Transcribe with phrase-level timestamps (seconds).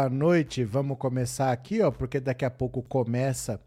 [0.00, 0.64] Boa noite.
[0.64, 3.60] Vamos começar aqui, ó, porque daqui a pouco começa,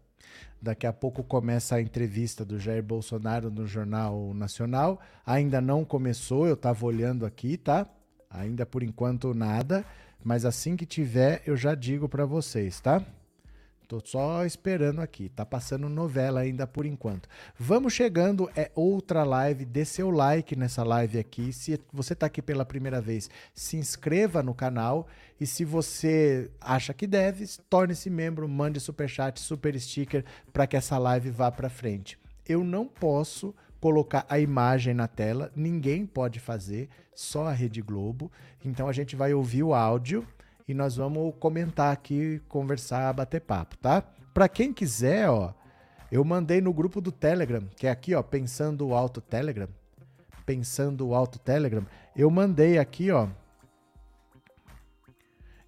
[0.60, 5.00] daqui a pouco começa a entrevista do Jair Bolsonaro no Jornal Nacional.
[5.24, 7.86] Ainda não começou, eu estava olhando aqui, tá?
[8.28, 9.84] Ainda por enquanto nada,
[10.24, 13.00] mas assim que tiver eu já digo para vocês, tá?
[13.86, 17.28] Tô só esperando aqui, tá passando novela ainda por enquanto.
[17.58, 21.52] Vamos chegando, é outra live, dê seu like nessa live aqui.
[21.52, 25.06] Se você tá aqui pela primeira vez, se inscreva no canal
[25.38, 30.76] e se você acha que deve, torne-se membro, mande super chat, super sticker para que
[30.76, 32.18] essa live vá para frente.
[32.48, 38.32] Eu não posso colocar a imagem na tela, ninguém pode fazer, só a Rede Globo.
[38.64, 40.26] Então a gente vai ouvir o áudio
[40.66, 44.02] e nós vamos comentar aqui, conversar, bater papo, tá?
[44.32, 45.52] Para quem quiser, ó,
[46.10, 49.68] eu mandei no grupo do Telegram, que é aqui, ó, pensando alto Telegram,
[50.46, 53.28] pensando alto Telegram, eu mandei aqui, ó,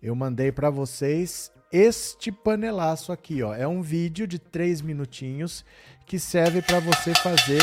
[0.02, 3.54] eu mandei para vocês este panelaço aqui, ó.
[3.54, 5.64] É um vídeo de três minutinhos
[6.06, 7.62] que serve para você fazer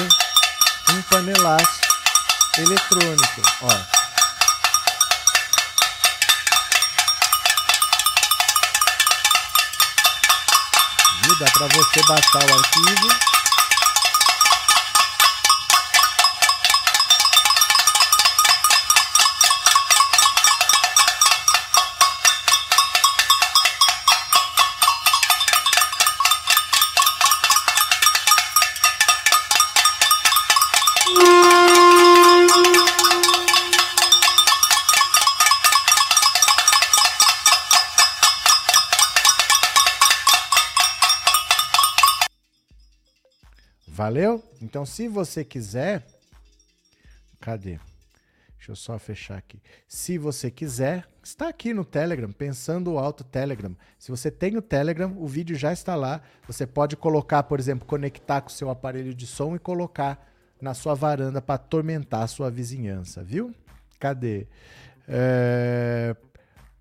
[0.92, 1.82] um panelaço
[2.58, 4.03] eletrônico, ó.
[11.40, 13.33] Dá para você baixar o arquivo
[44.04, 44.44] Valeu?
[44.62, 46.06] Então, se você quiser.
[47.40, 47.80] Cadê?
[48.58, 49.62] Deixa eu só fechar aqui.
[49.88, 53.74] Se você quiser, está aqui no Telegram, pensando alto Telegram.
[53.98, 56.22] Se você tem o Telegram, o vídeo já está lá.
[56.48, 60.74] Você pode colocar, por exemplo, conectar com o seu aparelho de som e colocar na
[60.74, 63.56] sua varanda para atormentar a sua vizinhança, viu?
[64.02, 64.48] Cadê?
[65.08, 66.14] É...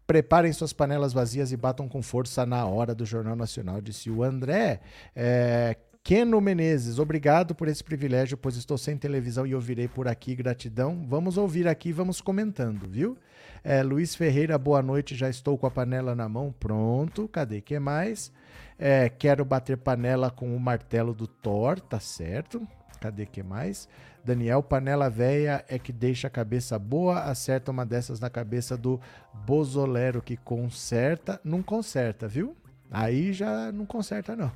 [0.08, 4.24] Preparem suas panelas vazias e batam com força na hora do Jornal Nacional, disse o
[4.24, 4.80] André.
[5.14, 5.76] É...
[6.04, 10.34] Keno Menezes, obrigado por esse privilégio, pois estou sem televisão e ouvirei por aqui.
[10.34, 11.06] Gratidão.
[11.08, 13.16] Vamos ouvir aqui e vamos comentando, viu?
[13.62, 15.14] É, Luiz Ferreira, boa noite.
[15.14, 16.52] Já estou com a panela na mão.
[16.58, 17.28] Pronto.
[17.28, 17.60] Cadê?
[17.60, 18.32] que mais?
[18.76, 22.66] É, quero bater panela com o martelo do Thor, tá certo?
[23.00, 23.88] Cadê que mais?
[24.24, 29.00] Daniel, panela velha é que deixa a cabeça boa, acerta uma dessas na cabeça do
[29.46, 32.56] Bozolero que conserta, não conserta, viu?
[32.90, 34.50] Aí já não conserta não.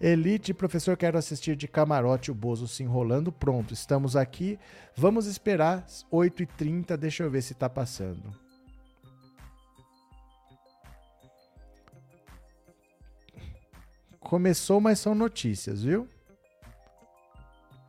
[0.00, 3.30] Elite, professor, quero assistir de camarote o Bozo se enrolando.
[3.30, 4.58] Pronto, estamos aqui.
[4.96, 6.96] Vamos esperar 8h30.
[6.96, 8.34] Deixa eu ver se está passando.
[14.18, 16.08] Começou, mas são notícias, viu?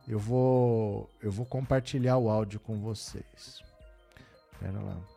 [0.06, 3.60] Eu vou, eu vou compartilhar o áudio com vocês.
[4.52, 5.15] Espera lá.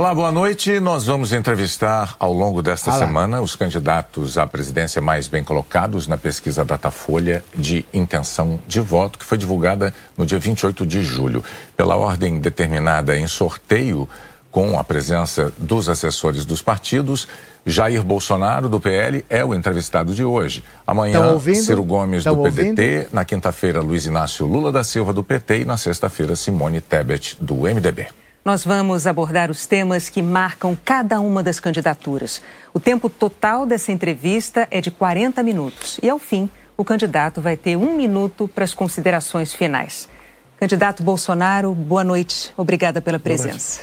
[0.00, 0.80] Olá, boa noite.
[0.80, 3.00] Nós vamos entrevistar ao longo desta Olá.
[3.00, 9.18] semana os candidatos à presidência mais bem colocados na pesquisa Datafolha de intenção de voto,
[9.18, 11.44] que foi divulgada no dia 28 de julho.
[11.76, 14.08] Pela ordem determinada em sorteio,
[14.50, 17.28] com a presença dos assessores dos partidos,
[17.66, 20.64] Jair Bolsonaro, do PL, é o entrevistado de hoje.
[20.86, 22.70] Amanhã, Ciro Gomes, do PDT.
[22.70, 23.08] Ouvindo?
[23.12, 25.60] Na quinta-feira, Luiz Inácio Lula da Silva, do PT.
[25.60, 28.06] E na sexta-feira, Simone Tebet, do MDB.
[28.42, 32.40] Nós vamos abordar os temas que marcam cada uma das candidaturas.
[32.72, 36.00] O tempo total dessa entrevista é de 40 minutos.
[36.02, 40.08] E, ao fim, o candidato vai ter um minuto para as considerações finais.
[40.58, 42.50] Candidato Bolsonaro, boa noite.
[42.56, 43.82] Obrigada pela presença.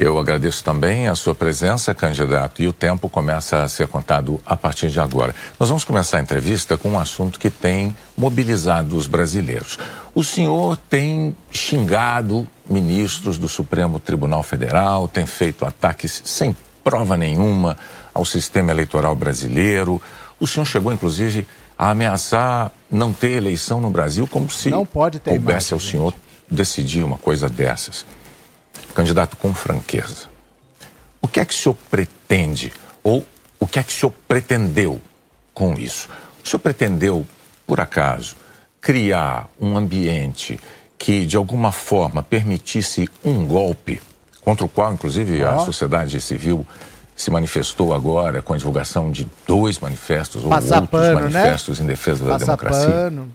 [0.00, 4.56] Eu agradeço também a sua presença, candidato, e o tempo começa a ser contado a
[4.56, 5.34] partir de agora.
[5.58, 9.76] Nós vamos começar a entrevista com um assunto que tem mobilizado os brasileiros.
[10.14, 17.76] O senhor tem xingado ministros do Supremo Tribunal Federal, tem feito ataques sem prova nenhuma
[18.14, 20.00] ao sistema eleitoral brasileiro.
[20.38, 21.44] O senhor chegou, inclusive,
[21.76, 26.14] a ameaçar não ter eleição no Brasil, como se não pode ter coubesse ao senhor
[26.48, 28.06] decidir uma coisa dessas.
[28.94, 30.26] Candidato, com franqueza,
[31.20, 33.26] o que é que o senhor pretende, ou
[33.58, 35.00] o que é que o senhor pretendeu
[35.54, 36.08] com isso?
[36.44, 37.26] O senhor pretendeu,
[37.66, 38.36] por acaso,
[38.80, 40.58] criar um ambiente
[40.96, 44.00] que, de alguma forma, permitisse um golpe,
[44.42, 46.66] contra o qual, inclusive, a sociedade civil
[47.14, 51.42] se manifestou agora com a divulgação de dois manifestos ou Passar outros pano, né?
[51.42, 51.84] manifestos né?
[51.84, 52.88] em defesa da democracia?
[52.88, 53.34] Pano.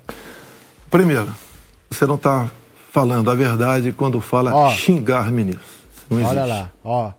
[0.89, 1.35] Primeiro,
[1.89, 2.49] você não está
[2.93, 4.69] falando a verdade quando fala oh.
[4.69, 5.65] xingar ministros.
[6.07, 6.37] Não existe.
[6.37, 7.11] Olha lá, ó.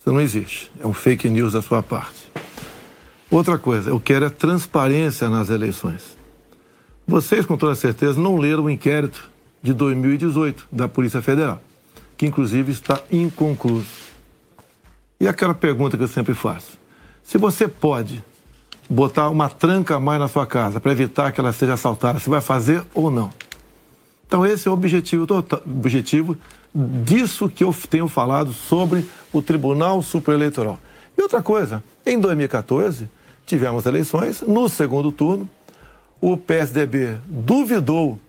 [0.00, 0.72] Isso não existe.
[0.80, 2.32] É um fake news da sua parte.
[3.30, 6.18] Outra coisa, eu quero é transparência nas eleições.
[7.06, 9.30] Vocês, com toda certeza, não leram o inquérito
[9.62, 11.62] de 2018 da Polícia Federal,
[12.16, 13.86] que inclusive está inconcluso.
[15.20, 16.76] E aquela pergunta que eu sempre faço:
[17.22, 18.24] se você pode
[18.88, 22.28] botar uma tranca a mais na sua casa para evitar que ela seja assaltada, você
[22.28, 23.30] vai fazer ou não?
[24.30, 25.26] Então, esse é o objetivo,
[25.66, 26.38] objetivo
[26.72, 30.78] disso que eu tenho falado sobre o Tribunal Supereleitoral.
[31.18, 33.10] E outra coisa, em 2014,
[33.44, 35.50] tivemos eleições, no segundo turno,
[36.20, 38.20] o PSDB duvidou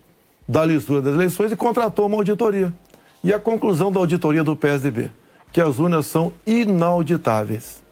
[0.48, 2.74] da lisura das eleições e contratou uma auditoria.
[3.22, 5.08] E a conclusão da auditoria do PSDB?
[5.52, 7.82] que as urnas são inauditáveis.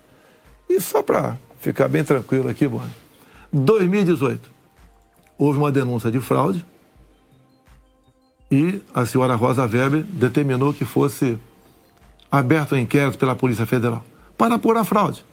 [0.69, 2.83] E só para ficar bem tranquilo aqui, bom,
[3.53, 4.51] 2018,
[5.37, 6.65] houve uma denúncia de fraude
[8.51, 11.39] e a senhora Rosa Weber determinou que fosse
[12.31, 14.05] aberto um inquérito pela Polícia Federal
[14.37, 15.25] para apurar fraude.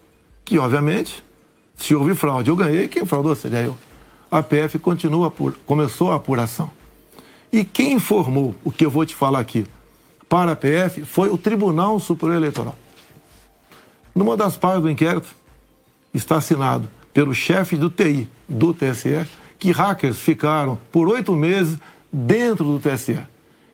[0.45, 1.23] Que, obviamente,
[1.75, 3.77] se houve fraude, eu ganhei, quem fraudou seria eu.
[4.29, 5.33] A PF continua,
[5.65, 6.69] começou a apuração.
[7.51, 9.65] E quem informou o que eu vou te falar aqui?
[10.29, 12.75] para a PF foi o Tribunal Superior Eleitoral.
[14.13, 15.27] Numa das partes do inquérito
[16.13, 19.25] está assinado pelo chefe do TI do TSE
[19.57, 21.77] que hackers ficaram por oito meses
[22.11, 23.19] dentro do TSE,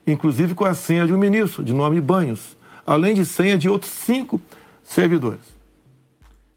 [0.05, 3.91] inclusive com a senha de um ministro, de nome Banhos, além de senha de outros
[3.91, 4.41] cinco
[4.83, 5.53] servidores.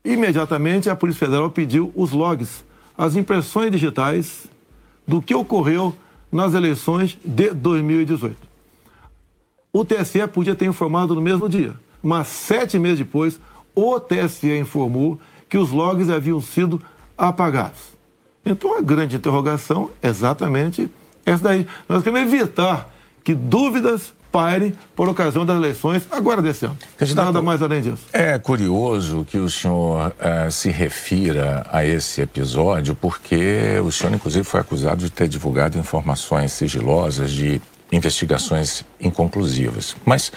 [0.05, 2.65] Imediatamente, a Polícia Federal pediu os logs,
[2.97, 4.47] as impressões digitais
[5.07, 5.95] do que ocorreu
[6.31, 8.37] nas eleições de 2018.
[9.73, 13.39] O TSE podia ter informado no mesmo dia, mas sete meses depois,
[13.75, 16.81] o TSE informou que os logs haviam sido
[17.17, 17.97] apagados.
[18.45, 20.91] Então a grande interrogação é exatamente
[21.27, 21.67] essa daí.
[21.89, 22.89] Nós queremos evitar
[23.23, 26.77] que dúvidas pairem por ocasião das eleições agora desse ano.
[26.97, 28.05] Candidato, Nada mais além disso.
[28.13, 34.45] É curioso que o senhor uh, se refira a esse episódio, porque o senhor, inclusive,
[34.45, 39.97] foi acusado de ter divulgado informações sigilosas de investigações inconclusivas.
[40.05, 40.31] Mas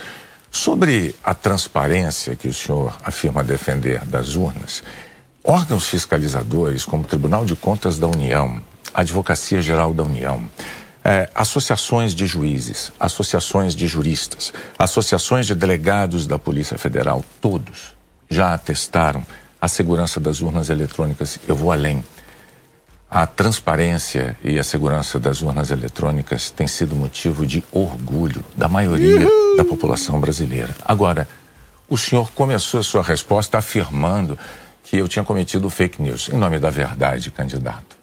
[0.50, 4.82] sobre a transparência que o senhor afirma defender das urnas,
[5.44, 8.62] órgãos fiscalizadores como o Tribunal de Contas da União,
[8.94, 10.50] a Advocacia Geral da União,
[11.04, 17.96] é, associações de juízes, associações de juristas, associações de delegados da Polícia Federal, todos
[18.30, 19.26] já atestaram
[19.62, 21.40] a segurança das urnas eletrônicas.
[21.48, 22.04] Eu vou além
[23.10, 29.28] a transparência e a segurança das urnas eletrônicas tem sido motivo de orgulho da maioria
[29.28, 29.58] Uhul.
[29.58, 30.76] da população brasileira.
[30.86, 31.28] Agora,
[31.90, 34.38] o senhor começou a sua resposta afirmando
[34.84, 36.30] que eu tinha cometido fake news.
[36.30, 37.98] Em nome da verdade, candidato,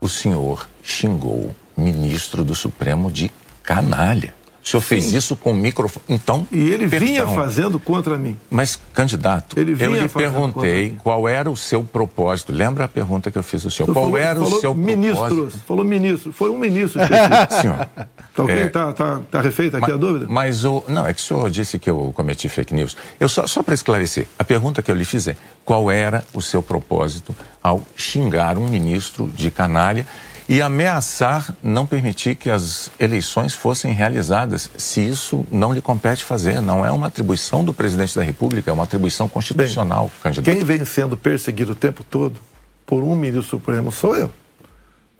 [0.00, 3.30] o senhor xingou ministro do Supremo de
[3.62, 4.34] canalha.
[4.64, 4.88] O senhor Sim.
[4.88, 6.04] fez isso com o microfone.
[6.08, 6.48] Então.
[6.50, 7.06] E ele perdão.
[7.06, 8.34] vinha fazendo contra mim.
[8.50, 12.50] Mas, candidato, eu lhe perguntei qual era o seu propósito.
[12.50, 13.92] Lembra a pergunta que eu fiz ao senhor?
[13.92, 15.64] qual falou, era o seu ministro, propósito?
[15.66, 16.32] Falou ministro.
[16.32, 16.98] Foi um ministro.
[17.60, 17.86] senhor.
[18.30, 20.26] Está é, tá, tá, tá refeita aqui mas, a dúvida?
[20.30, 20.82] Mas o.
[20.88, 22.96] Não, é que o senhor disse que eu cometi fake news.
[23.20, 26.40] Eu só, só para esclarecer, a pergunta que eu lhe fiz é: qual era o
[26.40, 30.06] seu propósito ao xingar um ministro de canalha?
[30.48, 36.60] E ameaçar não permitir que as eleições fossem realizadas, se isso não lhe compete fazer.
[36.60, 40.44] Não é uma atribuição do presidente da República, é uma atribuição constitucional, Bem, candidato.
[40.44, 42.38] Quem vem sendo perseguido o tempo todo
[42.86, 44.30] por um ministro supremo sou eu.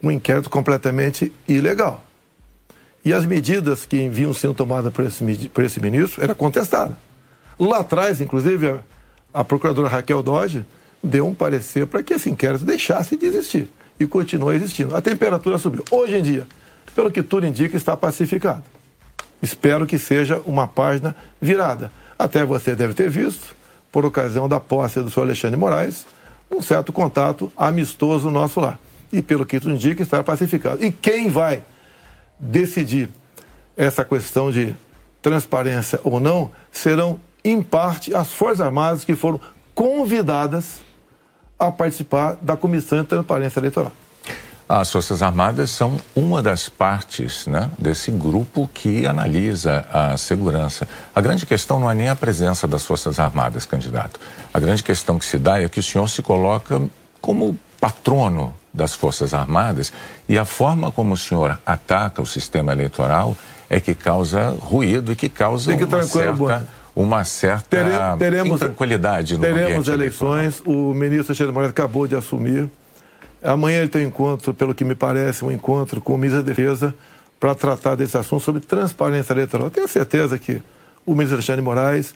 [0.02, 2.04] Um inquérito completamente ilegal.
[3.02, 6.96] E as medidas que vinham sendo tomadas por esse, por esse ministro era contestada.
[7.58, 8.80] Lá atrás, inclusive, a,
[9.40, 10.66] a procuradora Raquel Dodge
[11.02, 14.96] deu um parecer para que esse inquérito deixasse de existir e continua existindo.
[14.96, 15.84] A temperatura subiu.
[15.90, 16.46] Hoje em dia,
[16.94, 18.62] pelo que tudo indica, está pacificado.
[19.42, 21.92] Espero que seja uma página virada.
[22.18, 23.54] Até você deve ter visto,
[23.92, 26.06] por ocasião da posse do senhor Alexandre Moraes,
[26.50, 28.78] um certo contato amistoso nosso lá.
[29.12, 30.84] E pelo que tudo indica, está pacificado.
[30.84, 31.62] E quem vai
[32.38, 33.08] decidir
[33.76, 34.74] essa questão de
[35.20, 39.40] transparência ou não serão, em parte, as Forças Armadas que foram
[39.74, 40.80] convidadas
[41.68, 43.92] a participar da Comissão de Transparência Eleitoral.
[44.66, 50.88] As Forças Armadas são uma das partes né, desse grupo que analisa a segurança.
[51.14, 54.18] A grande questão não é nem a presença das Forças Armadas, candidato.
[54.52, 56.80] A grande questão que se dá é que o senhor se coloca
[57.20, 59.92] como patrono das Forças Armadas
[60.26, 63.36] e a forma como o senhor ataca o sistema eleitoral
[63.68, 67.68] é que causa ruído e que causa que uma, certa, uma certa
[68.18, 70.90] teremos, intranquilidade no Teremos eleições, eleitoral.
[70.90, 72.70] o ministro Alexandre Moraes acabou de assumir
[73.44, 76.48] Amanhã ele tem um encontro, pelo que me parece, um encontro com o ministro da
[76.48, 76.94] Defesa
[77.38, 79.66] para tratar desse assunto sobre transparência eleitoral.
[79.66, 80.62] Eu tenho certeza que
[81.04, 82.14] o ministro Alexandre Moraes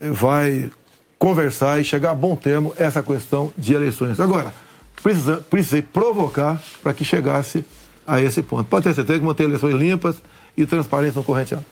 [0.00, 0.70] vai
[1.18, 4.18] conversar e chegar a bom termo essa questão de eleições.
[4.18, 4.54] Agora,
[5.02, 7.62] precisa, precisei provocar para que chegasse
[8.06, 8.64] a esse ponto.
[8.64, 10.16] Pode ter certeza que vão ter eleições limpas
[10.56, 11.64] e transparentes no corrente ano.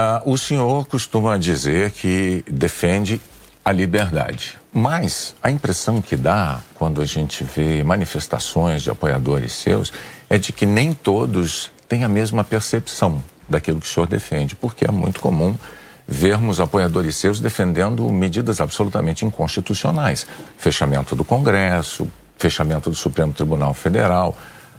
[0.00, 3.20] Ah, o senhor costuma dizer que defende
[3.64, 4.56] a liberdade.
[4.72, 9.92] Mas a impressão que dá quando a gente vê manifestações de apoiadores seus
[10.30, 14.84] é de que nem todos têm a mesma percepção daquilo que o senhor defende, porque
[14.84, 15.56] é muito comum
[16.06, 24.38] vermos apoiadores seus defendendo medidas absolutamente inconstitucionais fechamento do Congresso, fechamento do Supremo Tribunal Federal,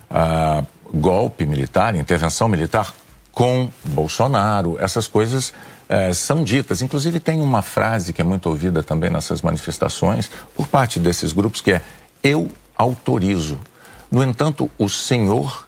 [0.09, 2.93] uh, golpe militar, intervenção militar
[3.31, 5.53] com Bolsonaro, essas coisas
[5.87, 6.81] é, são ditas.
[6.81, 11.61] Inclusive, tem uma frase que é muito ouvida também nessas manifestações por parte desses grupos
[11.61, 11.81] que é:
[12.23, 13.59] Eu autorizo.
[14.11, 15.67] No entanto, o senhor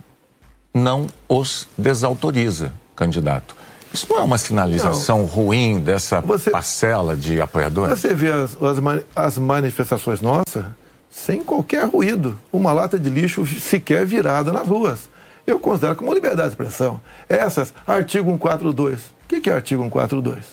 [0.73, 3.55] não os desautoriza, candidato.
[3.93, 5.25] Isso não é uma sinalização não.
[5.25, 7.99] ruim dessa você, parcela de apoiadores?
[7.99, 10.63] Você vê as, as, as, manifestações nossas
[11.09, 12.39] sem qualquer ruído.
[12.53, 15.09] Uma lata de lixo sequer virada nas ruas.
[15.51, 17.01] Eu considero como liberdade de expressão.
[17.27, 20.43] Essas, artigo 142 o que é artigo 142?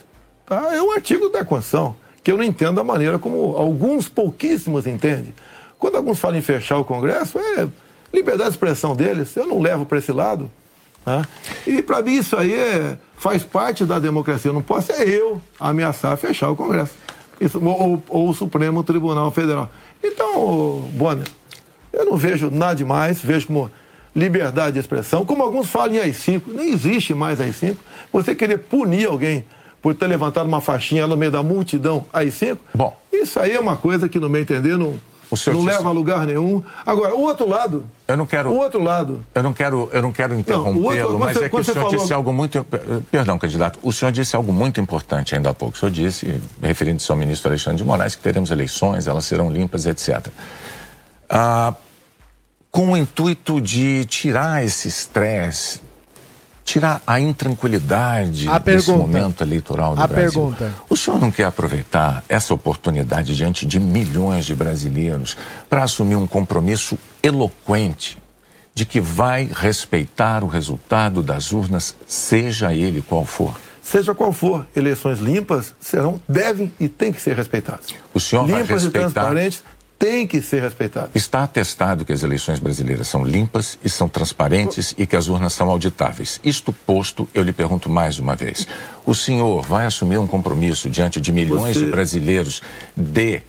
[0.46, 0.74] Tá?
[0.74, 5.34] É um artigo da Constituição que eu não entendo a maneira como alguns pouquíssimos entendem.
[5.78, 7.68] Quando alguns falam em fechar o Congresso, é
[8.12, 10.50] liberdade de expressão deles, eu não levo para esse lado.
[11.04, 11.26] Tá?
[11.66, 14.50] E para mim isso aí é, faz parte da democracia.
[14.50, 16.92] Eu não posso é eu ameaçar fechar o Congresso.
[17.40, 19.70] Isso, ou, ou, o Supremo Tribunal Federal.
[20.02, 21.26] Então, Bonner,
[21.92, 23.70] eu não vejo nada demais, vejo como
[24.14, 27.76] liberdade de expressão, como alguns falam em AI-5, nem existe mais AI-5.
[28.12, 29.44] Você querer punir alguém
[29.80, 33.76] por ter levantado uma faixinha no meio da multidão AI-5, Bom, isso aí é uma
[33.76, 34.98] coisa que, no meu entender, não,
[35.52, 36.62] não leva a lugar nenhum.
[36.84, 37.84] Agora, o outro lado.
[38.06, 38.50] Eu não quero.
[38.50, 39.24] O outro lado.
[39.34, 41.90] Eu não quero, eu não quero interrompê-lo, mas é que o senhor falou...
[41.90, 42.64] disse algo muito.
[43.10, 43.78] Perdão, candidato.
[43.82, 45.76] O senhor disse algo muito importante ainda há pouco.
[45.76, 49.86] O senhor disse, referindo-se ao ministro Alexandre de Moraes, que teremos eleições, elas serão limpas,
[49.86, 50.28] etc.
[51.28, 51.74] Ah,
[52.70, 55.80] com o intuito de tirar esse estresse,
[56.64, 60.32] tirar a intranquilidade a desse pergunta, momento eleitoral do a Brasil.
[60.32, 60.74] Pergunta.
[60.88, 65.36] O senhor não quer aproveitar essa oportunidade diante de milhões de brasileiros
[65.68, 68.18] para assumir um compromisso eloquente
[68.74, 73.58] de que vai respeitar o resultado das urnas, seja ele qual for?
[73.82, 77.86] Seja qual for, eleições limpas serão, devem e têm que ser respeitadas.
[78.14, 78.98] O senhor limpas vai respeitar...
[78.98, 79.64] e transparentes
[79.98, 81.10] tem que ser respeitado.
[81.14, 85.52] Está atestado que as eleições brasileiras são limpas e são transparentes e que as urnas
[85.52, 86.40] são auditáveis.
[86.44, 88.66] Isto posto, eu lhe pergunto mais uma vez:
[89.04, 91.84] o senhor vai assumir um compromisso diante de milhões Você...
[91.84, 92.62] de brasileiros
[92.96, 93.42] de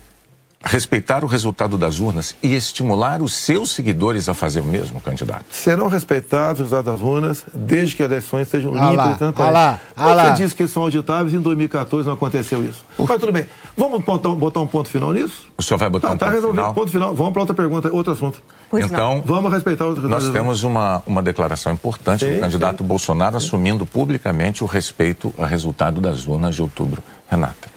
[0.62, 5.46] respeitar o resultado das urnas e estimular os seus seguidores a fazer o mesmo, candidato?
[5.50, 9.40] Serão respeitados os resultados das urnas desde que as eleições sejam limpas ah e transparentes.
[9.40, 10.36] Ah lá, ah lá.
[10.36, 12.84] Você disse que são auditáveis e em 2014 não aconteceu isso.
[12.98, 13.46] Mas tudo bem.
[13.76, 15.48] Vamos botar, botar um ponto final nisso?
[15.56, 16.60] O senhor vai botar tá, um tá ponto resolvido.
[16.60, 16.74] final?
[16.74, 17.14] Ponto final.
[17.14, 18.42] Vamos para outra pergunta, outro assunto.
[18.68, 19.22] Pois então, não.
[19.22, 22.88] vamos respeitar o Nós temos uma, uma declaração importante sim, do candidato sim.
[22.88, 23.46] Bolsonaro sim.
[23.46, 27.02] assumindo publicamente o respeito ao resultado das urnas de outubro.
[27.28, 27.70] Renata.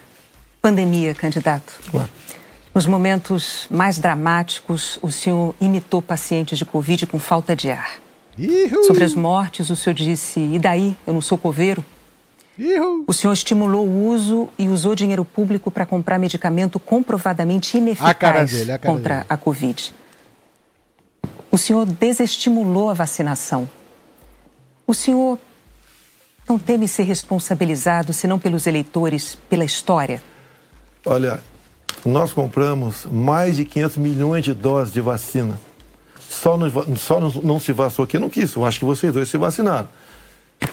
[0.62, 1.74] Pandemia, candidato.
[1.90, 2.10] Claro.
[2.74, 8.00] Nos momentos mais dramáticos, o senhor imitou pacientes de Covid com falta de ar.
[8.38, 8.86] Ihu.
[8.86, 10.98] Sobre as mortes, o senhor disse: e daí?
[11.06, 11.86] Eu não sou coveiro?
[12.58, 13.04] Ihu.
[13.08, 18.58] O senhor estimulou o uso e usou dinheiro público para comprar medicamento comprovadamente ineficaz a
[18.58, 19.26] dele, a contra dele.
[19.30, 19.94] a Covid.
[21.52, 23.70] O senhor desestimulou a vacinação.
[24.88, 25.38] O senhor
[26.50, 30.22] não teme ser responsabilizado, senão pelos eleitores, pela história?
[31.06, 31.42] Olha,
[32.06, 35.60] nós compramos mais de 500 milhões de doses de vacina.
[36.30, 38.56] Só, não, só não, não se vacinou quem não quis.
[38.56, 39.88] Eu acho que vocês dois se vacinaram.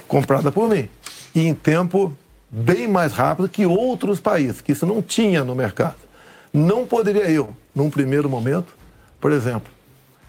[0.09, 0.89] Comprada por mim.
[1.35, 2.17] E em tempo
[2.51, 5.97] bem mais rápido que outros países, que isso não tinha no mercado.
[6.53, 8.75] Não poderia eu, num primeiro momento,
[9.21, 9.71] por exemplo,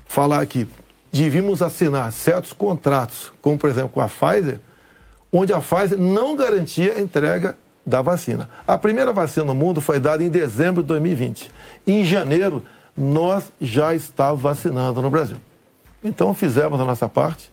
[0.08, 0.67] falar que
[1.12, 4.60] devíamos assinar certos contratos, como por exemplo com a Pfizer,
[5.31, 8.50] onde a Pfizer não garantia a entrega da vacina.
[8.67, 11.51] A primeira vacina no mundo foi dada em dezembro de 2020.
[11.85, 12.63] Em janeiro,
[12.95, 15.38] nós já estávamos vacinando no Brasil.
[16.03, 17.51] Então fizemos a nossa parte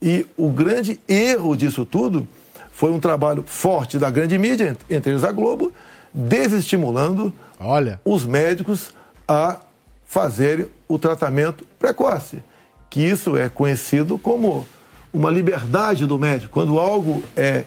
[0.00, 2.26] e o grande erro disso tudo
[2.72, 5.72] foi um trabalho forte da grande mídia, entre eles a Globo,
[6.12, 8.00] desestimulando Olha.
[8.04, 8.92] os médicos
[9.26, 9.60] a
[10.04, 12.42] fazerem o tratamento precoce,
[12.90, 14.66] que isso é conhecido como
[15.12, 16.52] uma liberdade do médico.
[16.52, 17.64] Quando algo é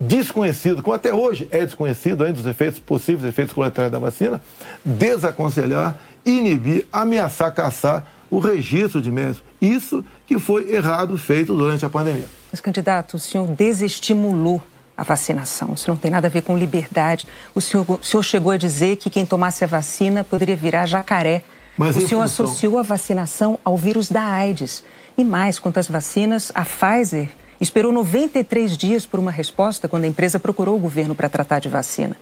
[0.00, 4.40] desconhecido, como até hoje é desconhecido ainda os efeitos possíveis efeitos colaterais da vacina,
[4.82, 9.42] desaconselhar, inibir, ameaçar caçar o registro de médicos.
[9.60, 12.26] Isso que foi errado feito durante a pandemia.
[12.50, 14.62] Mas, candidato, o senhor desestimulou
[14.96, 15.74] a vacinação.
[15.74, 17.26] Isso não tem nada a ver com liberdade.
[17.54, 21.42] O senhor, o senhor chegou a dizer que quem tomasse a vacina poderia virar jacaré.
[21.76, 22.46] Mas o senhor função...
[22.46, 24.82] associou a vacinação ao vírus da AIDS.
[25.16, 27.30] E mais, quanto às vacinas, a Pfizer
[27.60, 31.68] esperou 93 dias por uma resposta quando a empresa procurou o governo para tratar de
[31.68, 32.16] vacina.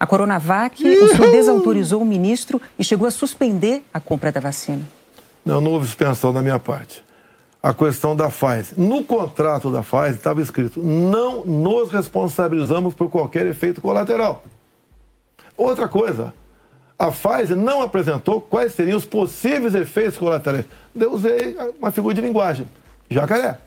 [0.00, 4.82] A Coronavac, o senhor desautorizou o ministro e chegou a suspender a compra da vacina.
[5.44, 7.04] Não, não houve suspensão da minha parte.
[7.60, 8.74] A questão da Pfizer.
[8.76, 14.44] No contrato da Pfizer estava escrito: não nos responsabilizamos por qualquer efeito colateral.
[15.56, 16.32] Outra coisa,
[16.96, 20.66] a Pfizer não apresentou quais seriam os possíveis efeitos colaterais.
[20.94, 22.68] Eu usei uma figura de linguagem:
[23.10, 23.58] jacaré.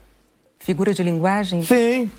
[0.62, 1.64] Figura de linguagem?
[1.64, 2.10] Sim.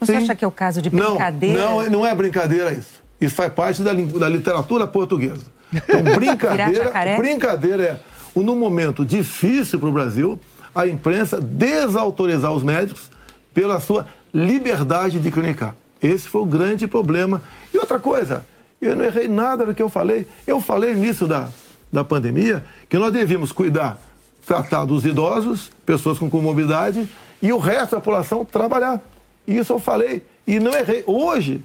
[0.00, 0.24] Você sim.
[0.24, 1.58] acha que é o caso de brincadeira?
[1.58, 3.02] Não, não, não é brincadeira isso.
[3.20, 5.44] Isso faz parte da, da literatura portuguesa.
[5.72, 10.38] Então, brincadeira, brincadeira é, no momento difícil para o Brasil,
[10.74, 13.10] a imprensa desautorizar os médicos
[13.54, 15.76] pela sua liberdade de clinicar.
[16.02, 17.40] Esse foi o grande problema.
[17.72, 18.44] E outra coisa,
[18.82, 20.26] eu não errei nada do que eu falei.
[20.46, 21.48] Eu falei no início da,
[21.92, 23.98] da pandemia que nós devíamos cuidar,
[24.44, 27.08] tratar dos idosos, pessoas com comorbidade,
[27.44, 29.02] e o resto da população trabalhar.
[29.46, 31.04] Isso eu falei e não errei.
[31.06, 31.62] Hoje,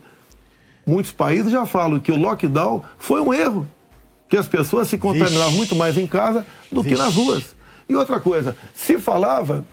[0.86, 3.66] muitos países já falam que o lockdown foi um erro,
[4.28, 6.96] que as pessoas se contaminavam muito mais em casa do Vixe.
[6.96, 7.56] que nas ruas.
[7.88, 9.64] E outra coisa, se falava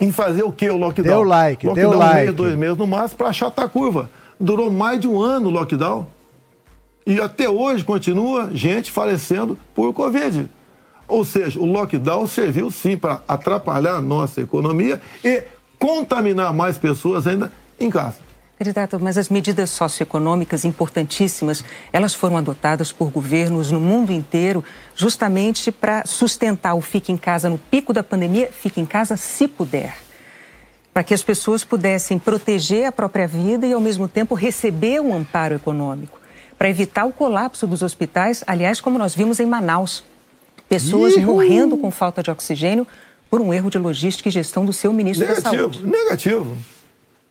[0.00, 1.18] em fazer o que o lockdown?
[1.18, 2.24] Deu like, lockdown deu um like.
[2.24, 4.10] Mês, dois meses no máximo para achatar a curva.
[4.40, 6.08] Durou mais de um ano o lockdown.
[7.06, 10.50] E até hoje continua gente falecendo por Covid.
[11.06, 15.44] Ou seja, o lockdown serviu sim para atrapalhar a nossa economia e
[15.78, 18.24] contaminar mais pessoas ainda em casa.
[18.56, 24.64] Candidato, mas as medidas socioeconômicas importantíssimas, elas foram adotadas por governos no mundo inteiro
[24.94, 29.48] justamente para sustentar o fique em casa no pico da pandemia, fique em casa se
[29.48, 29.96] puder.
[30.92, 35.12] Para que as pessoas pudessem proteger a própria vida e, ao mesmo tempo, receber um
[35.12, 36.20] amparo econômico.
[36.56, 40.04] Para evitar o colapso dos hospitais, aliás, como nós vimos em Manaus.
[40.68, 41.34] Pessoas Ihu!
[41.34, 42.86] morrendo com falta de oxigênio
[43.30, 45.86] por um erro de logística e gestão do seu ministro negativo, da Saúde.
[45.86, 46.56] Negativo,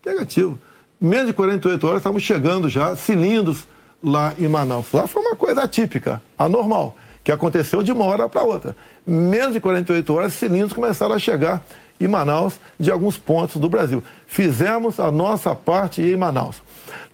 [0.05, 0.59] negativo.
[0.99, 3.67] Menos de 48 horas estamos chegando já, cilindros
[4.03, 4.91] lá em Manaus.
[4.91, 8.75] Lá foi uma coisa atípica, anormal, que aconteceu de uma hora para outra.
[9.05, 11.63] Menos de 48 horas, cilindros começaram a chegar
[11.99, 14.03] em Manaus de alguns pontos do Brasil.
[14.27, 16.61] Fizemos a nossa parte em Manaus.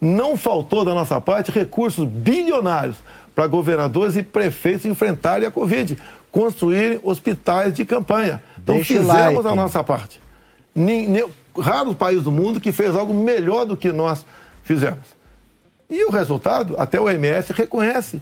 [0.01, 2.95] Não faltou da nossa parte recursos bilionários
[3.39, 5.97] para governadores e prefeitos enfrentarem a Covid,
[6.29, 8.43] construírem hospitais de campanha.
[8.61, 9.47] Então Deixa fizemos like.
[9.47, 10.19] a nossa parte.
[11.57, 14.25] raro país do mundo que fez algo melhor do que nós
[14.61, 15.05] fizemos.
[15.89, 18.21] E o resultado, até o OMS reconhece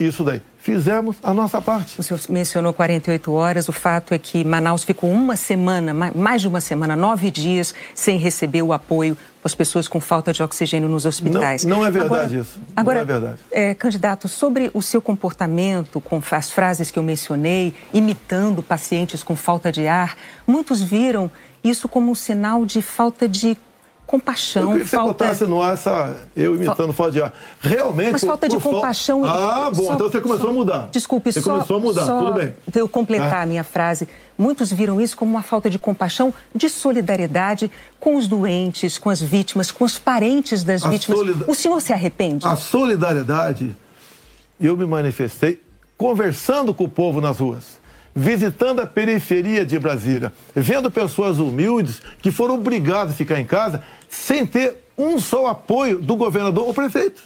[0.00, 0.42] isso daí.
[0.58, 2.00] Fizemos a nossa parte.
[2.00, 3.68] O senhor mencionou 48 horas.
[3.68, 8.18] O fato é que Manaus ficou uma semana, mais de uma semana, nove dias, sem
[8.18, 11.64] receber o apoio as pessoas com falta de oxigênio nos hospitais.
[11.64, 12.60] Não, não é verdade agora, isso.
[12.74, 13.38] Agora, não é verdade.
[13.50, 19.36] É, candidato, sobre o seu comportamento com as frases que eu mencionei, imitando pacientes com
[19.36, 21.30] falta de ar, muitos viram
[21.62, 23.56] isso como um sinal de falta de
[24.06, 24.62] compaixão.
[24.62, 25.06] Eu queria que falta...
[25.06, 27.34] você botasse no ar essa, eu imitando falta de ar.
[27.60, 28.12] Realmente.
[28.12, 29.24] Mas falta de compaixão.
[29.24, 30.50] Ah, bom, só, então você começou só...
[30.50, 30.88] a mudar.
[30.92, 31.52] Desculpe, você só.
[31.52, 32.54] começou a mudar, só tudo bem.
[32.74, 33.42] eu completar ah.
[33.42, 34.08] a minha frase.
[34.38, 39.20] Muitos viram isso como uma falta de compaixão, de solidariedade com os doentes, com as
[39.20, 41.18] vítimas, com os parentes das a vítimas.
[41.18, 41.44] Solida...
[41.50, 42.46] O senhor se arrepende?
[42.46, 43.74] A solidariedade,
[44.60, 45.60] eu me manifestei
[45.96, 47.76] conversando com o povo nas ruas
[48.18, 53.82] visitando a periferia de Brasília, vendo pessoas humildes que foram obrigadas a ficar em casa
[54.08, 57.22] sem ter um só apoio do governador ou prefeito.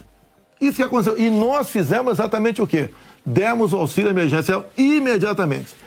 [0.61, 1.19] Isso que aconteceu.
[1.19, 2.91] E nós fizemos exatamente o quê?
[3.25, 5.81] Demos o auxílio emergencial imediatamente.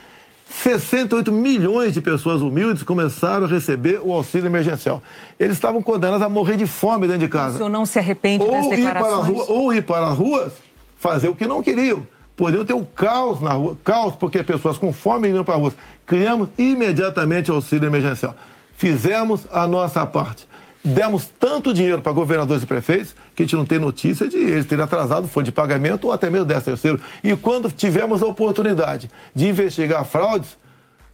[0.50, 5.02] 68 milhões de pessoas humildes começaram a receber o auxílio emergencial.
[5.40, 7.56] Eles estavam condenados a morrer de fome dentro de casa.
[7.56, 9.30] O senhor não se arrepende ou das declarações?
[9.30, 10.54] Ir para rua, ou ir para as ruas
[10.98, 12.06] fazer o que não queriam.
[12.36, 15.58] Poderiam ter o um caos na rua, caos porque pessoas com fome iam para a
[15.58, 15.74] rua.
[16.06, 18.36] Criamos imediatamente o auxílio emergencial.
[18.76, 20.48] Fizemos a nossa parte
[20.84, 24.66] demos tanto dinheiro para governadores e prefeitos que a gente não tem notícia de eles
[24.66, 27.00] terem atrasado folha de pagamento ou até mesmo 10 terceiro.
[27.24, 30.58] E quando tivemos a oportunidade de investigar fraudes,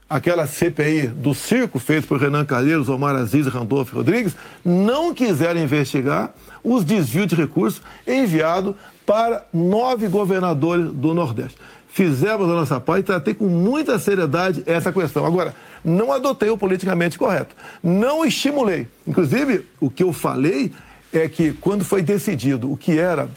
[0.10, 5.62] aquela CPI do circo feito por Renan Calheiros, Omar Aziz e Randolfo Rodrigues, não quiseram
[5.62, 8.74] investigar os desvios de recursos enviados
[9.06, 11.58] para nove governadores do Nordeste.
[11.92, 15.26] Fizemos a nossa parte e tratei com muita seriedade essa questão.
[15.26, 17.56] Agora, não adotei o politicamente correto.
[17.82, 18.88] Não estimulei.
[19.08, 20.72] Inclusive, o que eu falei
[21.12, 23.30] é que quando foi decidido o que era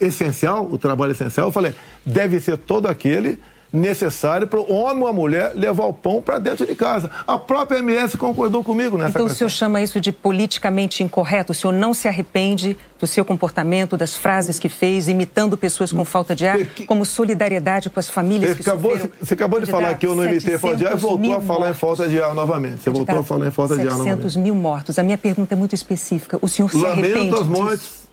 [0.00, 3.38] essencial, o trabalho essencial, eu falei, deve ser todo aquele
[3.72, 7.10] necessário para o homem ou a mulher levar o pão para dentro de casa.
[7.26, 9.34] A própria MS concordou comigo nessa Então questão.
[9.34, 11.52] o senhor chama isso de politicamente incorreto?
[11.52, 16.04] O senhor não se arrepende do seu comportamento, das frases que fez, imitando pessoas com
[16.04, 19.12] falta de ar, como solidariedade com as famílias você que acabou, sofreram?
[19.20, 21.58] Você acabou de falar que eu não imitei falta de ar e voltou a falar
[21.58, 21.76] mortos.
[21.76, 22.82] em falta de ar novamente.
[22.82, 24.08] Você voltou a falar em falta de ar novamente.
[24.08, 24.98] 700 mil mortos.
[24.98, 26.38] A minha pergunta é muito específica.
[26.40, 28.05] O senhor se Lamento arrepende as mortes.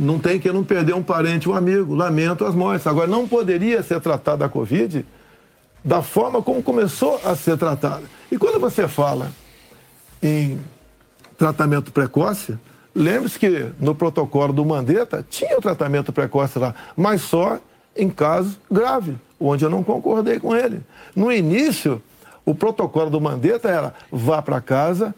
[0.00, 1.94] Não tem que não perder um parente, um amigo.
[1.94, 2.86] Lamento as mortes.
[2.86, 5.04] Agora, não poderia ser tratada a Covid
[5.84, 8.04] da forma como começou a ser tratada.
[8.32, 9.30] E quando você fala
[10.22, 10.58] em
[11.36, 12.58] tratamento precoce,
[12.94, 17.58] lembre-se que no protocolo do Mandetta tinha o tratamento precoce lá, mas só
[17.94, 20.80] em casos graves, onde eu não concordei com ele.
[21.14, 22.02] No início,
[22.46, 25.14] o protocolo do Mandetta era vá para casa,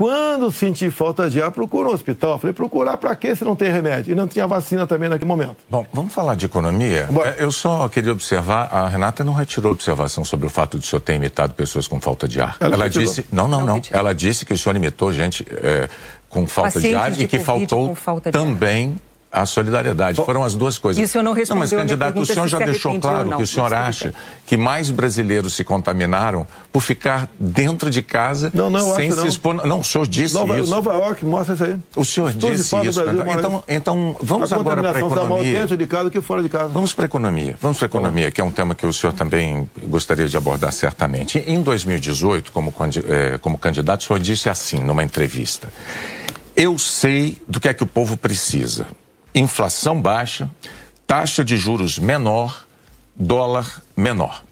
[0.00, 2.30] quando sentir falta de ar, procura um hospital.
[2.32, 4.12] Eu falei, procurar para quê se não tem remédio?
[4.12, 5.56] E não tinha vacina também naquele momento.
[5.68, 7.06] Bom, vamos falar de economia?
[7.10, 7.36] Bora.
[7.38, 11.02] Eu só queria observar, a Renata não retirou observação sobre o fato de o senhor
[11.02, 12.56] ter imitado pessoas com falta de ar.
[12.60, 13.82] Ela, Ela disse, não, não, não, não.
[13.90, 15.86] Ela disse que o senhor imitou gente é,
[16.30, 17.94] com falta Pacientes de ar de e que faltou
[18.32, 18.96] também
[19.32, 20.16] a solidariedade.
[20.16, 21.02] Foram as duas coisas.
[21.02, 21.50] Isso eu não respondi.
[21.50, 24.12] Não, mas, candidato, o senhor já deixou claro que o senhor acha
[24.44, 29.26] que mais brasileiros se contaminaram por ficar dentro de casa não, não, sem se não.
[29.26, 29.66] expor.
[29.66, 30.70] Não, o senhor disse Nova, isso.
[30.70, 31.76] Nova York, mostra isso aí.
[31.94, 33.02] O senhor Todos disse isso.
[33.02, 35.60] Brasil, então, então, vamos agora para a economia.
[35.60, 36.68] dentro de casa que fora de casa.
[36.68, 37.56] Vamos para a economia.
[37.60, 40.72] Vamos para a economia, que é um tema que o senhor também gostaria de abordar
[40.72, 41.38] certamente.
[41.46, 42.74] Em 2018, como,
[43.40, 45.68] como candidato, o senhor disse assim, numa entrevista.
[46.56, 48.86] Eu sei do que é que o povo precisa
[49.34, 50.50] inflação baixa,
[51.06, 52.66] taxa de juros menor,
[53.14, 54.42] dólar menor.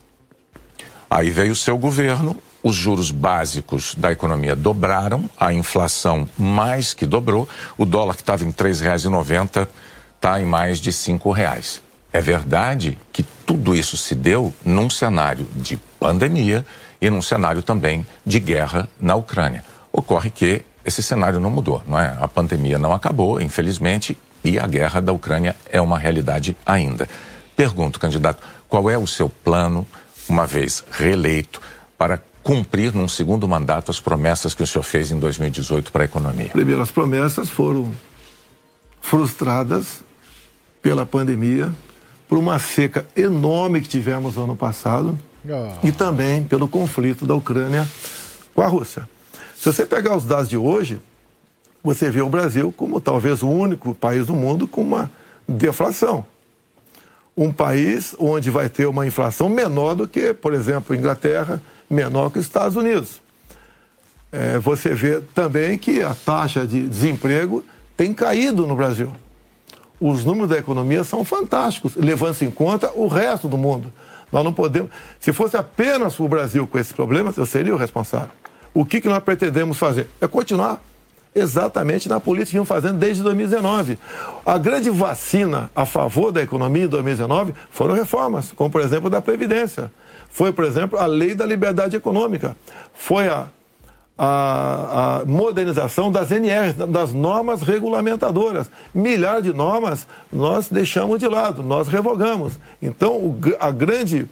[1.11, 7.07] Aí veio o seu governo, os juros básicos da economia dobraram, a inflação mais que
[7.07, 9.69] dobrou, o dólar que estava em R$ 3,90
[10.17, 11.81] está em mais de R$ reais.
[12.12, 16.64] É verdade que tudo isso se deu num cenário de pandemia
[17.01, 19.64] e num cenário também de guerra na Ucrânia.
[19.93, 22.17] Ocorre que esse cenário não mudou, não é?
[22.21, 27.09] A pandemia não acabou, infelizmente, e a guerra da Ucrânia é uma realidade ainda.
[27.57, 29.87] Pergunto, candidato, qual é o seu plano,
[30.29, 31.61] uma vez reeleito,
[31.96, 36.07] para cumprir num segundo mandato as promessas que o senhor fez em 2018 para a
[36.07, 36.51] economia?
[36.51, 37.92] Primeiro, as promessas foram
[39.01, 40.03] frustradas
[40.81, 41.72] pela pandemia,
[42.29, 45.87] por uma seca enorme que tivemos no ano passado oh.
[45.87, 47.88] e também pelo conflito da Ucrânia
[48.55, 49.09] com a Rússia.
[49.57, 51.01] Se você pegar os dados de hoje,
[51.83, 55.11] você vê o Brasil como talvez o único país do mundo com uma
[55.47, 56.27] deflação.
[57.37, 62.38] Um país onde vai ter uma inflação menor do que, por exemplo, Inglaterra, menor que
[62.38, 63.21] os Estados Unidos.
[64.31, 67.64] É, você vê também que a taxa de desemprego
[67.97, 69.12] tem caído no Brasil.
[70.01, 73.93] Os números da economia são fantásticos, levando-se em conta o resto do mundo.
[74.31, 74.91] Nós não podemos.
[75.19, 78.31] Se fosse apenas o Brasil com esses problemas, eu seria o responsável.
[78.75, 80.09] O que, que nós pretendemos fazer?
[80.21, 80.83] É continuar
[81.35, 83.99] exatamente na política que iam fazendo desde 2019.
[84.45, 89.21] A grande vacina a favor da economia em 2019 foram reformas, como por exemplo da
[89.21, 89.91] Previdência.
[90.31, 92.57] Foi, por exemplo, a lei da liberdade econômica.
[92.95, 93.47] Foi a,
[94.17, 98.71] a, a modernização das NRs, das normas regulamentadoras.
[98.93, 102.59] Milhares de normas nós deixamos de lado, nós revogamos.
[102.83, 104.29] Então, o, a grande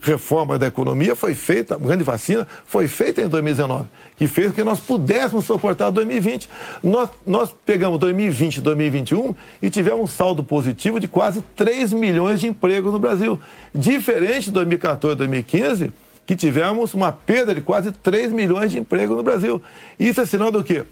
[0.00, 4.54] reforma da economia foi feita, a grande vacina foi feita em 2019, que fez com
[4.54, 6.48] que nós pudéssemos suportar 2020.
[6.82, 12.40] Nós, nós pegamos 2020 e 2021 e tivemos um saldo positivo de quase 3 milhões
[12.40, 13.40] de empregos no Brasil.
[13.74, 15.92] Diferente de 2014 e 2015,
[16.26, 19.60] que tivemos uma perda de quase 3 milhões de empregos no Brasil.
[19.98, 20.84] Isso é sinal do quê?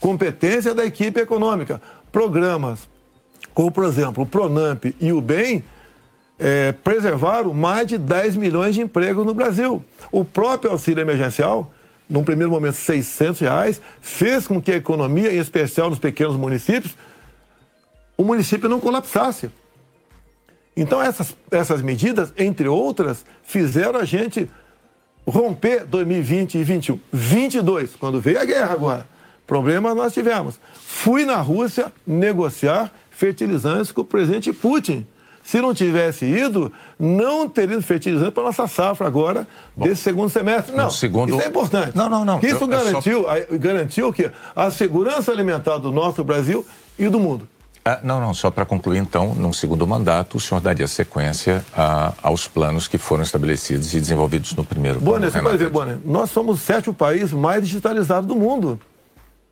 [0.00, 1.82] Competência da equipe econômica.
[2.10, 2.88] Programas,
[3.52, 5.64] como por exemplo o Pronamp e o BEM,
[6.42, 9.84] é, preservaram mais de 10 milhões de empregos no Brasil.
[10.10, 11.72] O próprio auxílio emergencial,
[12.10, 16.96] num primeiro momento 600 reais, fez com que a economia, em especial nos pequenos municípios,
[18.16, 19.50] o município não colapsasse.
[20.76, 24.50] Então essas, essas medidas, entre outras, fizeram a gente
[25.24, 27.00] romper 2020 e 2021.
[27.12, 29.06] 22, quando veio a guerra agora,
[29.46, 30.58] Problema nós tivemos.
[30.74, 35.06] Fui na Rússia negociar fertilizantes com o presidente Putin.
[35.42, 40.74] Se não tivesse ido, não teria fertilizante para nossa safra agora, Bom, desse segundo semestre.
[40.74, 41.34] Não, segundo...
[41.34, 41.96] isso é importante.
[41.96, 42.38] Não, não, não.
[42.38, 43.58] Isso eu, garantiu, só...
[43.58, 44.30] garantiu o quê?
[44.54, 46.64] A segurança alimentar do nosso Brasil
[46.98, 47.48] e do mundo.
[47.84, 52.12] Ah, não, não, só para concluir, então, num segundo mandato, o senhor daria sequência a,
[52.22, 56.30] aos planos que foram estabelecidos e desenvolvidos no primeiro Bonner, você pode ver, Bonner, nós
[56.30, 58.78] somos o sétimo país mais digitalizado do mundo.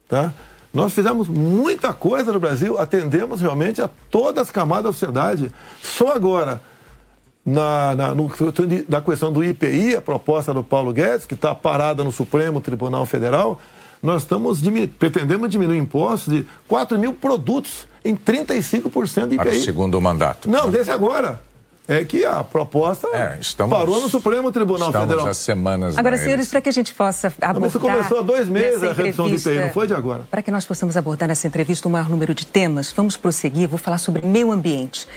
[0.09, 0.33] Tá?
[0.73, 5.53] Nós fizemos muita coisa no Brasil, atendemos realmente a todas as camadas da sociedade.
[5.83, 6.61] Só agora,
[7.45, 8.31] na, na, no,
[8.89, 13.05] na questão do IPI, a proposta do Paulo Guedes, que está parada no Supremo Tribunal
[13.05, 13.61] Federal,
[14.01, 14.61] nós estamos
[14.99, 19.37] pretendemos diminuir impostos de 4 mil produtos em 35% de IPI.
[19.37, 20.49] Para o segundo mandato.
[20.49, 21.41] Não, desse agora
[21.91, 25.29] é que a proposta é, estamos, parou no Supremo Tribunal estamos Federal.
[25.29, 27.61] Há semanas Agora, senhores, para que a gente possa abordar.
[27.61, 30.23] Mas começou há dois meses a redução do IPI, não foi de agora?
[30.31, 33.69] Para que nós possamos abordar nessa entrevista o maior número de temas, vamos prosseguir.
[33.69, 35.09] Vou falar sobre meio ambiente.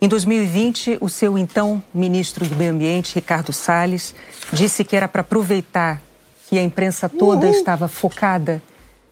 [0.00, 4.14] Em 2020, o seu então ministro do Meio Ambiente, Ricardo Salles,
[4.52, 6.00] disse que era para aproveitar
[6.48, 7.54] que a imprensa toda Uhul.
[7.54, 8.62] estava focada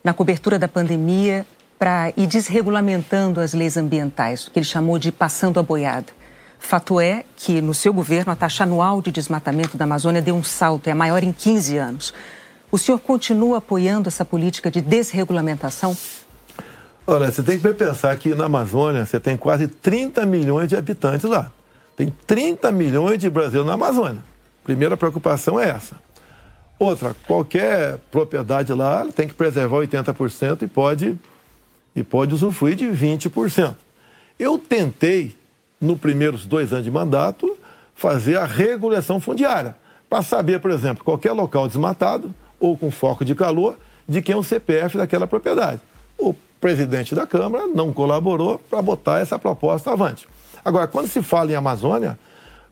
[0.04, 1.44] na cobertura da pandemia
[1.76, 6.19] para ir desregulamentando as leis ambientais, o que ele chamou de passando a boiada.
[6.60, 10.44] Fato é que, no seu governo, a taxa anual de desmatamento da Amazônia deu um
[10.44, 12.14] salto, é a maior em 15 anos.
[12.70, 15.96] O senhor continua apoiando essa política de desregulamentação?
[17.06, 21.28] Olha, você tem que pensar que na Amazônia você tem quase 30 milhões de habitantes
[21.28, 21.50] lá.
[21.96, 24.22] Tem 30 milhões de brasileiros na Amazônia.
[24.62, 25.96] Primeira preocupação é essa.
[26.78, 31.18] Outra, qualquer propriedade lá tem que preservar 80% e pode,
[31.96, 33.74] e pode usufruir de 20%.
[34.38, 35.36] Eu tentei
[35.80, 37.56] no primeiros dois anos de mandato,
[37.94, 39.74] fazer a regulação fundiária,
[40.08, 44.36] para saber, por exemplo, qualquer local desmatado ou com foco de calor, de quem é
[44.36, 45.80] o CPF daquela propriedade.
[46.18, 50.28] O presidente da Câmara não colaborou para botar essa proposta avante.
[50.64, 52.18] Agora, quando se fala em Amazônia,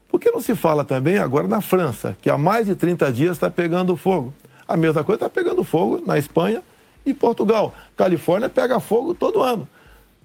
[0.08, 3.32] por que não se fala também agora na França, que há mais de 30 dias
[3.36, 4.34] está pegando fogo?
[4.66, 6.62] A mesma coisa está pegando fogo na Espanha
[7.06, 7.74] e Portugal.
[7.96, 9.66] Califórnia pega fogo todo ano.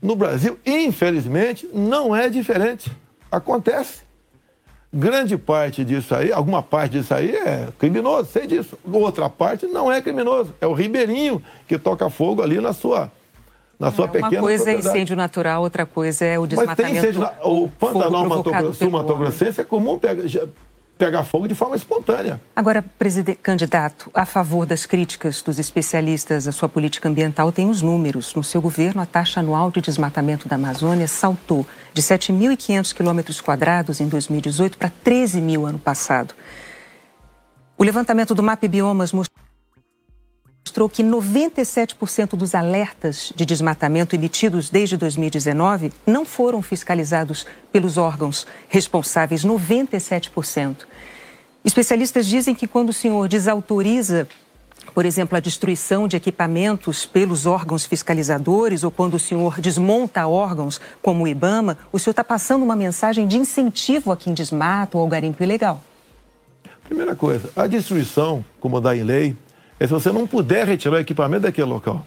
[0.03, 2.91] No Brasil, infelizmente, não é diferente.
[3.31, 4.01] Acontece.
[4.93, 8.77] Grande parte disso aí, alguma parte disso aí é criminoso, sei disso.
[8.83, 10.53] Outra parte não é criminoso.
[10.59, 13.09] É o ribeirinho que toca fogo ali na sua,
[13.79, 16.83] na sua é, pequena Uma coisa é incêndio natural, outra coisa é o desmatamento.
[16.83, 18.51] Mas tem incêndio, o Pantanal Mato
[19.57, 20.25] é comum pegar,
[20.97, 22.39] pegar fogo de forma espontânea.
[22.55, 22.83] Agora,
[23.41, 28.33] candidato, a favor das críticas dos especialistas à sua política ambiental, tem os números.
[28.35, 33.99] No seu governo, a taxa anual de desmatamento da Amazônia saltou de 7.500 quilômetros quadrados
[33.99, 36.33] em 2018 para 13 mil ano passado.
[37.77, 39.42] O levantamento do MAP Biomas mostrou
[40.89, 49.45] que 97% dos alertas de desmatamento emitidos desde 2019 não foram fiscalizados pelos órgãos responsáveis,
[49.45, 50.85] 97%.
[51.63, 54.27] Especialistas dizem que quando o senhor desautoriza,
[54.93, 60.81] por exemplo, a destruição de equipamentos pelos órgãos fiscalizadores ou quando o senhor desmonta órgãos
[61.01, 65.03] como o IBAMA, o senhor está passando uma mensagem de incentivo a quem desmata ou
[65.03, 65.81] ao garimpo ilegal.
[66.83, 69.37] Primeira coisa, a destruição, como dá em lei,
[69.79, 72.05] é se você não puder retirar o equipamento daquele local.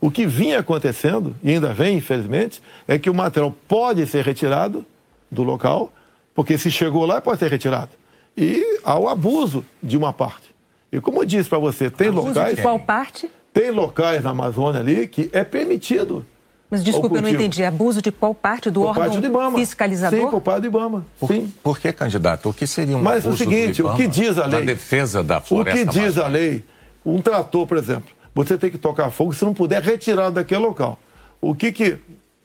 [0.00, 4.84] O que vinha acontecendo, e ainda vem, infelizmente, é que o material pode ser retirado
[5.30, 5.92] do local,
[6.34, 7.90] porque se chegou lá, pode ser retirado.
[8.36, 10.54] E há o abuso de uma parte.
[10.92, 12.56] E como eu disse para você, tem abuso locais.
[12.56, 13.30] De qual parte?
[13.52, 16.24] Tem locais na Amazônia ali que é permitido.
[16.70, 17.64] Mas desculpa, eu não entendi.
[17.64, 19.58] Abuso de qual parte do por órgão parte do Ibama.
[19.58, 20.20] fiscalizador?
[20.20, 21.06] Sim, por parte do Ibama.
[21.18, 21.52] Por, Sim.
[21.62, 22.50] por que, candidato?
[22.50, 24.60] O que seria um Mas abuso o seguinte, o que diz a lei?
[24.60, 26.64] Na defesa da floresta O que diz a lei
[27.14, 30.98] um trator, por exemplo, você tem que tocar fogo se não puder retirar daquele local.
[31.40, 31.98] O que que,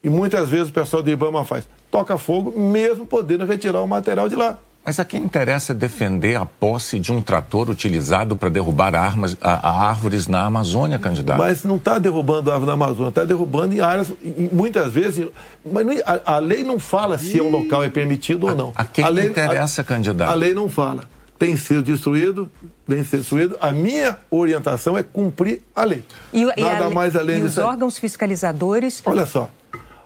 [0.03, 1.67] e muitas vezes o pessoal do IBAMA faz?
[1.89, 4.57] Toca fogo mesmo podendo retirar o material de lá.
[4.85, 9.69] Mas a quem interessa defender a posse de um trator utilizado para derrubar armas, a,
[9.69, 11.37] a árvores na Amazônia, candidato?
[11.37, 14.11] Mas não está derrubando árvore na Amazônia, está derrubando em áreas,
[14.51, 15.27] muitas vezes.
[15.63, 18.71] Mas a, a, lei não fala se é um local é permitido ou não.
[18.75, 20.31] A quem a lei, interessa, candidato?
[20.31, 21.03] A lei não fala
[21.41, 22.51] tem sido destruído,
[22.87, 23.57] vem sendo destruído.
[23.59, 26.05] A minha orientação é cumprir a lei.
[26.31, 29.01] E, Nada a, mais além e os órgãos fiscalizadores?
[29.03, 29.49] Olha só,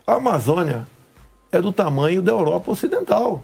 [0.08, 0.88] a Amazônia
[1.52, 3.44] é do tamanho da Europa Ocidental.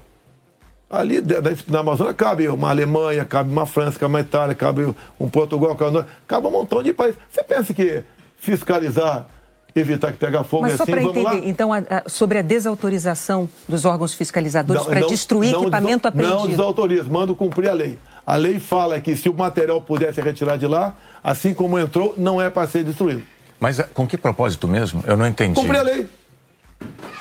[0.90, 1.22] Ali
[1.68, 6.06] na Amazônia cabe uma Alemanha, cabe uma França, cabe uma Itália, cabe um Portugal, cabe,
[6.26, 7.20] cabe um montão de países.
[7.30, 8.06] Você pensa que
[8.38, 9.28] fiscalizar
[9.76, 11.36] evitar que pegue fogo Mas só assim, para entender, lá.
[11.38, 16.40] então, a, a, sobre a desautorização dos órgãos fiscalizadores para destruir não, equipamento apreendido.
[16.40, 17.98] Não desautoriza, mando cumprir a lei.
[18.26, 22.14] A lei fala que se o material puder ser retirado de lá, assim como entrou,
[22.18, 23.24] não é para ser destruído.
[23.60, 25.04] Mas eh, com que propósito mesmo?
[25.08, 25.56] Eu não entendi.
[25.56, 26.08] Cumprir a lei.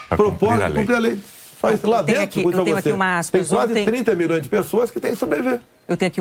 [0.08, 0.80] Pra propósito, cumprir a lei.
[0.80, 1.18] Cumprir a lei.
[1.60, 2.78] Faz lá dentro, aqui, eu tenho você.
[2.78, 3.48] aqui uma aspas.
[3.48, 3.84] Tem quase ontem...
[3.84, 5.60] 30 milhões de pessoas que têm que sobreviver.
[5.86, 6.20] Eu tenho aqui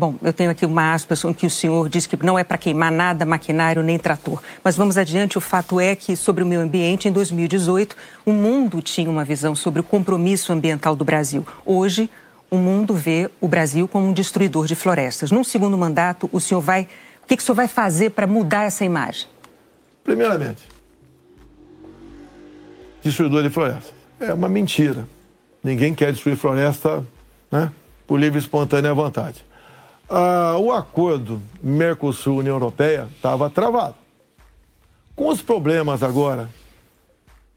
[0.00, 2.56] Bom, eu tenho aqui uma aspas em que o senhor diz que não é para
[2.56, 4.42] queimar nada, maquinário nem trator.
[4.64, 8.80] Mas vamos adiante, o fato é que, sobre o meio ambiente, em 2018, o mundo
[8.80, 11.46] tinha uma visão sobre o compromisso ambiental do Brasil.
[11.66, 12.08] Hoje,
[12.50, 15.30] o mundo vê o Brasil como um destruidor de florestas.
[15.30, 16.88] Num segundo mandato, o senhor vai.
[17.22, 19.28] O que, que o senhor vai fazer para mudar essa imagem?
[20.02, 20.62] Primeiramente,
[23.02, 23.92] destruidor de florestas.
[24.18, 25.06] É uma mentira.
[25.62, 27.04] Ninguém quer destruir floresta
[27.52, 27.70] né,
[28.06, 29.49] por livre e espontânea vontade.
[30.12, 33.94] Ah, o acordo Mercosul-União Europeia estava travado.
[35.14, 36.50] Com os problemas agora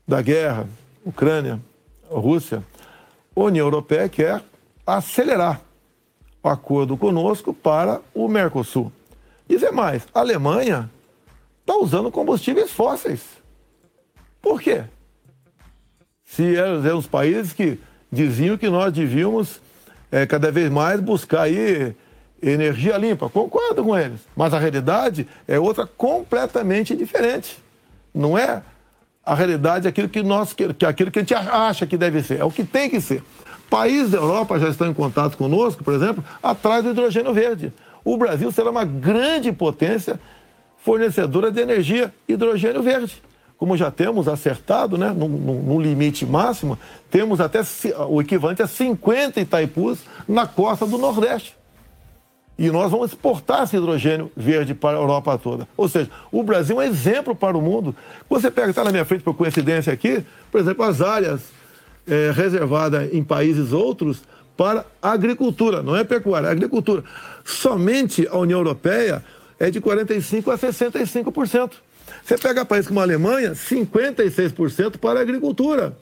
[0.07, 0.67] da guerra,
[1.03, 1.59] Ucrânia,
[2.07, 2.63] Rússia,
[3.35, 4.43] a União Europeia quer
[4.85, 5.61] acelerar
[6.43, 8.91] o acordo conosco para o Mercosul.
[9.49, 10.91] Dizer mais, a Alemanha
[11.61, 13.21] está usando combustíveis fósseis.
[14.39, 14.83] Por quê?
[16.23, 17.79] Se eram os países que
[18.11, 19.59] diziam que nós devíamos
[20.11, 21.95] é, cada vez mais buscar aí
[22.51, 23.29] energia limpa.
[23.29, 24.19] Concordo com eles.
[24.36, 27.58] Mas a realidade é outra completamente diferente.
[28.13, 28.62] Não é
[29.25, 32.43] a realidade aquilo que nós que aquilo que a gente acha que deve ser, é
[32.43, 33.23] o que tem que ser.
[33.69, 37.73] Países da Europa já estão em contato conosco, por exemplo, atrás do hidrogênio verde.
[38.03, 40.19] O Brasil será uma grande potência
[40.77, 43.23] fornecedora de energia hidrogênio verde.
[43.58, 46.77] Como já temos acertado, né, no, no, no limite máximo,
[47.10, 47.62] temos até
[48.10, 51.56] o equivalente a 50 Itaipus na costa do Nordeste.
[52.57, 55.67] E nós vamos exportar esse hidrogênio verde para a Europa toda.
[55.75, 57.95] Ou seja, o Brasil é um exemplo para o mundo.
[58.29, 61.41] Você pega, está na minha frente por coincidência aqui, por exemplo, as áreas
[62.07, 64.21] é, reservadas em países outros
[64.55, 67.03] para agricultura, não é pecuária, é agricultura.
[67.43, 69.23] Somente a União Europeia
[69.59, 71.71] é de 45% a 65%.
[72.23, 75.97] Você pega países como a Alemanha, 56% para a agricultura.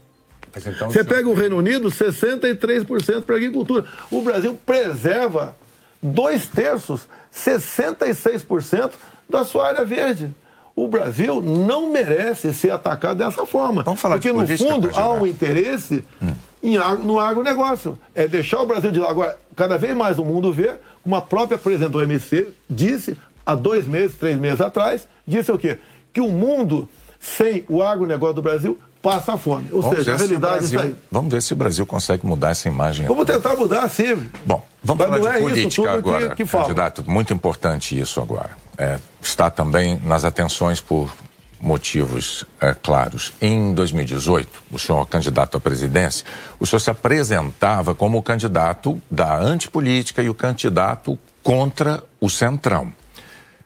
[0.55, 3.85] Então, Você pega o Reino Unido, 63% para a agricultura.
[4.09, 5.55] O Brasil preserva
[6.01, 8.91] dois terços, 66%
[9.29, 10.33] da sua área verde.
[10.75, 13.83] O Brasil não merece ser atacado dessa forma.
[13.83, 16.33] Vamos falar porque, no fundo, há um interesse hum.
[16.63, 17.99] em, no agronegócio.
[18.15, 19.11] É deixar o Brasil de lado.
[19.11, 23.53] Agora, cada vez mais o mundo vê, como a própria presidente do OMC disse há
[23.53, 25.77] dois meses, três meses atrás, disse o quê?
[26.13, 26.87] Que o mundo
[27.19, 29.67] sem o agronegócio do Brasil passa fome.
[29.71, 30.95] Ou vamos seja, a realidade Brasil, está aí.
[31.09, 33.07] Vamos ver se o Brasil consegue mudar essa imagem.
[33.07, 34.29] Vamos tentar mudar, sim.
[34.45, 37.03] Bom, vamos Mas falar de é política agora, que, que candidato.
[37.09, 38.51] Muito importante isso agora.
[38.77, 41.11] É, está também nas atenções por
[41.59, 43.33] motivos é, claros.
[43.41, 46.25] Em 2018, o senhor candidato à presidência,
[46.59, 52.91] o senhor se apresentava como o candidato da antipolítica e o candidato contra o Centrão.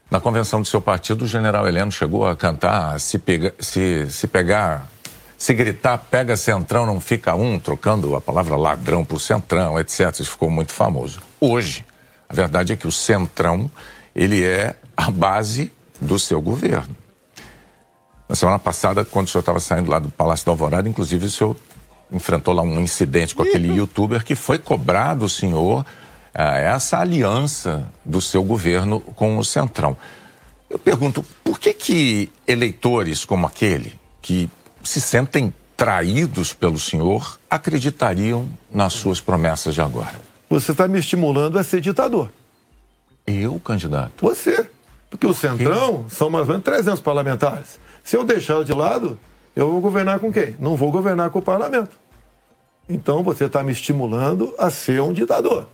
[0.10, 4.28] Na convenção do seu partido, o general Heleno chegou a cantar se, pega, se, se
[4.28, 4.88] pegar
[5.38, 10.12] se gritar, pega centrão, não fica um, trocando a palavra ladrão por centrão, etc.
[10.20, 11.22] Isso ficou muito famoso.
[11.40, 11.86] Hoje,
[12.28, 13.70] a verdade é que o centrão,
[14.16, 16.96] ele é a base do seu governo.
[18.28, 21.32] Na semana passada, quando o senhor estava saindo lá do Palácio da Alvorada, inclusive o
[21.32, 21.56] senhor
[22.12, 25.86] enfrentou lá um incidente com aquele youtuber que foi cobrado o senhor
[26.34, 29.96] ah, essa aliança do seu governo com o Centrão.
[30.70, 34.50] Eu pergunto, por que que eleitores como aquele, que
[34.86, 40.14] se sentem traídos pelo senhor acreditariam nas suas promessas de agora?
[40.50, 42.32] Você está me estimulando a ser ditador.
[43.26, 44.14] Eu, candidato?
[44.22, 44.70] Você.
[45.10, 47.80] Porque o Centrão são mais ou menos 300 parlamentares.
[48.04, 49.18] Se eu deixar de lado,
[49.56, 50.56] eu vou governar com quem?
[50.60, 51.98] Não vou governar com o parlamento.
[52.88, 55.68] Então você está me estimulando a ser um ditador.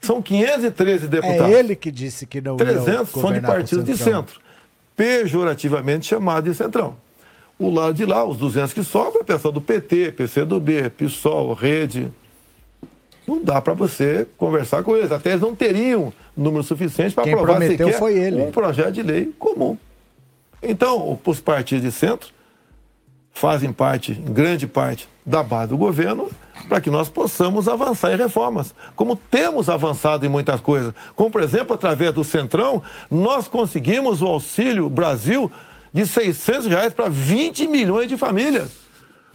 [0.00, 1.54] São 513 deputados.
[1.54, 4.40] É ele que disse que não 300 são de partidos de centro,
[4.94, 6.96] pejorativamente chamado de centrão.
[7.58, 12.12] O lado de lá, os 200 que sobram, pessoal do PT, PCdoB, PSOL, Rede.
[13.26, 15.10] Não dá para você conversar com eles.
[15.10, 18.40] Até eles não teriam número suficiente para aprovar sequer foi ele.
[18.40, 19.76] um projeto de lei comum.
[20.62, 22.30] Então, os partidos de centro
[23.32, 26.28] fazem parte, em grande parte, da base do governo
[26.68, 28.74] para que nós possamos avançar em reformas.
[28.96, 30.92] Como temos avançado em muitas coisas.
[31.14, 35.50] Como, por exemplo, através do Centrão, nós conseguimos o Auxílio Brasil
[35.98, 38.70] de 600 reais para 20 milhões de famílias.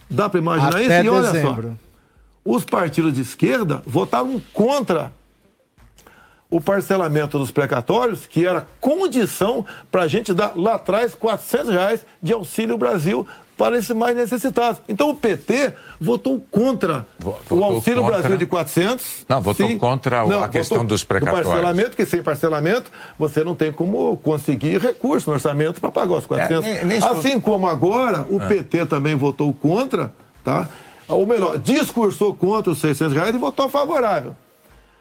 [0.08, 0.92] Dá para imaginar Até isso?
[0.92, 1.78] E olha dezembro.
[2.42, 5.12] só, os partidos de esquerda votaram contra
[6.48, 12.06] o parcelamento dos precatórios, que era condição para a gente dar lá atrás 400 reais
[12.22, 13.26] de Auxílio Brasil
[13.56, 14.80] para esses mais necessitados.
[14.88, 18.18] Então o PT votou contra votou o Auxílio contra...
[18.18, 19.26] Brasil de 400.
[19.28, 19.78] Não, votou sim.
[19.78, 21.46] contra não, a questão dos precatórios.
[21.46, 26.14] Do parcelamento, que sem parcelamento você não tem como conseguir recurso no orçamento para pagar
[26.14, 26.66] os 400.
[26.66, 28.46] É, nem, nem assim como agora o é.
[28.46, 30.68] PT também votou contra, tá?
[31.08, 34.34] ou melhor, discursou contra os 600 reais e votou favorável.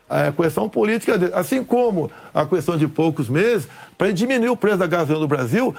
[0.09, 4.85] A questão política, assim como a questão de poucos meses, para diminuir o preço da
[4.85, 5.73] gasolina no Brasil,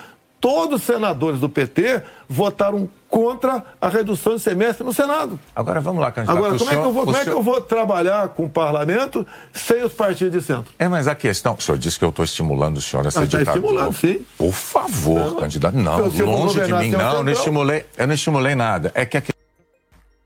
[0.45, 5.41] todos os senadores do PT votaram contra a redução de semestre no Senado.
[5.57, 6.37] Agora vamos lá, candidato.
[6.37, 7.23] Agora, como, senhor, é, que eu vou, como senhor...
[7.23, 10.71] é que eu vou trabalhar com o parlamento sem os partidos de centro?
[10.79, 11.55] É, mas a questão.
[11.55, 14.21] O senhor disse que eu estou estimulando o senhor a ser ah, tá estimulando, sim.
[14.37, 15.79] Por favor, não, candidato.
[15.79, 18.93] Não, longe de mim, não, não estimulei, eu não estimulei nada.
[18.95, 19.23] É que a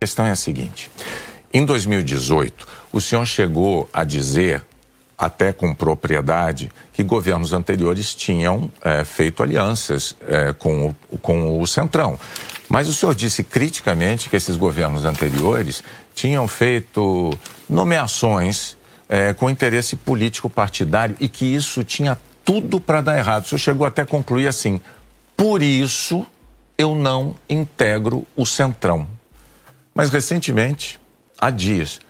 [0.00, 0.90] questão é a seguinte.
[1.54, 4.64] Em 2018, o senhor chegou a dizer
[5.18, 11.66] até com propriedade, que governos anteriores tinham é, feito alianças é, com, o, com o
[11.66, 12.18] Centrão.
[12.68, 15.82] Mas o senhor disse criticamente que esses governos anteriores
[16.14, 17.36] tinham feito
[17.68, 18.76] nomeações
[19.08, 23.44] é, com interesse político partidário e que isso tinha tudo para dar errado.
[23.44, 24.80] O senhor chegou até a concluir assim:
[25.36, 26.26] por isso
[26.76, 29.08] eu não integro o Centrão.
[29.94, 31.00] Mas recentemente,
[31.40, 32.00] há dias,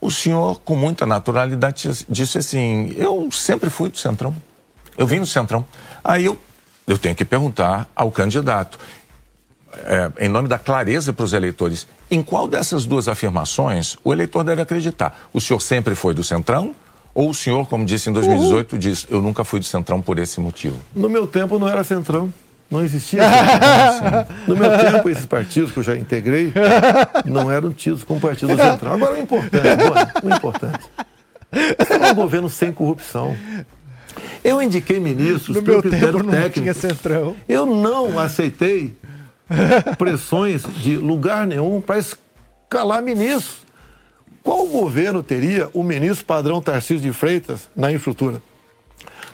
[0.00, 4.34] o senhor, com muita naturalidade, disse assim: eu sempre fui do Centrão.
[4.96, 5.64] Eu vim do Centrão.
[6.02, 6.38] Aí eu,
[6.86, 8.78] eu tenho que perguntar ao candidato,
[9.84, 14.44] é, em nome da clareza para os eleitores, em qual dessas duas afirmações o eleitor
[14.44, 15.28] deve acreditar?
[15.32, 16.74] O senhor sempre foi do Centrão?
[17.14, 18.78] Ou o senhor, como disse em 2018, uhum.
[18.78, 20.78] diz: eu nunca fui do Centrão por esse motivo?
[20.94, 22.32] No meu tempo não era Centrão.
[22.70, 23.22] Não existia.
[24.46, 26.52] no meu tempo, esses partidos que eu já integrei
[27.24, 28.94] não eram tidos como partido central.
[28.94, 29.66] Agora, o importante,
[30.22, 30.80] o importante
[31.50, 33.36] é um governo sem corrupção.
[34.42, 36.68] Eu indiquei ministros no pelo critério tempo técnico.
[37.48, 38.96] Eu não aceitei
[39.96, 43.66] pressões de lugar nenhum para escalar ministros.
[44.42, 48.42] Qual governo teria o ministro padrão Tarcísio de Freitas na infraestrutura?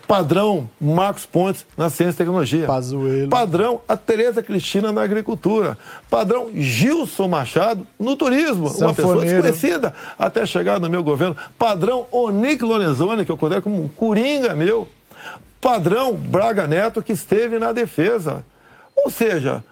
[0.06, 2.66] Padrão Marcos Pontes na ciência e tecnologia.
[2.66, 3.28] Pazuelo.
[3.28, 5.78] Padrão a Tereza Cristina na agricultura.
[6.10, 8.68] Padrão Gilson Machado no turismo.
[8.68, 8.86] Sanfoneiro.
[8.86, 11.36] Uma pessoa desconhecida até chegar no meu governo.
[11.58, 14.88] Padrão Onic Lorenzoni, que eu considero como um coringa meu.
[15.60, 18.44] Padrão Braga Neto, que esteve na defesa.
[18.94, 19.64] Ou seja,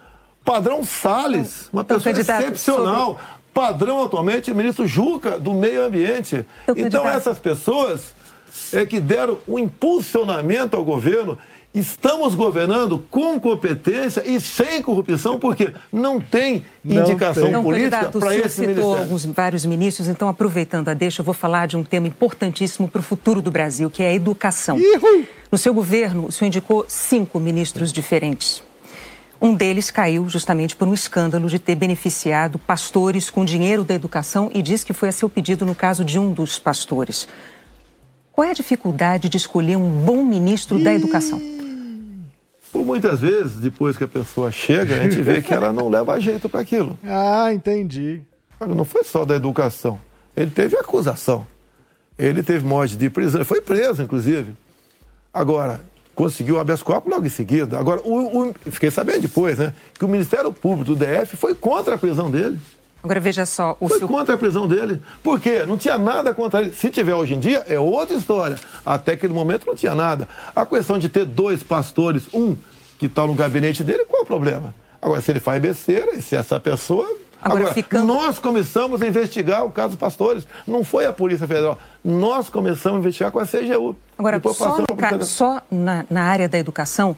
[0.43, 3.05] padrão Salles, uma pessoa excepcional.
[3.05, 3.43] Sobre...
[3.53, 6.43] Padrão atualmente, ministro Juca, do meio ambiente.
[6.75, 8.15] Então, essas pessoas
[8.71, 11.37] é que deram um impulsionamento ao governo.
[11.73, 17.63] Estamos governando com competência e sem corrupção, porque não tem não indicação tem.
[17.63, 19.01] política para esse citou ministério.
[19.01, 22.99] Alguns, vários ministros, então, aproveitando a deixa, eu vou falar de um tema importantíssimo para
[22.99, 24.77] o futuro do Brasil, que é a educação.
[24.77, 25.25] Ihu!
[25.51, 28.61] No seu governo, o senhor indicou cinco ministros diferentes.
[29.41, 34.49] Um deles caiu justamente por um escândalo de ter beneficiado pastores com dinheiro da educação
[34.53, 37.27] e diz que foi a seu pedido no caso de um dos pastores.
[38.33, 41.39] Qual é a dificuldade de escolher um bom ministro da educação?
[42.71, 46.19] Por muitas vezes, depois que a pessoa chega, a gente vê que ela não leva
[46.19, 46.97] jeito para aquilo.
[47.05, 48.23] Ah, entendi.
[48.59, 49.99] Não foi só da educação.
[50.35, 51.45] Ele teve acusação.
[52.17, 53.41] Ele teve morte de prisão.
[53.41, 54.53] Ele foi preso, inclusive.
[55.31, 55.81] Agora,
[56.15, 57.77] conseguiu o habeas corpus logo em seguida.
[57.77, 59.75] Agora, o, o, fiquei sabendo depois, né?
[59.93, 62.59] Que o Ministério Público do DF foi contra a prisão dele.
[63.03, 63.75] Agora veja só.
[63.81, 64.07] O Foi seu...
[64.07, 65.01] contra a prisão dele.
[65.21, 65.65] Por quê?
[65.67, 66.73] Não tinha nada contra ele.
[66.73, 68.57] Se tiver hoje em dia, é outra história.
[68.85, 70.25] Até aquele momento não tinha nada.
[70.55, 72.55] A questão de ter dois pastores, um
[72.97, 74.73] que está no gabinete dele, qual é o problema?
[75.01, 77.05] Agora, se ele faz besteira, e se essa pessoa.
[77.41, 78.05] Agora, Agora ficando...
[78.07, 80.47] nós começamos a investigar o caso dos pastores.
[80.65, 81.77] Não foi a Polícia Federal.
[82.01, 83.97] Nós começamos a investigar com a CGU.
[84.17, 85.21] Agora, só, ca...
[85.23, 87.17] só na, na área da educação,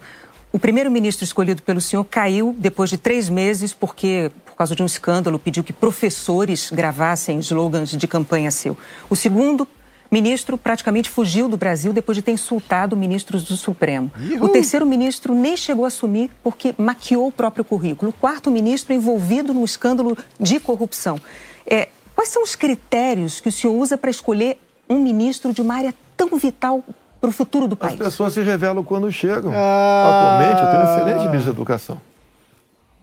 [0.55, 4.85] o primeiro-ministro escolhido pelo senhor caiu depois de três meses, porque por causa de um
[4.85, 8.77] escândalo, pediu que professores gravassem slogans de campanha seu.
[9.09, 9.67] O segundo
[10.09, 14.09] ministro praticamente fugiu do Brasil depois de ter insultado ministros do Supremo.
[14.17, 14.45] Uhul.
[14.45, 18.11] O terceiro ministro nem chegou a assumir porque maquiou o próprio currículo.
[18.11, 21.19] O quarto ministro envolvido no escândalo de corrupção.
[21.65, 24.57] É, quais são os critérios que o senhor usa para escolher
[24.89, 26.81] um ministro de uma área tão vital
[27.25, 27.93] para o futuro do país?
[27.93, 29.51] As pessoas se revelam quando chegam.
[29.53, 30.37] Ah.
[30.37, 32.01] Atualmente, eu tenho um excelente ministro da Educação.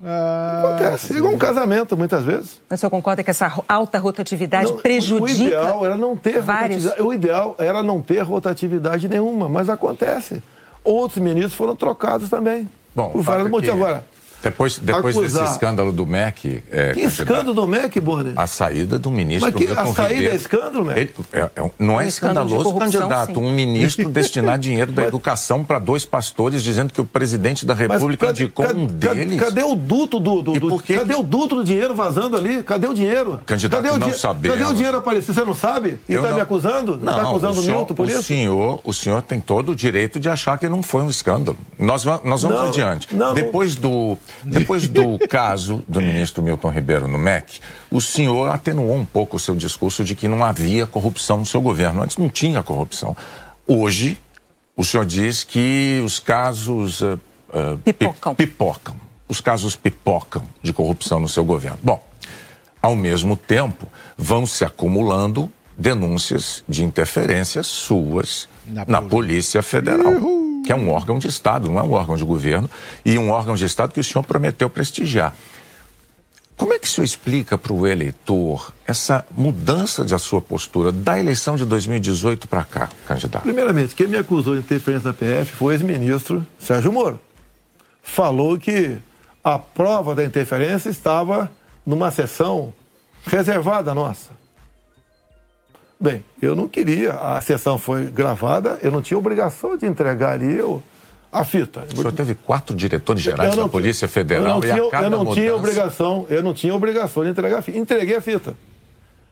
[0.04, 2.60] Ah, Acontece, igual um casamento, muitas vezes.
[2.68, 5.22] Mas o senhor concorda que essa alta rotatividade não, prejudica?
[5.22, 6.84] O ideal era não ter vários...
[6.84, 7.08] rotatividade.
[7.08, 10.42] O ideal era não ter rotatividade nenhuma, mas acontece.
[10.82, 12.68] Outros ministros foram trocados também.
[12.94, 13.76] Bom, por vários motivos.
[13.76, 13.82] Que...
[13.84, 14.04] Agora,
[14.42, 15.42] Depois, depois acusar...
[15.42, 16.64] desse escândalo do MEC.
[16.70, 18.32] É, que escândalo do MEC, Bonner?
[18.36, 19.52] A saída do ministro.
[19.52, 21.14] Mas que, a saída Ribeiro, é escândalo, MEC?
[21.32, 23.34] É, é, não é, é escandaloso, candidato.
[23.34, 23.40] Sim.
[23.40, 28.26] Um ministro destinar dinheiro da educação para dois pastores, dizendo que o presidente da República
[28.26, 29.40] cadê, indicou cadê, um deles.
[29.40, 30.42] Cadê o duto do.
[30.42, 32.62] do, do cadê o duto do dinheiro vazando ali?
[32.62, 33.40] Cadê o dinheiro?
[33.46, 34.58] Candidato, cadê o não sabemos.
[34.58, 35.32] Cadê o dinheiro aparecer?
[35.32, 35.98] Você não sabe?
[36.08, 36.94] E está me acusando?
[36.96, 38.22] Está acusando o Milton por o isso?
[38.22, 41.56] Senhor, o senhor tem todo o direito de achar que não foi um escândalo.
[41.78, 43.14] Nós, nós vamos não, adiante.
[43.14, 47.60] Não, depois do, depois do caso do ministro Milton Ribeiro no MEC,
[47.90, 51.60] o senhor atenuou um pouco o seu discurso de que não havia corrupção no seu
[51.60, 52.02] governo.
[52.02, 53.16] Antes não tinha corrupção.
[53.66, 54.18] Hoje,
[54.76, 57.20] o senhor diz que os casos uh,
[57.50, 58.34] uh, pipocam.
[58.34, 58.96] pipocam.
[59.28, 61.78] Os casos pipocam de corrupção no seu governo.
[61.82, 62.02] Bom,
[62.80, 70.12] ao mesmo tempo, vão se acumulando denúncias de interferências suas na, na Polícia Federal.
[70.12, 72.70] Uhul que é um órgão de Estado, não é um órgão de governo,
[73.04, 75.34] e um órgão de Estado que o senhor prometeu prestigiar.
[76.56, 81.18] Como é que o senhor explica para o eleitor essa mudança da sua postura da
[81.18, 83.42] eleição de 2018 para cá, candidato?
[83.42, 87.18] Primeiramente, quem me acusou de interferência da PF foi o ex-ministro Sérgio Moro.
[88.02, 88.98] Falou que
[89.42, 91.50] a prova da interferência estava
[91.84, 92.72] numa sessão
[93.26, 94.30] reservada nossa.
[96.02, 100.52] Bem, eu não queria, a sessão foi gravada, eu não tinha obrigação de entregar ali
[100.52, 100.82] eu,
[101.30, 101.86] a fita.
[101.92, 105.40] O senhor teve quatro diretores gerais da Polícia Federal eu não tinha, eu não mudança...
[105.40, 107.78] tinha obrigação, eu não tinha obrigação de entregar a fita.
[107.78, 108.56] Entreguei a fita.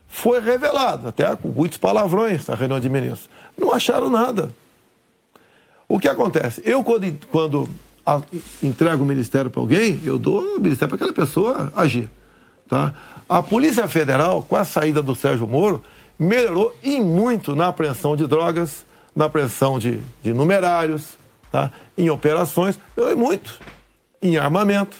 [0.07, 3.29] Foi revelado, até com muitos palavrões na reunião de ministros.
[3.57, 4.49] Não acharam nada.
[5.89, 6.61] O que acontece?
[6.63, 7.69] Eu, quando, quando
[8.05, 8.21] a,
[8.63, 12.09] entrego o ministério para alguém, eu dou o ministério para aquela pessoa agir.
[12.69, 12.93] Tá?
[13.27, 15.83] A Polícia Federal, com a saída do Sérgio Moro,
[16.21, 21.17] melhorou e muito na apreensão de drogas, na apreensão de, de numerários,
[21.51, 21.71] tá?
[21.97, 23.59] em operações, melhorou muito.
[24.21, 24.97] Em armamento,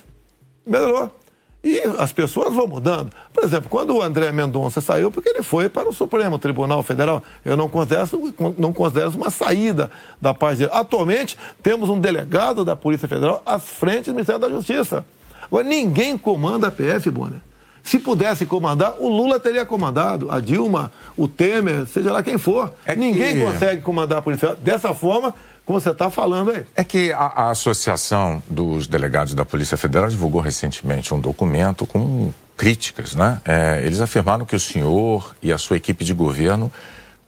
[0.65, 1.15] melhorou.
[1.63, 3.11] E as pessoas vão mudando.
[3.31, 7.21] Por exemplo, quando o André Mendonça saiu, porque ele foi para o Supremo Tribunal Federal,
[7.45, 10.71] eu não considero, não considero uma saída da paz dele.
[10.73, 15.05] Atualmente, temos um delegado da Polícia Federal à frente do Ministério da Justiça.
[15.43, 17.41] Agora, ninguém comanda a PF, Bonner.
[17.83, 22.73] Se pudesse comandar, o Lula teria comandado, a Dilma, o Temer, seja lá quem for.
[22.85, 23.45] É Ninguém que...
[23.45, 25.33] consegue comandar a polícia dessa forma
[25.65, 26.65] como você está falando aí.
[26.75, 32.33] É que a, a, Associação dos Delegados da Polícia Federal divulgou recentemente um documento com
[32.57, 33.41] críticas, né?
[33.45, 36.71] É, eles afirmaram que o senhor e a sua equipe de governo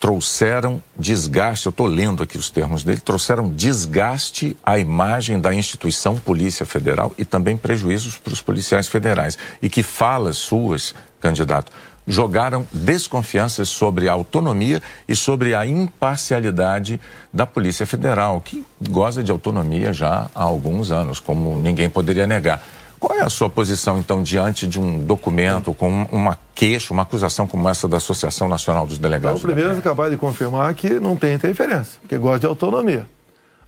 [0.04, 6.18] trouxeram desgaste, eu estou lendo aqui os termos dele, trouxeram desgaste à imagem da instituição
[6.18, 9.38] Polícia Federal e também prejuízos para os policiais federais.
[9.62, 11.72] E que falas suas, candidato,
[12.06, 17.00] jogaram desconfianças sobre a autonomia e sobre a imparcialidade
[17.32, 22.62] da Polícia Federal, que goza de autonomia já há alguns anos, como ninguém poderia negar.
[23.04, 27.46] Qual é a sua posição, então, diante de um documento com uma queixa, uma acusação
[27.46, 29.42] como essa da Associação Nacional dos Delegados?
[29.42, 33.06] Então, primeiro, acabar de confirmar que não tem interferência, que gosta de autonomia.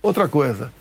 [0.02, 0.72] Outra coisa,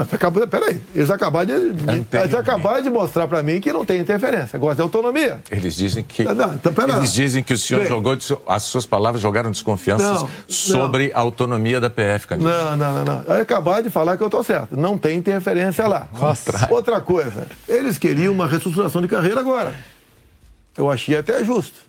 [0.00, 4.00] acabou, peraí, eles acabaram de, de eles acabaram de mostrar para mim que não tem
[4.00, 5.40] interferência, gosta de autonomia.
[5.50, 6.24] Eles dizem que.
[6.24, 8.16] Não, então, eles dizem que o senhor Bem, jogou,
[8.46, 11.16] as suas palavras jogaram desconfiança não, sobre não.
[11.16, 12.76] a autonomia da PF, candidato.
[12.76, 13.40] Não, não, não, não.
[13.40, 14.76] Acabaram de falar que eu estou certo.
[14.76, 16.08] Não tem interferência lá.
[16.12, 16.68] Nossa.
[16.70, 19.74] Outra coisa, eles queriam uma reestruturação de carreira agora.
[20.76, 21.84] Eu achei até justo.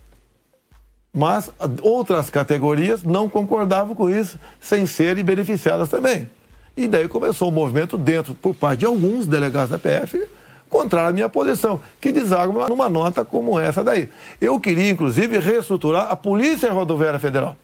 [1.12, 1.50] Mas
[1.80, 6.28] outras categorias não concordavam com isso, sem serem beneficiadas também.
[6.76, 10.28] E daí começou o um movimento dentro, por parte de alguns delegados da PF,
[10.68, 14.10] contrário à minha posição, que desagam numa nota como essa daí.
[14.40, 17.56] Eu queria, inclusive, reestruturar a Polícia Rodoviária Federal,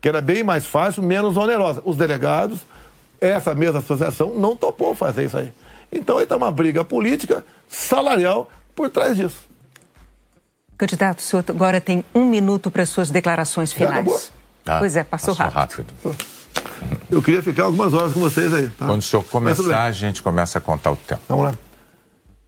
[0.00, 1.82] que era bem mais fácil, menos onerosa.
[1.84, 2.60] Os delegados,
[3.20, 5.52] essa mesma associação, não topou fazer isso aí.
[5.92, 9.44] Então, aí está uma briga política, salarial, por trás disso.
[10.78, 14.32] Candidato, o senhor agora tem um minuto para suas declarações finais.
[14.66, 15.84] Ah, pois é, passou, passou rápido.
[16.02, 16.33] rápido.
[17.10, 18.68] Eu queria ficar algumas horas com vocês aí.
[18.70, 18.86] Tá?
[18.86, 21.22] Quando o senhor começar, a gente começa a contar o tempo.
[21.28, 21.50] Vamos lá.
[21.52, 21.56] O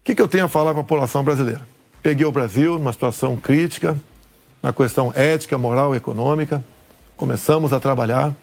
[0.03, 1.61] que, que eu tenho a falar para a população brasileira?
[2.03, 3.97] Peguei o Brasil numa situação crítica,
[4.63, 6.65] na questão ética, moral e econômica.
[7.17, 8.35] Começamos a trabalhar.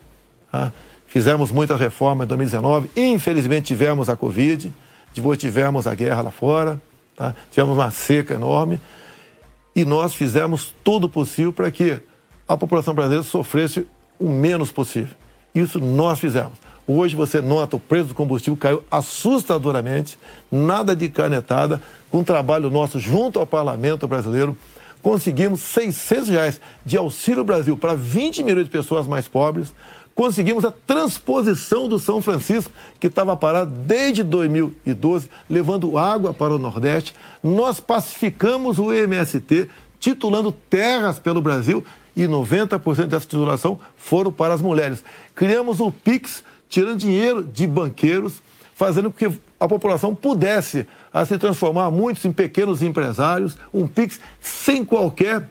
[0.51, 0.71] Tá?
[1.07, 2.89] Fizemos muita reforma em 2019.
[2.95, 4.73] Infelizmente tivemos a Covid,
[5.13, 6.81] depois tivemos a guerra lá fora,
[7.15, 7.35] tá?
[7.51, 8.79] tivemos uma seca enorme.
[9.75, 11.99] E nós fizemos tudo possível para que
[12.47, 13.87] a população brasileira sofresse
[14.19, 15.15] o menos possível.
[15.53, 16.53] Isso nós fizemos.
[16.85, 20.19] Hoje você nota o preço do combustível caiu assustadoramente,
[20.51, 21.81] nada de canetada,
[22.11, 24.57] com o trabalho nosso junto ao parlamento brasileiro,
[25.01, 29.73] conseguimos 600 reais de Auxílio Brasil para 20 milhões de pessoas mais pobres,
[30.13, 36.59] conseguimos a transposição do São Francisco, que estava parado desde 2012, levando água para o
[36.59, 37.13] Nordeste.
[37.41, 41.83] Nós pacificamos o MST, titulando terras pelo Brasil
[42.15, 45.03] e 90% dessa titulação foram para as mulheres.
[45.33, 48.41] Criamos o PIX, tirando dinheiro de banqueiros,
[48.75, 54.19] fazendo com que a população pudesse a se transformar muitos em pequenos empresários, um PIX
[54.41, 55.49] sem qualquer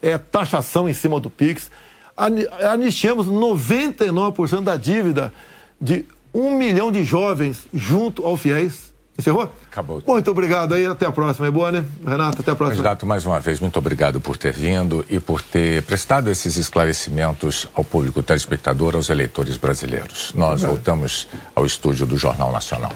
[0.00, 1.70] é, taxação em cima do PIX.
[2.16, 5.32] Anistiamos 99% da dívida
[5.80, 6.04] de
[6.34, 8.91] um milhão de jovens junto ao FIES.
[9.18, 9.52] Encerrou?
[9.70, 10.02] Acabou.
[10.06, 11.46] Muito obrigado aí, até a próxima.
[11.46, 11.84] É boa, né?
[12.04, 12.76] Renato, até a próxima.
[12.76, 17.68] Candidato, mais uma vez, muito obrigado por ter vindo e por ter prestado esses esclarecimentos
[17.74, 20.32] ao público telespectador, aos eleitores brasileiros.
[20.34, 20.66] Nós é.
[20.66, 22.92] voltamos ao estúdio do Jornal Nacional.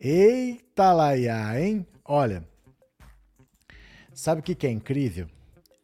[0.00, 1.86] Eita laiá, hein?
[2.04, 2.44] Olha,
[4.24, 5.26] sabe o que, que é incrível?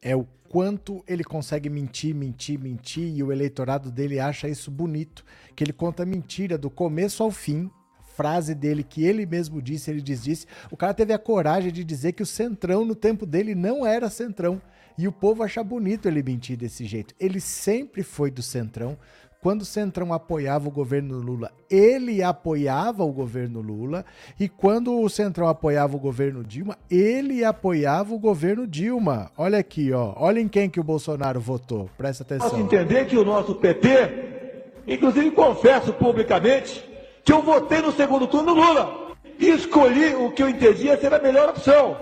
[0.01, 5.23] É o quanto ele consegue mentir, mentir, mentir e o eleitorado dele acha isso bonito,
[5.55, 7.71] que ele conta mentira do começo ao fim,
[8.17, 10.47] frase dele que ele mesmo disse, ele diz disse.
[10.71, 14.09] O cara teve a coragem de dizer que o Centrão no tempo dele não era
[14.09, 14.61] Centrão.
[14.97, 17.15] E o povo acha bonito ele mentir desse jeito.
[17.21, 18.99] Ele sempre foi do Centrão,
[19.41, 24.05] quando o Centrão apoiava o governo Lula, ele apoiava o governo Lula,
[24.39, 29.31] e quando o Centrão apoiava o governo Dilma, ele apoiava o governo Dilma.
[29.39, 30.13] Olha aqui, ó.
[30.17, 31.89] Olhem quem que o Bolsonaro votou.
[31.97, 32.51] Presta atenção.
[32.51, 36.85] Posso entender que o nosso PT, inclusive confesso publicamente,
[37.25, 41.19] que eu votei no segundo turno Lula e escolhi o que eu entendia ser a
[41.19, 41.97] melhor opção.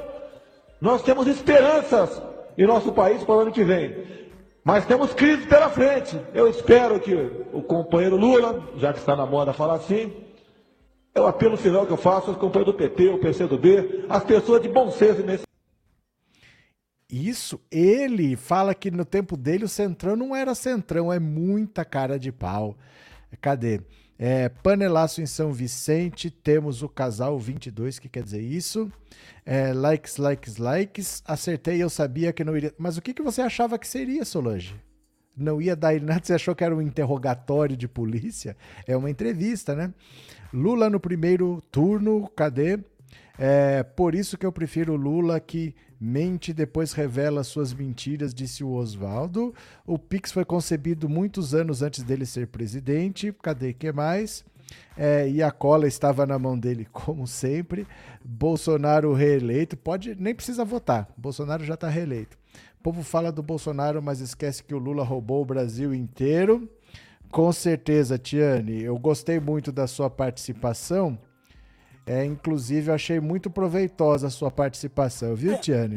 [0.80, 2.20] Nós temos esperanças
[2.56, 3.94] em nosso país para o ano que vem.
[4.64, 6.20] Mas temos crise pela frente.
[6.34, 7.14] Eu espero que
[7.52, 10.12] o companheiro Lula, já que está na moda falar assim,
[11.14, 14.62] é o apelo final que eu faço aos companheiros do PT, o PCdoB, as pessoas
[14.62, 15.44] de bom senso nesse.
[17.10, 22.18] Isso, ele fala que no tempo dele o Centrão não era Centrão, é muita cara
[22.18, 22.76] de pau.
[23.40, 23.80] Cadê?
[24.18, 28.90] É, panelaço em São Vicente, temos o casal 22, que quer dizer isso.
[29.46, 31.22] É, likes, likes, likes.
[31.24, 32.74] Acertei, eu sabia que não iria.
[32.76, 34.74] Mas o que, que você achava que seria, Solange?
[35.36, 36.20] Não ia dar nada?
[36.26, 38.56] Você achou que era um interrogatório de polícia?
[38.88, 39.94] É uma entrevista, né?
[40.52, 42.80] Lula no primeiro turno, cadê?
[43.38, 48.72] É por isso que eu prefiro Lula que mente depois revela suas mentiras, disse o
[48.72, 49.54] Oswaldo.
[49.86, 53.34] O Pix foi concebido muitos anos antes dele ser presidente.
[53.42, 54.44] Cadê que mais?
[54.96, 57.86] É, e a cola estava na mão dele, como sempre.
[58.24, 61.08] Bolsonaro reeleito, pode nem precisa votar.
[61.16, 62.36] Bolsonaro já está reeleito.
[62.80, 66.68] O povo fala do Bolsonaro, mas esquece que o Lula roubou o Brasil inteiro.
[67.30, 71.18] Com certeza, Tiane, eu gostei muito da sua participação.
[72.08, 75.94] É, inclusive, eu achei muito proveitosa a sua participação, viu, Tiane?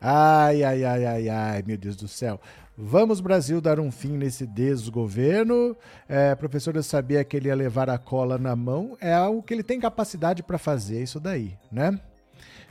[0.00, 2.40] Ai, ai, ai, ai, ai, meu Deus do céu.
[2.76, 5.76] Vamos, Brasil, dar um fim nesse desgoverno.
[6.08, 8.96] É, professor, eu sabia que ele ia levar a cola na mão.
[9.00, 12.00] É algo que ele tem capacidade para fazer, isso daí, né?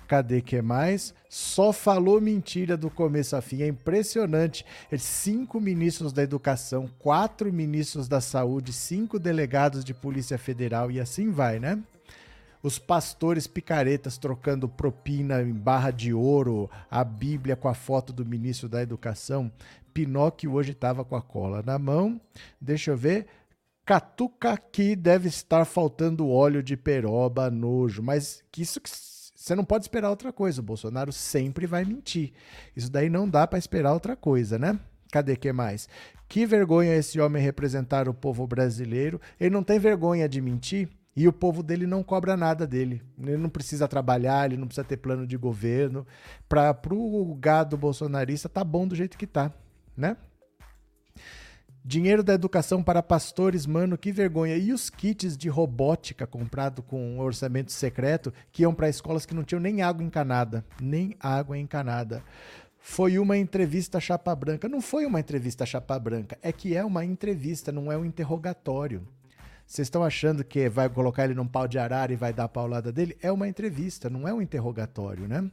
[0.07, 1.13] Cadê que mais?
[1.29, 3.61] Só falou mentira do começo a fim.
[3.61, 4.65] É impressionante.
[4.97, 11.29] Cinco ministros da educação, quatro ministros da saúde, cinco delegados de Polícia Federal e assim
[11.29, 11.77] vai, né?
[12.63, 18.25] Os pastores picaretas trocando propina em barra de ouro, a Bíblia com a foto do
[18.25, 19.51] ministro da Educação.
[19.93, 22.19] Pinóquio hoje estava com a cola na mão.
[22.59, 23.27] Deixa eu ver.
[23.85, 28.01] Catuca aqui deve estar faltando óleo de peroba, nojo.
[28.01, 28.89] Mas que isso que
[29.37, 30.61] você não pode esperar outra coisa.
[30.61, 32.33] O Bolsonaro sempre vai mentir.
[32.75, 34.79] Isso daí não dá para esperar outra coisa, né?
[35.11, 35.87] Cadê que mais?
[36.27, 39.21] Que vergonha esse homem representar o povo brasileiro.
[39.39, 42.99] Ele não tem vergonha de mentir e o povo dele não cobra nada dele.
[43.19, 46.05] Ele não precisa trabalhar, ele não precisa ter plano de governo.
[46.49, 49.53] Para o gado bolsonarista tá bom do jeito que tá,
[49.95, 50.17] né?
[51.87, 54.57] Dinheiro da educação para pastores, mano, que vergonha.
[54.57, 59.41] E os kits de robótica comprado com orçamento secreto que iam para escolas que não
[59.41, 62.21] tinham nem água encanada, nem água encanada.
[62.77, 64.67] Foi uma entrevista chapa branca.
[64.67, 69.07] Não foi uma entrevista chapa branca, é que é uma entrevista, não é um interrogatório.
[69.65, 72.49] Vocês estão achando que vai colocar ele num pau de arara e vai dar a
[72.49, 73.17] paulada dele?
[73.21, 75.49] É uma entrevista, não é um interrogatório, né?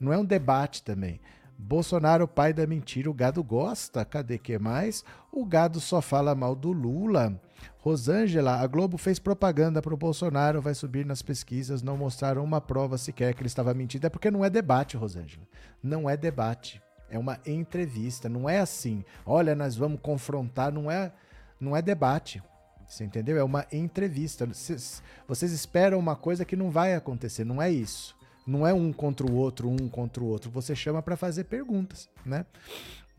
[0.00, 1.20] Não é um debate também.
[1.62, 4.04] Bolsonaro, pai da mentira, o gado gosta.
[4.04, 5.04] Cadê que mais?
[5.30, 7.40] O gado só fala mal do Lula.
[7.78, 12.60] Rosângela, a Globo fez propaganda para o Bolsonaro, vai subir nas pesquisas, não mostraram uma
[12.60, 14.06] prova sequer que ele estava mentindo.
[14.06, 15.46] É porque não é debate, Rosângela.
[15.82, 16.82] Não é debate.
[17.10, 19.04] É uma entrevista, não é assim.
[19.26, 21.12] Olha, nós vamos confrontar, não é,
[21.60, 22.42] não é debate.
[22.88, 23.36] Você entendeu?
[23.36, 24.46] É uma entrevista.
[24.46, 28.16] Vocês, vocês esperam uma coisa que não vai acontecer, não é isso.
[28.46, 30.50] Não é um contra o outro, um contra o outro.
[30.50, 32.44] Você chama para fazer perguntas, né?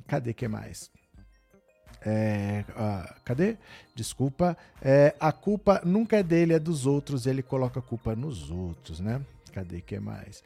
[0.07, 0.91] Cadê que mais?
[2.03, 3.57] É, ah, cadê?
[3.95, 4.57] Desculpa.
[4.81, 7.25] É, a culpa nunca é dele, é dos outros.
[7.25, 9.21] Ele coloca a culpa nos outros, né?
[9.53, 10.43] Cadê que mais?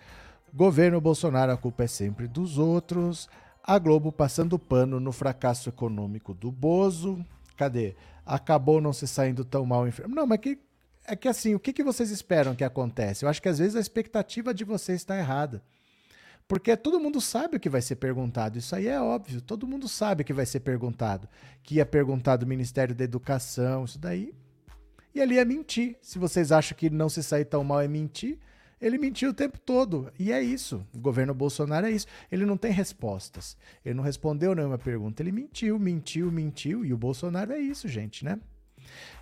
[0.53, 3.29] Governo Bolsonaro, a culpa é sempre dos outros.
[3.63, 7.25] A Globo passando pano no fracasso econômico do Bozo.
[7.57, 7.95] Cadê?
[8.25, 9.85] Acabou não se saindo tão mal.
[10.07, 10.59] Não, mas que,
[11.07, 13.25] é que assim, o que, que vocês esperam que acontece?
[13.25, 15.61] Eu acho que às vezes a expectativa de vocês está errada.
[16.47, 18.57] Porque todo mundo sabe o que vai ser perguntado.
[18.57, 19.41] Isso aí é óbvio.
[19.41, 21.27] Todo mundo sabe que vai ser perguntado.
[21.63, 24.33] Que ia perguntar do Ministério da Educação, isso daí.
[25.13, 25.95] E ali é mentir.
[26.01, 28.37] Se vocês acham que não se sair tão mal é mentir,
[28.79, 30.11] ele mentiu o tempo todo.
[30.19, 30.85] E é isso.
[30.93, 32.05] O governo Bolsonaro é isso.
[32.31, 33.57] Ele não tem respostas.
[33.83, 35.23] Ele não respondeu nenhuma pergunta.
[35.23, 36.85] Ele mentiu, mentiu, mentiu.
[36.85, 38.39] E o Bolsonaro é isso, gente, né?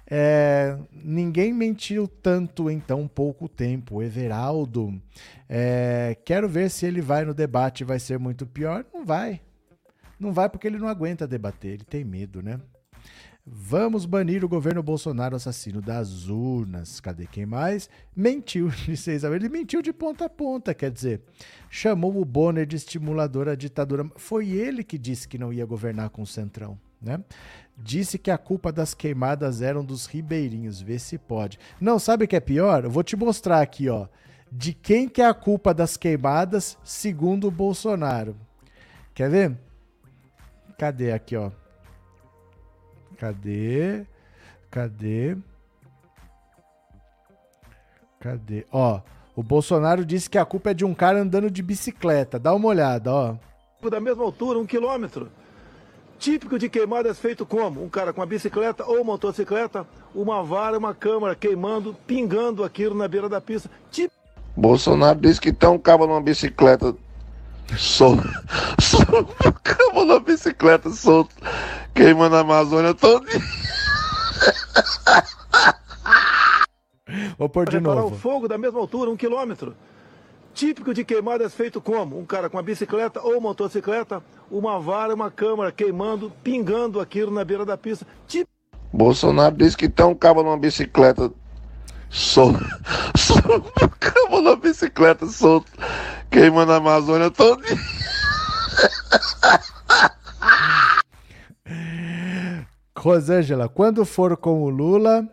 [0.06, 4.02] É, ninguém mentiu tanto em tão pouco tempo.
[4.02, 5.02] Everaldo,
[5.50, 8.86] é, quero ver se ele vai no debate vai ser muito pior.
[8.94, 9.42] Não vai.
[10.20, 12.60] Não vai porque ele não aguenta debater, ele tem medo, né?
[13.46, 17.02] Vamos banir o governo Bolsonaro assassino das urnas.
[17.02, 17.90] Cadê quem mais?
[18.16, 19.36] Mentiu, disse Isabel.
[19.36, 21.22] Ele mentiu de ponta a ponta, quer dizer,
[21.70, 24.10] chamou o Bonner de estimulador à ditadura.
[24.16, 27.20] Foi ele que disse que não ia governar com o Centrão, né?
[27.78, 30.82] Disse que a culpa das queimadas eram dos ribeirinhos.
[30.82, 31.60] Vê se pode.
[31.82, 32.84] Não, sabe o que é pior?
[32.86, 34.08] Eu vou te mostrar aqui, ó.
[34.52, 38.36] De quem que é a culpa das queimadas, segundo o Bolsonaro.
[39.14, 39.58] Quer ver?
[40.78, 41.52] Cadê aqui, ó?
[43.18, 44.06] Cadê?
[44.70, 45.38] Cadê?
[48.20, 48.66] Cadê?
[48.72, 49.02] Ó,
[49.36, 52.38] o Bolsonaro disse que a culpa é de um cara andando de bicicleta.
[52.38, 53.36] Dá uma olhada, ó.
[53.90, 55.30] Da mesma altura, um quilômetro.
[56.24, 57.84] Típico de queimadas feito como?
[57.84, 63.10] Um cara com uma bicicleta ou motocicleta, uma vara, uma câmera queimando, pingando aquilo na
[63.10, 63.70] beira da pista.
[63.92, 64.16] Típico...
[64.56, 66.96] Bolsonaro disse que tem um cabo numa bicicleta
[67.78, 68.24] solto.
[68.80, 71.36] solto um cabo numa bicicleta solto,
[71.94, 73.26] queimando a Amazônia todo
[77.38, 78.16] Vou pôr de novo.
[78.16, 79.76] o fogo da mesma altura, um quilômetro.
[80.54, 82.20] Típico de queimadas feito como?
[82.20, 87.44] Um cara com uma bicicleta ou motocicleta, uma vara, uma câmera queimando, pingando aquilo na
[87.44, 88.06] beira da pista.
[88.28, 88.52] Típico...
[88.92, 91.32] Bolsonaro disse que tem um cabo numa bicicleta
[92.10, 92.64] solto.
[93.18, 95.72] solto um cabo numa bicicleta solto,
[96.30, 97.64] queimando a Amazônia todo.
[102.96, 105.28] Rosângela, quando for com o Lula,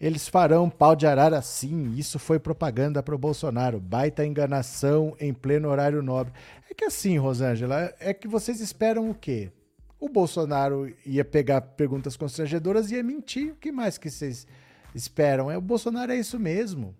[0.00, 1.94] eles farão pau de arara sim.
[1.94, 3.78] Isso foi propaganda para o Bolsonaro.
[3.78, 6.32] Baita enganação em pleno horário nobre.
[6.70, 9.52] É que assim, Rosângela, é que vocês esperam o quê?
[9.98, 13.52] O Bolsonaro ia pegar perguntas constrangedoras e ia mentir.
[13.52, 14.46] O que mais que vocês
[14.94, 15.50] esperam?
[15.50, 16.96] É, o Bolsonaro é isso mesmo.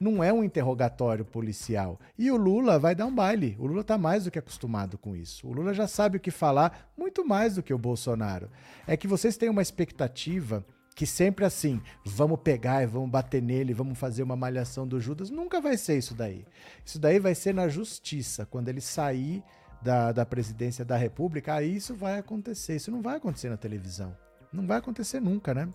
[0.00, 2.00] Não é um interrogatório policial.
[2.18, 3.56] E o Lula vai dar um baile.
[3.60, 5.46] O Lula está mais do que acostumado com isso.
[5.46, 8.50] O Lula já sabe o que falar, muito mais do que o Bolsonaro.
[8.84, 13.72] É que vocês têm uma expectativa que sempre assim, vamos pegar e vamos bater nele,
[13.72, 16.44] vamos fazer uma malhação do Judas, nunca vai ser isso daí.
[16.84, 19.42] Isso daí vai ser na justiça, quando ele sair
[19.82, 22.76] da, da presidência da República, aí isso vai acontecer.
[22.76, 24.16] Isso não vai acontecer na televisão.
[24.52, 25.68] Não vai acontecer nunca, né?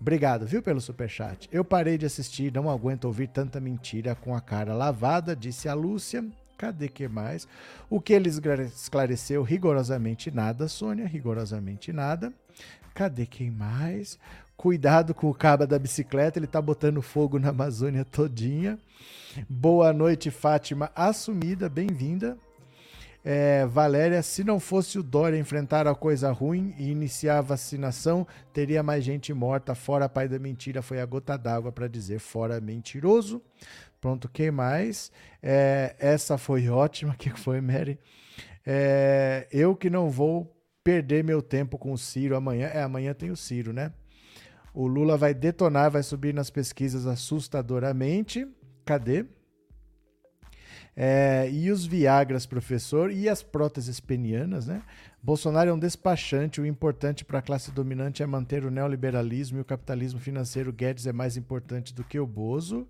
[0.00, 1.48] Obrigado, viu, pelo superchat.
[1.52, 5.74] Eu parei de assistir, não aguento ouvir tanta mentira com a cara lavada, disse a
[5.74, 6.24] Lúcia.
[6.56, 7.48] Cadê que mais?
[7.90, 12.32] O que ele esclareceu rigorosamente nada, Sônia, rigorosamente nada.
[12.94, 14.18] Cadê quem mais?
[14.56, 18.78] Cuidado com o cabo da bicicleta, ele tá botando fogo na Amazônia todinha.
[19.48, 22.38] Boa noite, Fátima assumida, bem-vinda.
[23.24, 28.26] É, Valéria, se não fosse o Dória enfrentar a coisa ruim e iniciar a vacinação,
[28.52, 29.74] teria mais gente morta.
[29.74, 33.42] Fora pai da mentira, foi a gota d'água para dizer fora mentiroso.
[34.00, 35.10] Pronto, quem mais?
[35.42, 37.98] É, essa foi ótima, que foi, Mary?
[38.64, 42.68] É, eu que não vou perder meu tempo com o Ciro amanhã.
[42.68, 43.90] É, amanhã tem o Ciro, né?
[44.74, 48.44] O Lula vai detonar, vai subir nas pesquisas assustadoramente.
[48.84, 49.24] Cadê?
[50.96, 54.82] É, e os Viagras, professor, e as próteses penianas, né?
[55.22, 59.60] Bolsonaro é um despachante, o importante para a classe dominante é manter o neoliberalismo e
[59.60, 60.72] o capitalismo financeiro.
[60.72, 62.86] Guedes é mais importante do que o Bozo.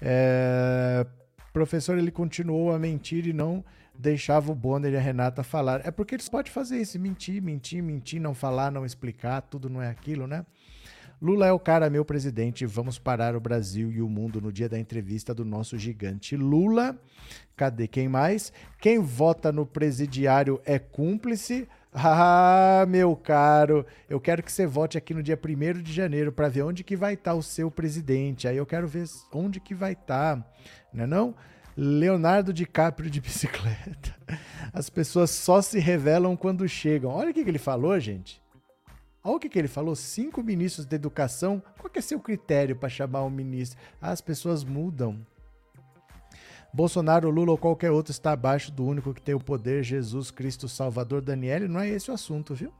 [0.00, 1.06] É,
[1.52, 3.64] professor, ele continuou a mentir e não
[3.98, 5.86] deixava o Bonner e a Renata falar.
[5.86, 9.82] É porque eles podem fazer isso, mentir, mentir, mentir, não falar, não explicar, tudo não
[9.82, 10.44] é aquilo, né?
[11.24, 12.66] Lula é o cara, meu presidente.
[12.66, 17.00] Vamos parar o Brasil e o mundo no dia da entrevista do nosso gigante Lula.
[17.56, 18.52] Cadê quem mais?
[18.78, 21.66] Quem vota no presidiário é cúmplice.
[21.96, 26.48] Ah, meu caro, eu quero que você vote aqui no dia 1 de janeiro para
[26.48, 28.48] ver onde que vai estar tá o seu presidente.
[28.48, 30.44] Aí eu quero ver onde que vai estar, tá,
[30.92, 31.36] não é não?
[31.76, 34.12] Leonardo DiCaprio de bicicleta.
[34.72, 37.12] As pessoas só se revelam quando chegam.
[37.12, 38.42] Olha o que, que ele falou, gente.
[39.24, 41.62] Olha o que, que ele falou: cinco ministros de educação.
[41.78, 43.78] Qual que é seu critério para chamar um ministro?
[44.00, 45.26] As pessoas mudam.
[46.74, 50.68] Bolsonaro, Lula ou qualquer outro está abaixo do único que tem o poder, Jesus Cristo
[50.68, 51.68] Salvador Daniel.
[51.68, 52.72] Não é esse o assunto, viu?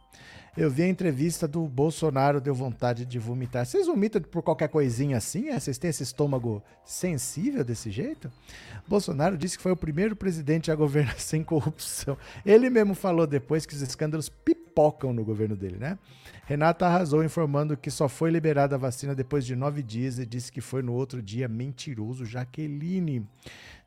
[0.57, 3.67] Eu vi a entrevista do Bolsonaro, deu vontade de vomitar.
[3.67, 5.49] Vocês vomitam por qualquer coisinha assim?
[5.49, 5.59] É?
[5.59, 8.31] Vocês têm esse estômago sensível desse jeito?
[8.87, 12.17] Bolsonaro disse que foi o primeiro presidente a governar sem corrupção.
[12.47, 15.99] Ele mesmo falou depois que os escândalos pipocam no governo dele, né?
[16.47, 20.53] Renata arrasou informando que só foi liberada a vacina depois de nove dias e disse
[20.53, 22.25] que foi no outro dia mentiroso.
[22.25, 23.27] Jaqueline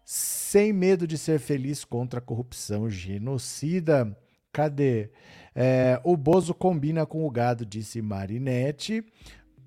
[0.03, 4.17] sem medo de ser feliz contra a corrupção genocida.
[4.51, 5.11] Cadê?
[5.59, 9.03] É, o Bozo combina com o gado, disse Marinette.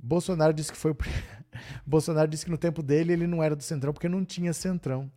[0.01, 0.95] Bolsonaro disse que foi.
[1.85, 5.11] Bolsonaro disse que no tempo dele ele não era do Centrão porque não tinha Centrão.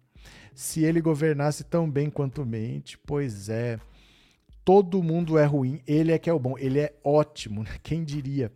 [0.55, 3.79] Se ele governasse tão bem quanto mente, pois é.
[4.65, 7.69] Todo mundo é ruim, ele é que é o bom, ele é ótimo, né?
[7.83, 8.49] quem diria?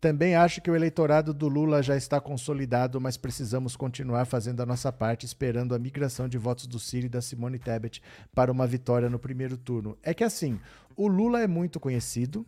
[0.00, 4.66] Também acho que o eleitorado do Lula já está consolidado, mas precisamos continuar fazendo a
[4.66, 8.02] nossa parte, esperando a migração de votos do Ciro e da Simone Tebet
[8.34, 9.96] para uma vitória no primeiro turno.
[10.02, 10.60] É que assim,
[10.94, 12.46] o Lula é muito conhecido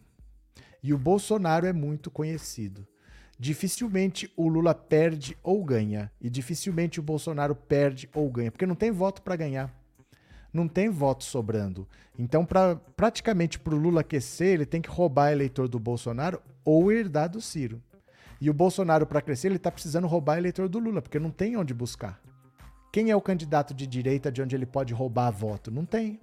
[0.83, 2.87] e o Bolsonaro é muito conhecido.
[3.39, 8.75] Dificilmente o Lula perde ou ganha, e dificilmente o Bolsonaro perde ou ganha, porque não
[8.75, 9.79] tem voto para ganhar
[10.53, 11.87] não tem voto sobrando.
[12.19, 16.93] Então, pra, praticamente para o Lula aquecer, ele tem que roubar eleitor do Bolsonaro ou
[16.93, 17.83] herdar do Ciro.
[18.39, 21.57] E o Bolsonaro, para crescer, ele está precisando roubar eleitor do Lula, porque não tem
[21.57, 22.21] onde buscar.
[22.93, 25.71] Quem é o candidato de direita de onde ele pode roubar voto?
[25.71, 26.21] Não tem.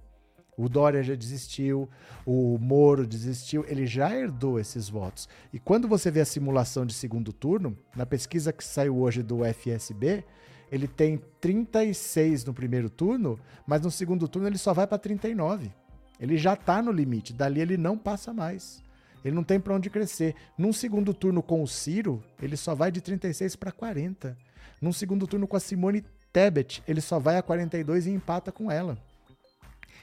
[0.55, 1.89] O Dória já desistiu,
[2.27, 5.27] o Moro desistiu, ele já herdou esses votos.
[5.51, 9.43] E quando você vê a simulação de segundo turno, na pesquisa que saiu hoje do
[9.43, 10.23] FSB,
[10.71, 15.71] ele tem 36 no primeiro turno, mas no segundo turno ele só vai para 39.
[16.19, 18.84] Ele já está no limite, dali ele não passa mais.
[19.25, 20.35] Ele não tem para onde crescer.
[20.55, 24.37] Num segundo turno com o Ciro, ele só vai de 36 para 40.
[24.79, 28.71] Num segundo turno com a Simone Tebet, ele só vai a 42 e empata com
[28.71, 28.95] ela.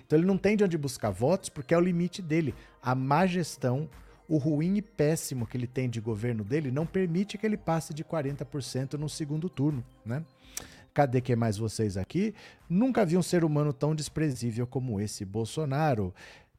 [0.04, 2.52] Então ele não tem de onde buscar votos porque é o limite dele.
[2.82, 3.88] A má gestão,
[4.28, 7.94] o ruim e péssimo que ele tem de governo dele não permite que ele passe
[7.94, 10.24] de 40% no segundo turno, né?
[10.92, 12.34] Cadê que mais vocês aqui?
[12.68, 16.12] Nunca vi um ser humano tão desprezível como esse Bolsonaro.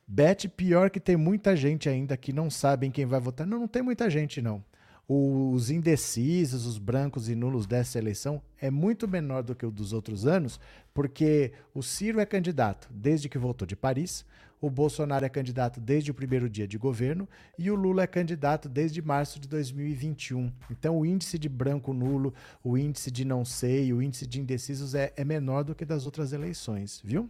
[0.08, 3.48] Beth, pior que tem muita gente ainda que não sabem quem vai votar.
[3.48, 4.64] Não, não tem muita gente, não.
[5.08, 9.92] Os indecisos, os brancos e nulos dessa eleição é muito menor do que o dos
[9.92, 10.60] outros anos,
[10.94, 14.26] porque o Ciro é candidato desde que voltou de Paris,
[14.62, 17.28] o Bolsonaro é candidato desde o primeiro dia de governo
[17.60, 20.50] e o Lula é candidato desde março de 2021.
[20.72, 22.34] Então o índice de branco nulo,
[22.64, 26.06] o índice de não sei, o índice de indecisos é, é menor do que das
[26.06, 27.30] outras eleições, viu?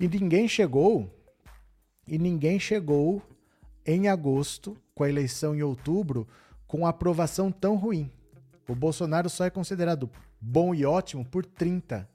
[0.00, 1.14] E ninguém chegou,
[2.10, 3.22] e ninguém chegou
[3.86, 6.26] em agosto, com a eleição em outubro,
[6.66, 8.10] com aprovação tão ruim.
[8.66, 12.08] O Bolsonaro só é considerado bom e ótimo por 30.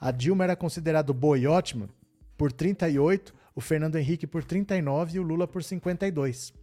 [0.00, 1.90] A Dilma era considerado boa e ótima
[2.38, 6.54] por 38, o Fernando Henrique por 39 e o Lula por 52.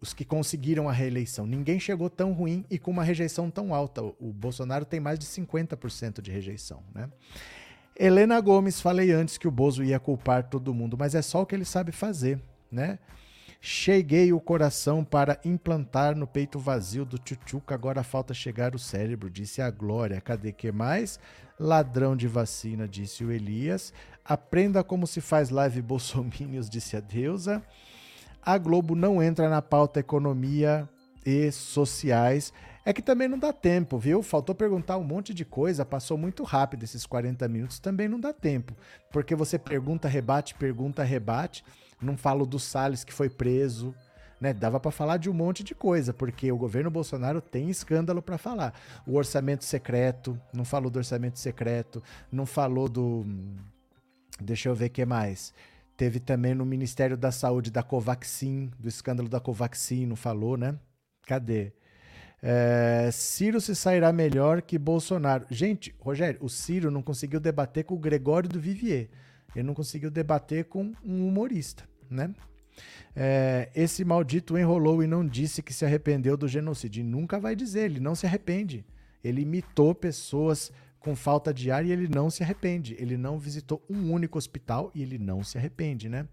[0.00, 1.46] Os que conseguiram a reeleição.
[1.46, 4.02] Ninguém chegou tão ruim e com uma rejeição tão alta.
[4.02, 7.10] O Bolsonaro tem mais de 50% de rejeição, né?
[7.98, 11.46] Helena Gomes, falei antes que o Bozo ia culpar todo mundo, mas é só o
[11.46, 12.40] que ele sabe fazer,
[12.70, 12.98] né?
[13.64, 19.30] Cheguei o coração para implantar no peito vazio do tchutchuca, agora falta chegar o cérebro,
[19.30, 20.20] disse a Glória.
[20.20, 21.20] Cadê que mais?
[21.60, 23.94] Ladrão de vacina, disse o Elias.
[24.24, 27.62] Aprenda como se faz live bolsominions, disse a deusa.
[28.42, 30.88] A Globo não entra na pauta economia
[31.24, 32.52] e sociais.
[32.84, 34.22] É que também não dá tempo, viu?
[34.22, 38.32] Faltou perguntar um monte de coisa, passou muito rápido esses 40 minutos, também não dá
[38.32, 38.76] tempo.
[39.10, 41.64] Porque você pergunta, rebate, pergunta, rebate.
[42.00, 43.94] Não falo do Salles que foi preso,
[44.40, 44.52] né?
[44.52, 48.36] Dava para falar de um monte de coisa, porque o governo Bolsonaro tem escândalo para
[48.36, 48.74] falar.
[49.06, 52.02] O orçamento secreto, não falou do orçamento secreto,
[52.32, 53.24] não falou do
[54.40, 55.54] Deixa eu ver o que mais.
[55.96, 60.76] Teve também no Ministério da Saúde da Covaxin, do escândalo da Covaxin, não falou, né?
[61.24, 61.72] Cadê?
[62.42, 65.46] É, Ciro se sairá melhor que Bolsonaro.
[65.48, 69.08] Gente, Rogério, o Ciro não conseguiu debater com o Gregório do Vivier.
[69.54, 72.34] Ele não conseguiu debater com um humorista, né?
[73.14, 77.00] É, esse maldito enrolou e não disse que se arrependeu do genocídio.
[77.00, 78.84] E nunca vai dizer, ele não se arrepende.
[79.22, 82.96] Ele imitou pessoas com falta de ar e ele não se arrepende.
[82.98, 86.26] Ele não visitou um único hospital e ele não se arrepende, né?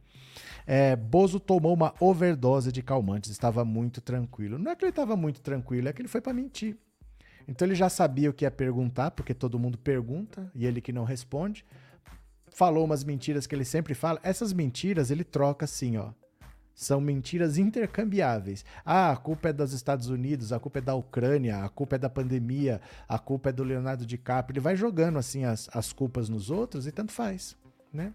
[0.65, 4.57] É, Bozo tomou uma overdose de calmantes, estava muito tranquilo.
[4.57, 6.77] Não é que ele estava muito tranquilo, é que ele foi para mentir.
[7.47, 10.93] Então ele já sabia o que ia perguntar, porque todo mundo pergunta e ele que
[10.93, 11.65] não responde.
[12.51, 14.19] Falou umas mentiras que ele sempre fala.
[14.21, 16.11] Essas mentiras ele troca assim, ó.
[16.75, 18.63] São mentiras intercambiáveis.
[18.85, 21.99] Ah, a culpa é dos Estados Unidos, a culpa é da Ucrânia, a culpa é
[21.99, 24.53] da pandemia, a culpa é do Leonardo DiCaprio.
[24.53, 27.57] Ele vai jogando assim as, as culpas nos outros e tanto faz,
[27.91, 28.13] né?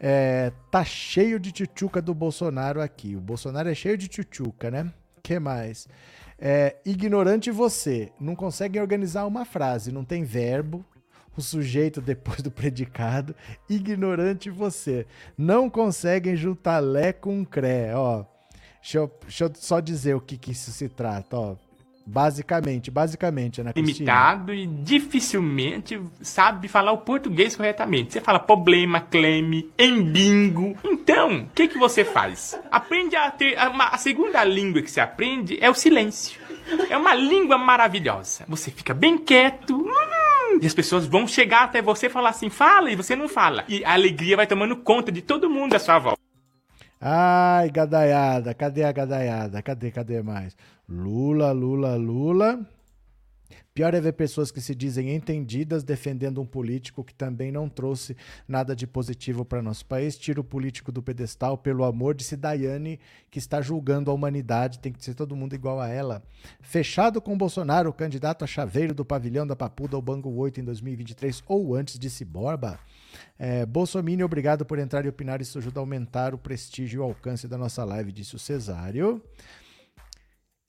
[0.00, 3.14] É, tá cheio de tchutchuca do Bolsonaro aqui.
[3.14, 4.90] O Bolsonaro é cheio de tchutchuca, né?
[5.30, 5.86] que mais?
[6.38, 8.10] É, ignorante você.
[8.18, 10.84] Não consegue organizar uma frase, não tem verbo,
[11.36, 13.34] o sujeito depois do predicado,
[13.68, 15.06] ignorante você.
[15.38, 18.24] Não conseguem juntar lé com cré, ó.
[18.80, 21.56] Deixa eu, deixa eu só dizer o que, que isso se trata, ó.
[22.10, 23.98] Basicamente, basicamente, Ana Cristina.
[23.98, 28.12] Limitado e dificilmente sabe falar o português corretamente.
[28.12, 30.76] Você fala problema, cleme, embingo.
[30.84, 32.58] Então, o que, que você faz?
[32.68, 33.56] Aprende a ter...
[33.56, 36.40] A, a segunda língua que você aprende é o silêncio.
[36.88, 38.44] É uma língua maravilhosa.
[38.48, 39.76] Você fica bem quieto.
[39.76, 43.28] Hum, e as pessoas vão chegar até você e falar assim, fala, e você não
[43.28, 43.64] fala.
[43.68, 46.20] E a alegria vai tomando conta de todo mundo à sua volta.
[47.00, 49.62] Ai, gadaiada, cadê a gadaiada?
[49.62, 50.56] Cadê, cadê mais?
[50.88, 52.60] Lula, Lula, Lula.
[53.72, 58.16] Pior é ver pessoas que se dizem entendidas defendendo um político que também não trouxe
[58.46, 60.18] nada de positivo para nosso país.
[60.18, 62.98] Tira o político do pedestal pelo amor, de Daiane,
[63.30, 64.78] que está julgando a humanidade.
[64.78, 66.22] Tem que ser todo mundo igual a ela.
[66.60, 71.42] Fechado com Bolsonaro, candidato a chaveiro do pavilhão da Papuda ao Banco 8 em 2023
[71.46, 72.78] ou antes, disse Borba.
[73.38, 75.40] É, Bolsonaro, obrigado por entrar e opinar.
[75.40, 79.22] Isso ajuda a aumentar o prestígio e o alcance da nossa live, disse o Cesário.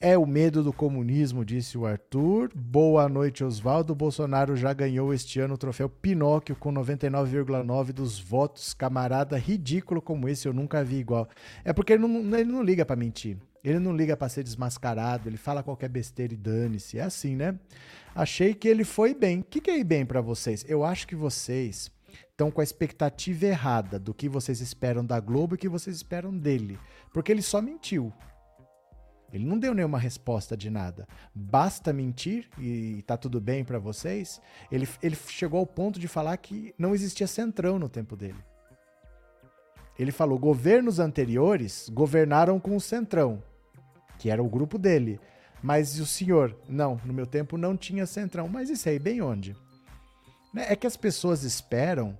[0.03, 2.49] É o medo do comunismo, disse o Arthur.
[2.55, 3.93] Boa noite, Oswaldo.
[3.93, 8.73] Bolsonaro já ganhou este ano o troféu Pinóquio com 99,9 dos votos.
[8.73, 11.29] Camarada ridículo como esse, eu nunca vi igual.
[11.63, 13.37] É porque ele não, ele não liga para mentir.
[13.63, 16.97] Ele não liga para ser desmascarado, ele fala qualquer besteira e dane-se.
[16.97, 17.59] É assim, né?
[18.15, 19.41] Achei que ele foi bem.
[19.41, 20.65] O que, que é ir bem para vocês?
[20.67, 21.91] Eu acho que vocês
[22.27, 26.35] estão com a expectativa errada do que vocês esperam da Globo e que vocês esperam
[26.35, 26.79] dele.
[27.13, 28.11] Porque ele só mentiu.
[29.31, 31.07] Ele não deu nenhuma resposta de nada.
[31.33, 34.41] Basta mentir e tá tudo bem para vocês.
[34.71, 38.43] Ele, ele chegou ao ponto de falar que não existia centrão no tempo dele.
[39.97, 43.41] Ele falou: governos anteriores governaram com o centrão,
[44.17, 45.19] que era o grupo dele.
[45.63, 48.47] Mas o senhor, não, no meu tempo não tinha centrão.
[48.47, 49.55] Mas isso aí, bem onde?
[50.53, 52.17] Né, é que as pessoas esperam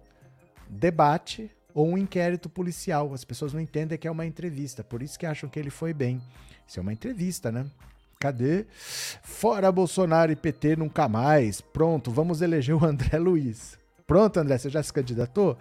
[0.69, 3.13] debate ou um inquérito policial.
[3.13, 5.93] As pessoas não entendem que é uma entrevista, por isso que acham que ele foi
[5.93, 6.21] bem.
[6.67, 7.65] Isso é uma entrevista, né?
[8.19, 8.65] Cadê?
[9.23, 11.59] Fora Bolsonaro e PT nunca mais.
[11.59, 13.77] Pronto, vamos eleger o André Luiz.
[14.05, 15.57] Pronto, André, você já se candidatou?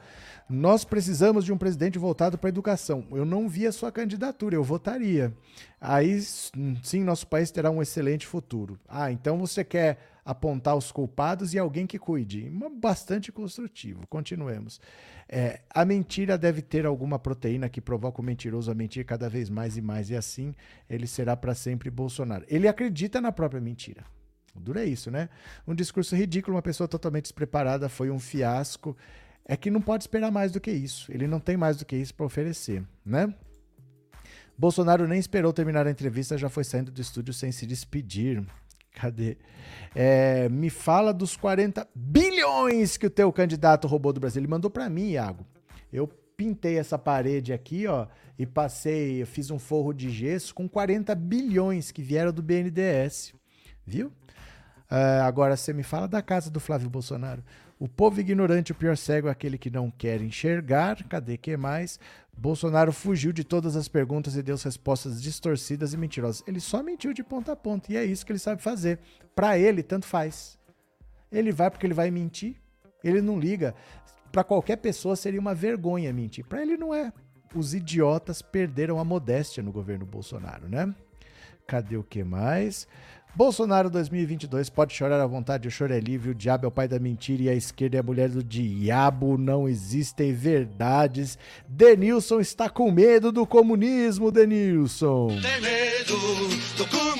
[0.48, 3.06] Nós precisamos de um presidente voltado para a educação.
[3.12, 5.32] Eu não vi a sua candidatura, eu votaria.
[5.80, 8.78] Aí sim, nosso país terá um excelente futuro.
[8.88, 9.98] Ah, então você quer
[10.31, 12.49] apontar os culpados e alguém que cuide.
[12.81, 14.07] Bastante construtivo.
[14.07, 14.81] Continuemos.
[15.28, 19.51] É, a mentira deve ter alguma proteína que provoca o mentiroso a mentir cada vez
[19.51, 20.55] mais e mais, e assim
[20.89, 22.45] ele será para sempre Bolsonaro.
[22.49, 24.05] Ele acredita na própria mentira.
[24.55, 25.28] O é isso, né?
[25.66, 28.97] Um discurso ridículo, uma pessoa totalmente despreparada, foi um fiasco.
[29.45, 31.11] É que não pode esperar mais do que isso.
[31.11, 33.35] Ele não tem mais do que isso para oferecer, né?
[34.57, 38.45] Bolsonaro nem esperou terminar a entrevista, já foi saindo do estúdio sem se despedir.
[38.93, 39.36] Cadê?
[39.95, 44.41] É, me fala dos 40 bilhões que o teu candidato roubou do Brasil.
[44.41, 45.47] Ele mandou para mim, Iago.
[45.93, 48.07] Eu pintei essa parede aqui, ó,
[48.38, 53.34] e passei, fiz um forro de gesso com 40 bilhões que vieram do BNDES.
[53.86, 54.09] Viu?
[54.91, 57.45] Uh, agora você me fala da casa do Flávio Bolsonaro.
[57.78, 61.03] O povo ignorante, o pior cego é aquele que não quer enxergar.
[61.09, 61.99] Cadê que mais?
[62.41, 66.43] Bolsonaro fugiu de todas as perguntas e deu respostas distorcidas e mentirosas.
[66.47, 68.99] Ele só mentiu de ponta a ponta e é isso que ele sabe fazer.
[69.34, 70.59] Para ele, tanto faz.
[71.30, 72.57] Ele vai porque ele vai mentir.
[73.05, 73.74] Ele não liga.
[74.32, 76.47] Para qualquer pessoa seria uma vergonha mentir.
[76.47, 77.12] Para ele não é.
[77.55, 80.95] Os idiotas perderam a modéstia no governo Bolsonaro, né?
[81.66, 82.88] Cadê o que mais?
[83.35, 86.89] Bolsonaro 2022 pode chorar à vontade, o choro é livre, o diabo é o pai
[86.89, 91.39] da mentira e a esquerda é a mulher do diabo, não existem verdades.
[91.68, 95.28] Denilson está com medo do comunismo, Denilson.
[95.41, 96.16] Tem medo
[96.76, 97.20] do comunismo,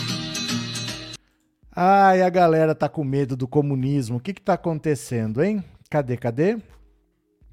[1.73, 4.17] Ai, a galera tá com medo do comunismo.
[4.17, 5.63] O que que tá acontecendo, hein?
[5.89, 6.57] Cadê, cadê?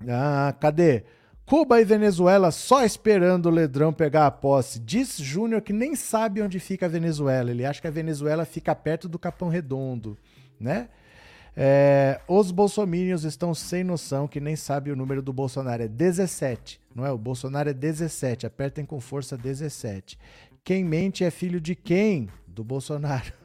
[0.09, 1.05] Ah, cadê?
[1.47, 4.81] Cuba e Venezuela só esperando o Ledrão pegar a posse.
[4.81, 7.51] Diz Júnior que nem sabe onde fica a Venezuela.
[7.51, 10.19] Ele acha que a Venezuela fica perto do Capão Redondo,
[10.61, 10.89] né?
[11.57, 15.85] É, os bolsomínios estão sem noção que nem sabe o número do Bolsonaro.
[15.85, 17.11] É 17, não é?
[17.11, 18.47] O Bolsonaro é 17.
[18.47, 20.19] Apertem com força 17.
[20.63, 22.29] Quem mente é filho de quem?
[22.47, 23.38] Do Bolsonaro.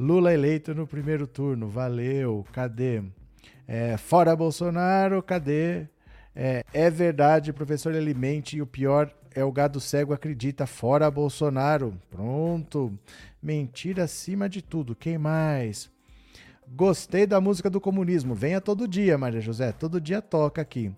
[0.00, 3.02] Lula eleito no primeiro turno, valeu, cadê?
[3.68, 5.86] É, fora Bolsonaro, cadê?
[6.34, 11.92] É, é verdade, professor Alimente, e o pior é o gado cego acredita, fora Bolsonaro.
[12.10, 12.98] Pronto.
[13.42, 14.96] Mentira acima de tudo.
[14.96, 15.90] Quem mais?
[16.66, 18.34] Gostei da música do comunismo.
[18.34, 19.70] Venha todo dia, Maria José.
[19.70, 20.90] Todo dia toca aqui.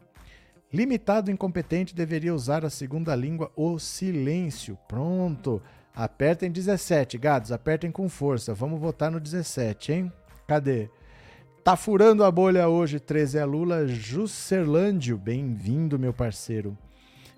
[0.72, 4.78] Limitado incompetente deveria usar a segunda língua, o silêncio.
[4.86, 5.60] Pronto.
[5.94, 8.54] Apertem 17, gados, apertem com força.
[8.54, 10.12] Vamos votar no 17, hein?
[10.46, 10.88] Cadê?
[11.62, 13.86] Tá furando a bolha hoje, 13 é Lula.
[13.86, 16.76] Juscelândio, bem-vindo, meu parceiro.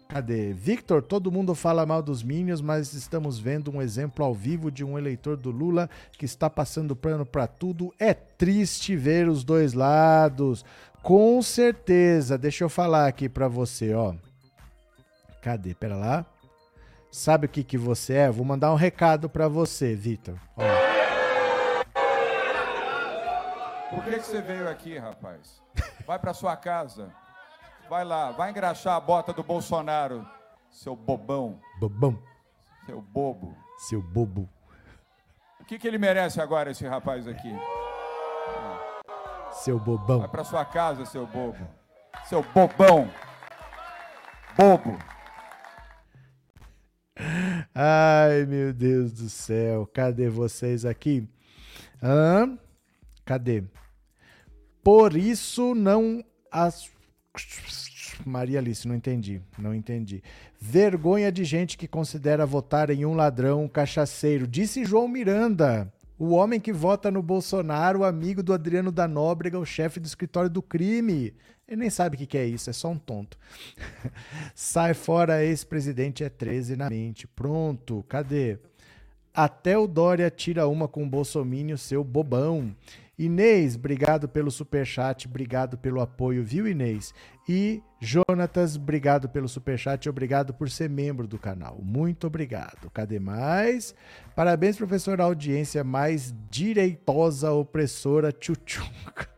[0.08, 0.52] Cadê?
[0.52, 4.84] Victor, todo mundo fala mal dos Minions, mas estamos vendo um exemplo ao vivo de
[4.84, 7.92] um eleitor do Lula que está passando plano para tudo.
[7.98, 10.64] É triste ver os dois lados.
[11.02, 12.38] Com certeza.
[12.38, 14.14] Deixa eu falar aqui para você, ó.
[15.42, 15.74] Cadê?
[15.74, 16.24] Pera lá.
[17.14, 18.28] Sabe o que, que você é?
[18.28, 20.34] Vou mandar um recado para você, Vitor.
[23.88, 25.62] Por que, que você veio aqui, rapaz?
[26.04, 27.14] Vai para sua casa.
[27.88, 30.26] Vai lá, vai engraxar a bota do Bolsonaro,
[30.68, 31.60] seu bobão.
[31.78, 32.18] Bobão.
[32.84, 33.56] Seu bobo.
[33.78, 34.48] Seu bobo.
[35.60, 37.56] O que, que ele merece agora, esse rapaz aqui?
[39.52, 40.18] Seu bobão.
[40.18, 41.64] Vai para sua casa, seu bobo.
[42.24, 43.08] Seu bobão.
[44.56, 45.13] Bobo.
[47.74, 49.86] Ai, meu Deus do céu.
[49.86, 51.28] Cadê vocês aqui?
[52.02, 52.58] Hã?
[53.24, 53.64] Cadê?
[54.82, 56.90] Por isso não as.
[58.24, 59.40] Maria Alice, não entendi.
[59.58, 60.22] Não entendi.
[60.60, 64.46] Vergonha de gente que considera votar em um ladrão, um cachaceiro.
[64.46, 65.92] Disse João Miranda.
[66.16, 70.48] O homem que vota no Bolsonaro, amigo do Adriano da Nóbrega, o chefe do escritório
[70.48, 71.34] do crime.
[71.66, 73.38] Ele nem sabe o que, é isso, é só um tonto.
[74.54, 77.26] Sai fora, ex-presidente é 13 na mente.
[77.26, 78.58] Pronto, cadê?
[79.32, 82.74] Até o Dória tira uma com o Bolsonaro, seu bobão.
[83.18, 87.14] Inês, obrigado pelo superchat, obrigado pelo apoio, viu, Inês?
[87.48, 91.78] E Jonatas, obrigado pelo superchat, obrigado por ser membro do canal.
[91.80, 92.90] Muito obrigado.
[92.90, 93.94] Cadê mais?
[94.34, 99.33] Parabéns, professor, audiência mais direitosa, opressora, tchutchunca.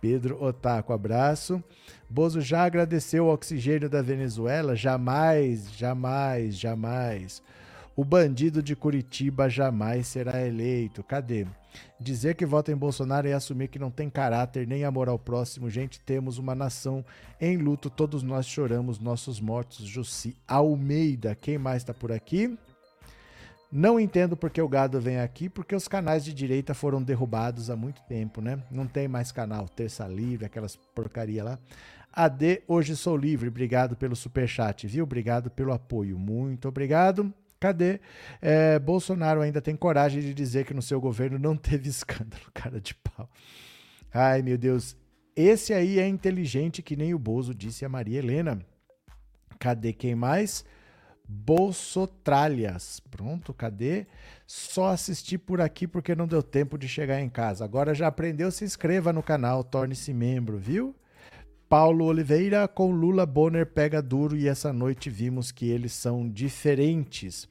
[0.00, 1.62] Pedro Otaco, abraço.
[2.08, 4.74] Bozo já agradeceu o oxigênio da Venezuela?
[4.74, 7.42] Jamais, jamais, jamais.
[7.96, 11.02] O bandido de Curitiba jamais será eleito.
[11.02, 11.46] Cadê?
[12.00, 15.68] Dizer que vota em Bolsonaro é assumir que não tem caráter nem amor ao próximo.
[15.68, 17.04] Gente, temos uma nação
[17.40, 19.84] em luto, todos nós choramos nossos mortos.
[19.84, 22.56] Jussi Almeida, quem mais está por aqui?
[23.70, 27.76] Não entendo porque o gado vem aqui, porque os canais de direita foram derrubados há
[27.76, 28.62] muito tempo, né?
[28.70, 31.58] Não tem mais canal Terça Livre, aquelas porcaria lá.
[32.12, 33.48] AD, hoje sou livre.
[33.48, 35.04] Obrigado pelo superchat, viu?
[35.04, 36.18] Obrigado pelo apoio.
[36.18, 37.32] Muito obrigado.
[37.60, 38.00] Cadê?
[38.40, 42.80] É, Bolsonaro ainda tem coragem de dizer que no seu governo não teve escândalo, cara
[42.80, 43.28] de pau.
[44.12, 44.96] Ai, meu Deus.
[45.36, 48.58] Esse aí é inteligente que nem o Bozo disse a Maria Helena.
[49.58, 50.64] Cadê quem mais?
[51.28, 53.00] Bolsotralhas.
[53.10, 54.06] Pronto, cadê?
[54.46, 57.64] Só assisti por aqui porque não deu tempo de chegar em casa.
[57.64, 60.96] Agora já aprendeu, se inscreva no canal, torne-se membro, viu?
[61.68, 67.46] Paulo Oliveira com Lula Bonner pega duro e essa noite vimos que eles são diferentes.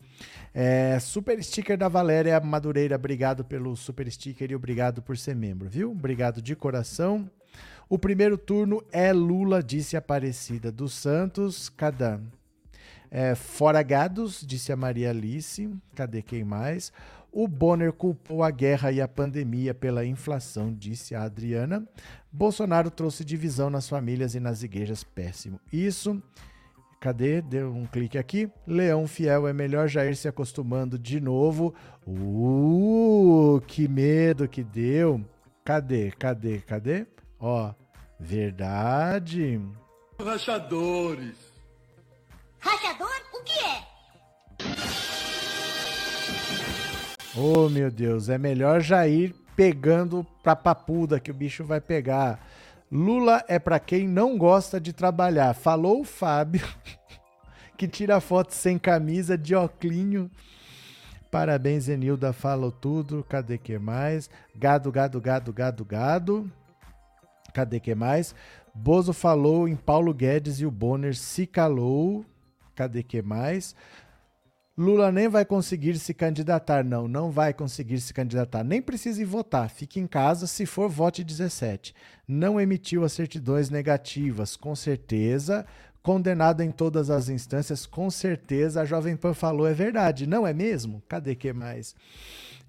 [0.52, 5.70] É, super sticker da Valéria Madureira, obrigado pelo super sticker e obrigado por ser membro,
[5.70, 5.92] viu?
[5.92, 7.30] Obrigado de coração.
[7.88, 11.70] O primeiro turno é Lula, disse Aparecida dos Santos.
[11.70, 12.18] Cadê?
[13.10, 15.70] É, fora gados, disse a Maria Alice.
[15.96, 16.92] Cadê quem mais?
[17.32, 21.88] O Bonner culpou a guerra e a pandemia pela inflação, disse a Adriana.
[22.32, 25.60] Bolsonaro trouxe divisão nas famílias e nas igrejas, péssimo.
[25.72, 26.22] Isso.
[27.00, 27.42] Cadê?
[27.42, 28.50] Deu um clique aqui.
[28.66, 31.76] Leão Fiel é melhor já ir se acostumando de novo.
[32.08, 35.24] Uh, que medo que deu.
[35.64, 36.12] Cadê?
[36.12, 36.60] Cadê?
[36.60, 37.06] Cadê?
[37.40, 37.72] Ó,
[38.20, 39.62] verdade.
[40.20, 41.47] Rachadores.
[42.68, 43.10] Rachador?
[43.34, 43.88] O que é?
[47.38, 52.46] Oh, meu Deus, é melhor já ir pegando pra papuda que o bicho vai pegar.
[52.92, 55.54] Lula é para quem não gosta de trabalhar.
[55.54, 56.68] Falou o Fábio,
[57.78, 60.30] que tira foto sem camisa, de oclinho.
[61.32, 63.26] Parabéns, Enilda, falou tudo.
[63.30, 64.30] Cadê que mais?
[64.54, 66.52] Gado, gado, gado, gado, gado.
[67.54, 68.36] Cadê que mais?
[68.76, 72.26] Bozo falou em Paulo Guedes e o Bonner se calou.
[72.78, 73.76] Cadê que mais?
[74.78, 79.26] Lula nem vai conseguir se candidatar, não, não vai conseguir se candidatar, nem precisa ir
[79.26, 81.96] votar, fique em casa, se for, vote 17.
[82.28, 85.66] Não emitiu as certidões negativas, com certeza,
[86.04, 90.54] condenado em todas as instâncias, com certeza, a Jovem Pan falou, é verdade, não é
[90.54, 91.02] mesmo?
[91.10, 91.96] Cadê que mais?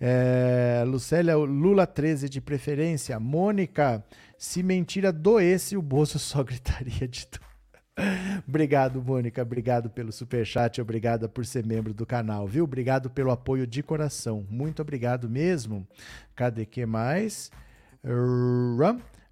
[0.00, 4.02] É, Lucélia, Lula 13 de preferência, Mônica,
[4.38, 7.47] se mentira doesse, o bolso só gritaria de tudo
[8.46, 9.42] obrigado, Mônica.
[9.42, 10.80] Obrigado pelo super chat.
[10.80, 12.64] Obrigada por ser membro do canal, viu?
[12.64, 14.46] Obrigado pelo apoio de coração.
[14.48, 15.86] Muito obrigado mesmo.
[16.34, 17.50] Cadê que mais?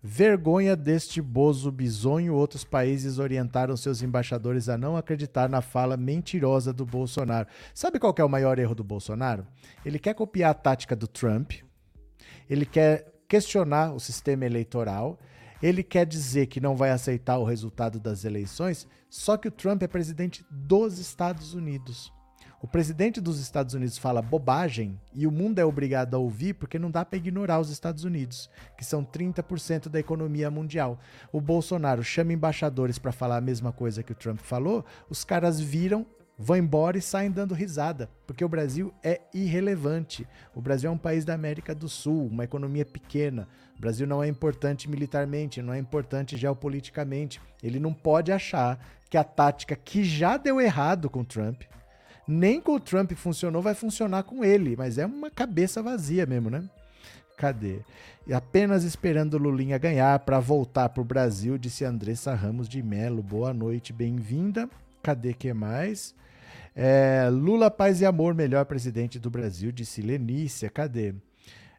[0.02, 2.34] Vergonha deste bozo bizonho.
[2.34, 7.48] Outros países orientaram seus embaixadores a não acreditar na fala mentirosa do Bolsonaro.
[7.74, 9.46] Sabe qual é o maior erro do Bolsonaro?
[9.84, 11.52] Ele quer copiar a tática do Trump.
[12.48, 15.18] Ele quer questionar o sistema eleitoral
[15.62, 19.82] ele quer dizer que não vai aceitar o resultado das eleições, só que o Trump
[19.82, 22.12] é presidente dos Estados Unidos.
[22.62, 26.78] O presidente dos Estados Unidos fala bobagem e o mundo é obrigado a ouvir porque
[26.78, 30.98] não dá para ignorar os Estados Unidos, que são 30% da economia mundial.
[31.30, 35.60] O Bolsonaro chama embaixadores para falar a mesma coisa que o Trump falou, os caras
[35.60, 36.06] viram
[36.38, 40.26] vão embora e saem dando risada, porque o Brasil é irrelevante.
[40.54, 43.48] O Brasil é um país da América do Sul, uma economia pequena.
[43.76, 47.40] O Brasil não é importante militarmente, não é importante geopoliticamente.
[47.62, 51.62] Ele não pode achar que a tática que já deu errado com o Trump,
[52.28, 54.76] nem com o Trump funcionou, vai funcionar com ele.
[54.76, 56.64] Mas é uma cabeça vazia mesmo, né?
[57.36, 57.80] Cadê?
[58.26, 62.82] E apenas esperando o Lulinha ganhar para voltar para o Brasil, disse Andressa Ramos de
[62.82, 63.22] Melo.
[63.22, 64.68] Boa noite, bem-vinda.
[65.06, 66.16] Cadê que mais?
[66.74, 70.68] É, Lula, paz e amor, melhor presidente do Brasil, disse Lenícia.
[70.68, 71.14] Cadê?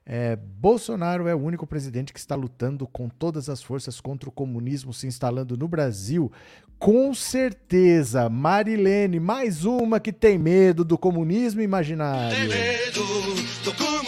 [0.05, 4.31] É, Bolsonaro é o único presidente que está lutando com todas as forças contra o
[4.31, 6.31] comunismo se instalando no Brasil.
[6.79, 12.33] Com certeza, Marilene, mais uma que tem medo do comunismo imaginário.
[12.33, 13.03] Tem medo
[13.65, 14.06] do comunismo,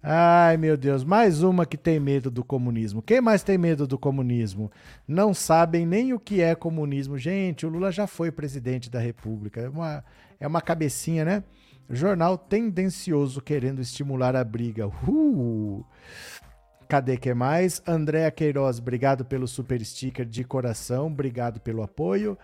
[0.00, 3.02] Ai, meu Deus, mais uma que tem medo do comunismo.
[3.02, 4.70] Quem mais tem medo do comunismo?
[5.08, 7.18] Não sabem nem o que é comunismo.
[7.18, 9.60] Gente, o Lula já foi presidente da República.
[9.60, 10.04] É uma,
[10.38, 11.42] é uma cabecinha, né?
[11.90, 14.86] Jornal tendencioso querendo estimular a briga.
[14.86, 15.84] Uh!
[16.88, 17.82] Cadê que mais?
[17.86, 22.38] Andréa Queiroz, obrigado pelo super sticker de coração, obrigado pelo apoio.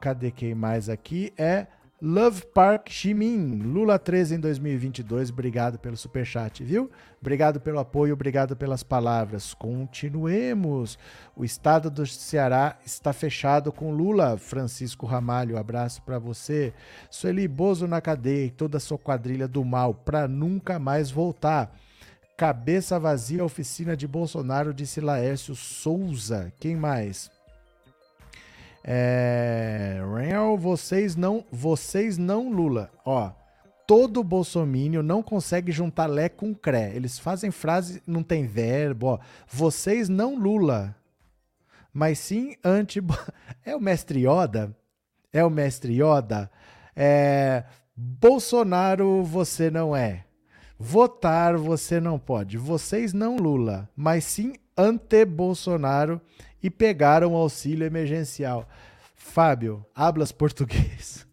[0.00, 1.32] Cadê quem mais aqui?
[1.38, 1.66] É
[2.00, 5.30] Love Park Jimin, Lula 13 em 2022.
[5.30, 6.90] Obrigado pelo superchat, viu?
[7.22, 9.54] Obrigado pelo apoio, obrigado pelas palavras.
[9.54, 10.98] Continuemos.
[11.34, 14.36] O estado do Ceará está fechado com Lula.
[14.36, 16.74] Francisco Ramalho, abraço para você.
[17.10, 21.74] Sueli Bozo na cadeia e toda a sua quadrilha do mal para nunca mais voltar.
[22.36, 26.52] Cabeça vazia, oficina de Bolsonaro, disse Laércio Souza.
[26.60, 27.30] Quem mais?
[28.86, 30.00] É,
[30.56, 32.90] vocês não, vocês não Lula.
[33.04, 33.32] Ó,
[33.86, 36.94] todo bolsomínio não consegue juntar lé com cré.
[36.94, 39.18] Eles fazem frase, não tem verbo, ó.
[39.48, 40.94] Vocês não Lula.
[41.92, 43.00] Mas sim anti
[43.64, 44.76] É o mestre Yoda?
[45.32, 46.50] É o mestre Yoda?
[46.94, 47.64] É,
[47.96, 50.24] Bolsonaro você não é.
[50.78, 52.58] Votar você não pode.
[52.58, 56.20] Vocês não Lula, mas sim ante Bolsonaro
[56.66, 58.68] e pegaram o auxílio emergencial.
[59.14, 61.24] Fábio, hablas português.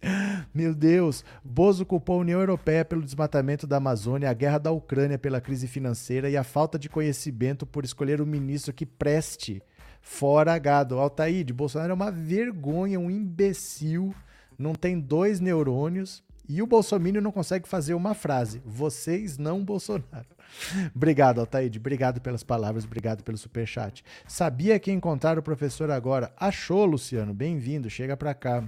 [0.54, 5.18] Meu Deus, Bozo culpou a União Europeia pelo desmatamento da Amazônia, a guerra da Ucrânia
[5.18, 9.60] pela crise financeira e a falta de conhecimento por escolher um ministro que preste.
[10.00, 11.00] Fora gado.
[11.00, 14.14] Altaíde, Bolsonaro é uma vergonha, um imbecil,
[14.56, 18.62] não tem dois neurônios E o Bolsonaro não consegue fazer uma frase.
[18.64, 20.26] Vocês não Bolsonaro.
[20.94, 21.78] obrigado, Altaíde.
[21.78, 24.04] Obrigado pelas palavras, obrigado pelo superchat.
[24.26, 26.32] Sabia que encontrar o professor agora.
[26.36, 27.34] Achou, Luciano.
[27.34, 27.90] Bem-vindo.
[27.90, 28.62] Chega pra cá.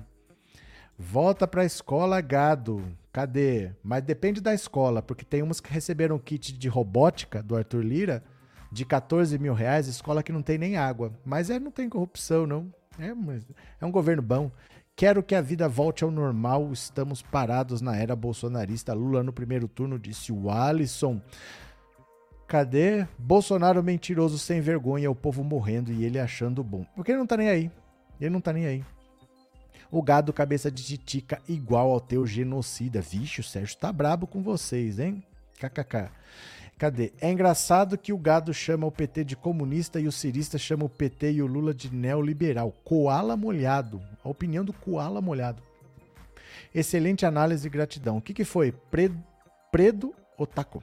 [0.98, 2.84] Volta pra escola, gado.
[3.12, 3.70] Cadê?
[3.82, 8.22] Mas depende da escola, porque tem umas que receberam kit de robótica do Arthur Lira
[8.70, 11.12] de 14 mil reais, escola que não tem nem água.
[11.24, 12.72] Mas é, não tem corrupção, não.
[12.98, 13.14] É,
[13.80, 14.50] é um governo bom.
[14.98, 16.72] Quero que a vida volte ao normal.
[16.72, 18.92] Estamos parados na era bolsonarista.
[18.92, 21.22] Lula no primeiro turno, disse o Alisson.
[22.48, 23.06] Cadê?
[23.16, 26.84] Bolsonaro mentiroso sem vergonha, o povo morrendo e ele achando bom.
[26.96, 27.70] Porque ele não tá nem aí.
[28.20, 28.84] Ele não tá nem aí.
[29.88, 33.00] O gado cabeça de titica igual ao teu genocida.
[33.00, 35.22] Vixe, o Sérgio tá brabo com vocês, hein?
[35.60, 36.10] KKK.
[36.78, 37.12] Cadê?
[37.20, 40.88] É engraçado que o gado chama o PT de comunista e o cirista chama o
[40.88, 42.72] PT e o Lula de neoliberal.
[42.84, 44.00] Koala molhado.
[44.22, 45.60] A opinião do koala molhado.
[46.72, 48.18] Excelente análise e gratidão.
[48.18, 48.70] O que, que foi?
[48.70, 49.20] Predo,
[49.72, 50.80] predo Otaku.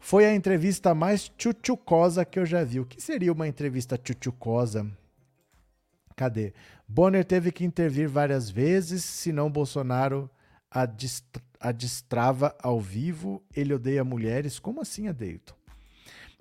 [0.00, 2.80] Foi a entrevista mais tchutchucosa que eu já vi.
[2.80, 4.90] O que seria uma entrevista tchutchucosa?
[6.16, 6.52] Cadê?
[6.86, 10.28] Bonner teve que intervir várias vezes, senão Bolsonaro
[10.68, 10.84] a
[11.74, 14.58] destrava ao vivo, ele odeia mulheres.
[14.58, 15.54] Como assim, Adeilton?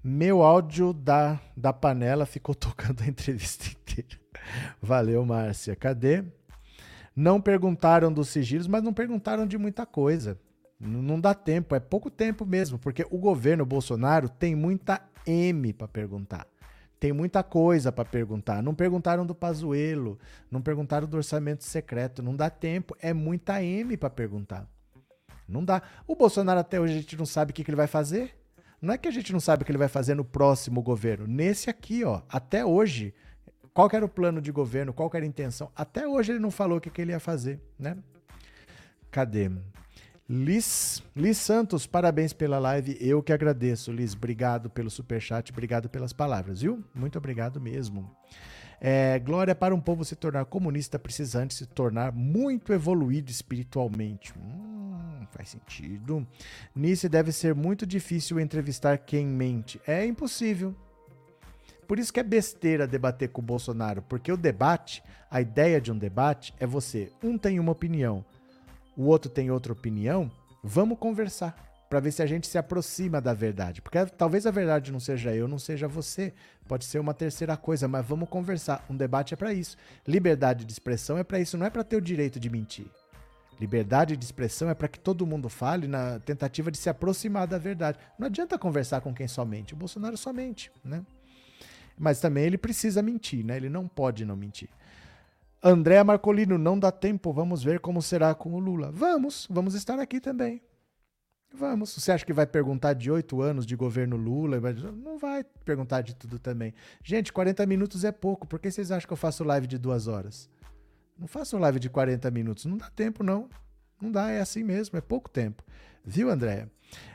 [0.03, 4.19] Meu áudio da, da panela ficou tocando a entrevista inteira.
[4.81, 5.75] Valeu, Márcia.
[5.75, 6.23] Cadê?
[7.15, 10.39] Não perguntaram dos sigilos, mas não perguntaram de muita coisa.
[10.79, 15.87] Não dá tempo, é pouco tempo mesmo, porque o governo Bolsonaro tem muita M para
[15.87, 16.45] perguntar.
[16.99, 18.61] Tem muita coisa para perguntar.
[18.61, 20.19] Não perguntaram do Pazuelo,
[20.51, 24.67] não perguntaram do orçamento secreto, não dá tempo, é muita M para perguntar.
[25.47, 25.81] Não dá.
[26.05, 28.35] O Bolsonaro até hoje a gente não sabe o que, ele vai fazer.
[28.81, 31.25] Não é que a gente não sabe o que ele vai fazer no próximo governo.
[31.25, 33.13] Nesse aqui, ó, até hoje,
[33.73, 35.71] qual era o plano de governo, qual era a intenção?
[35.75, 37.97] Até hoje ele não falou o que, que ele ia fazer, né?
[39.09, 39.49] Cadê?
[40.29, 42.97] Liz, Liz Santos, parabéns pela live.
[42.99, 44.13] Eu que agradeço, Liz.
[44.13, 46.83] Obrigado pelo super chat, obrigado pelas palavras, viu?
[46.93, 48.11] Muito obrigado mesmo.
[48.79, 54.33] É, glória para um povo se tornar comunista precisa antes se tornar muito evoluído espiritualmente.
[54.37, 56.25] Hum, faz sentido.
[56.75, 59.81] Nisso deve ser muito difícil entrevistar quem mente.
[59.87, 60.75] É impossível.
[61.87, 65.01] Por isso que é besteira debater com o Bolsonaro, porque o debate,
[65.31, 68.25] a ideia de um debate é você, um tem uma opinião,
[68.95, 70.29] o outro tem outra opinião,
[70.61, 73.81] vamos conversar para ver se a gente se aproxima da verdade.
[73.81, 76.33] Porque talvez a verdade não seja eu, não seja você.
[76.67, 78.85] Pode ser uma terceira coisa, mas vamos conversar.
[78.89, 79.77] Um debate é para isso.
[80.05, 82.87] Liberdade de expressão é para isso, não é para ter o direito de mentir.
[83.59, 87.57] Liberdade de expressão é para que todo mundo fale na tentativa de se aproximar da
[87.57, 87.97] verdade.
[88.19, 89.73] Não adianta conversar com quem somente.
[89.73, 91.03] O Bolsonaro somente, né?
[91.97, 93.57] Mas também ele precisa mentir, né?
[93.57, 94.69] Ele não pode não mentir.
[95.63, 98.91] André Marcolino, não dá tempo, vamos ver como será com o Lula.
[98.91, 100.61] Vamos, vamos estar aqui também.
[101.53, 101.93] Vamos.
[101.93, 104.59] Você acha que vai perguntar de oito anos de governo Lula?
[104.91, 106.73] Não vai perguntar de tudo também.
[107.03, 108.45] Gente, 40 minutos é pouco.
[108.45, 110.49] Por que vocês acham que eu faço live de duas horas?
[111.17, 112.65] Não faço live de 40 minutos.
[112.65, 113.49] Não dá tempo, não.
[113.99, 115.63] Não dá, é assim mesmo, é pouco tempo.
[116.05, 116.67] Viu, André?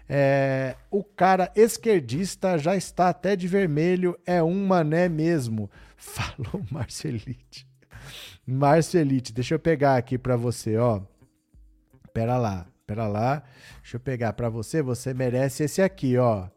[0.08, 5.70] É, o cara esquerdista já está até de vermelho, é um mané mesmo.
[5.96, 7.66] Falou Marcelite.
[8.44, 11.00] Marcelite, deixa eu pegar aqui para você, ó.
[12.12, 12.66] Pera lá.
[12.86, 13.42] Pera lá.
[13.80, 14.82] Deixa eu pegar para você.
[14.82, 16.48] Você merece esse aqui, ó.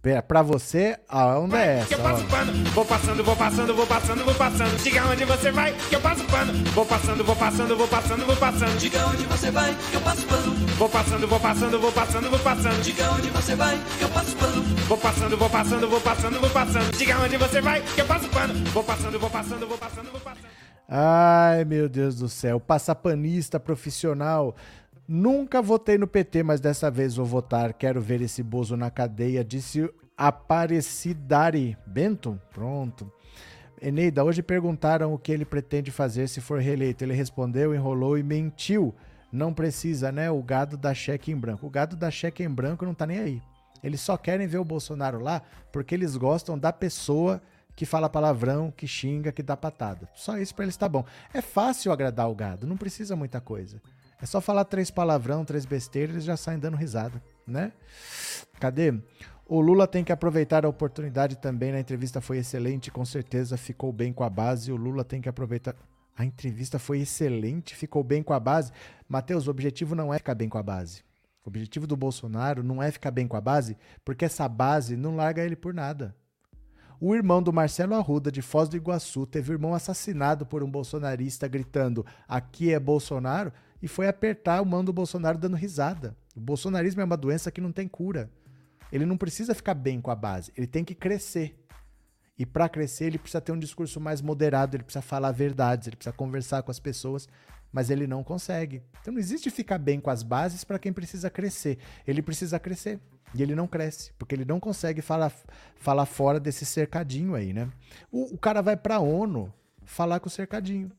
[0.00, 1.88] Pera, pra você, a onda é essa.
[1.88, 4.82] Que eu passo pano, vou passando, vou passando, vou passando, vou passando.
[4.84, 6.52] Diga onde você vai, que eu passo pano.
[6.72, 8.78] Vou passando, vou passando, vou passando, vou passando.
[8.78, 10.52] Diga onde você vai, que eu passo pano.
[10.78, 12.80] Vou passando, vou passando, vou passando, vou passando.
[12.80, 14.62] Diga onde você vai, que eu passo pano.
[14.86, 16.96] Vou passando, vou passando, vou passando, vou passando.
[16.96, 18.54] Diga onde você vai, que eu passo pano.
[18.66, 20.46] Vou passando, vou passando, vou passando, vou passando.
[20.88, 22.60] Ai, meu Deus do céu.
[22.60, 24.54] Passapanista profissional
[25.08, 27.72] Nunca votei no PT, mas dessa vez vou votar.
[27.72, 32.38] Quero ver esse Bozo na cadeia, disse Aparecidari Bento.
[32.52, 33.10] Pronto.
[33.80, 37.02] Eneida, hoje perguntaram o que ele pretende fazer se for reeleito.
[37.02, 38.94] Ele respondeu, enrolou e mentiu.
[39.32, 40.30] Não precisa, né?
[40.30, 41.66] O gado da cheque em branco.
[41.66, 43.42] O gado da cheque em branco não tá nem aí.
[43.82, 45.40] Eles só querem ver o Bolsonaro lá
[45.72, 47.40] porque eles gostam da pessoa
[47.74, 50.06] que fala palavrão, que xinga, que dá patada.
[50.14, 51.04] Só isso para eles tá bom.
[51.32, 53.80] É fácil agradar o gado, não precisa muita coisa.
[54.20, 57.72] É só falar três palavrão, três besteiras, eles já saem dando risada, né?
[58.58, 58.94] Cadê?
[59.46, 61.72] O Lula tem que aproveitar a oportunidade também.
[61.72, 64.70] A entrevista foi excelente, com certeza ficou bem com a base.
[64.70, 65.74] O Lula tem que aproveitar.
[66.16, 68.72] A entrevista foi excelente, ficou bem com a base.
[69.08, 71.02] Matheus, o objetivo não é ficar bem com a base.
[71.44, 73.74] O objetivo do Bolsonaro não é ficar bem com a base,
[74.04, 76.14] porque essa base não larga ele por nada.
[77.00, 80.70] O irmão do Marcelo Arruda, de Foz do Iguaçu, teve o irmão assassinado por um
[80.70, 83.52] bolsonarista gritando: aqui é Bolsonaro,
[83.82, 86.16] e foi apertar o mão do Bolsonaro dando risada.
[86.34, 88.30] O bolsonarismo é uma doença que não tem cura.
[88.92, 91.54] Ele não precisa ficar bem com a base, ele tem que crescer.
[92.38, 95.96] E para crescer, ele precisa ter um discurso mais moderado, ele precisa falar verdades, ele
[95.96, 97.28] precisa conversar com as pessoas,
[97.72, 98.82] mas ele não consegue.
[99.00, 101.78] Então não existe ficar bem com as bases para quem precisa crescer.
[102.06, 103.00] Ele precisa crescer.
[103.34, 105.30] E ele não cresce, porque ele não consegue falar,
[105.76, 107.68] falar fora desse cercadinho aí, né?
[108.10, 109.52] O, o cara vai para a ONU
[109.84, 110.90] falar com o cercadinho.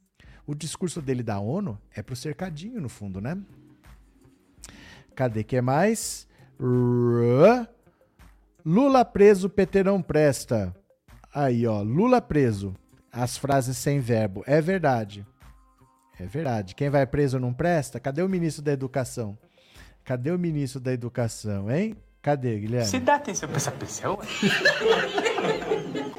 [0.49, 3.37] O discurso dele da ONU é pro cercadinho, no fundo, né?
[5.13, 6.27] Cadê que é mais?
[8.65, 10.75] Lula preso, PT não presta.
[11.31, 12.73] Aí, ó, Lula preso.
[13.11, 14.43] As frases sem verbo.
[14.47, 15.23] É verdade.
[16.19, 16.73] É verdade.
[16.73, 17.99] Quem vai preso não presta?
[17.99, 19.37] Cadê o ministro da Educação?
[20.03, 21.95] Cadê o ministro da Educação, hein?
[22.21, 22.85] Cadê, Guilherme?
[22.85, 24.19] Você dá atenção pra essa pessoa?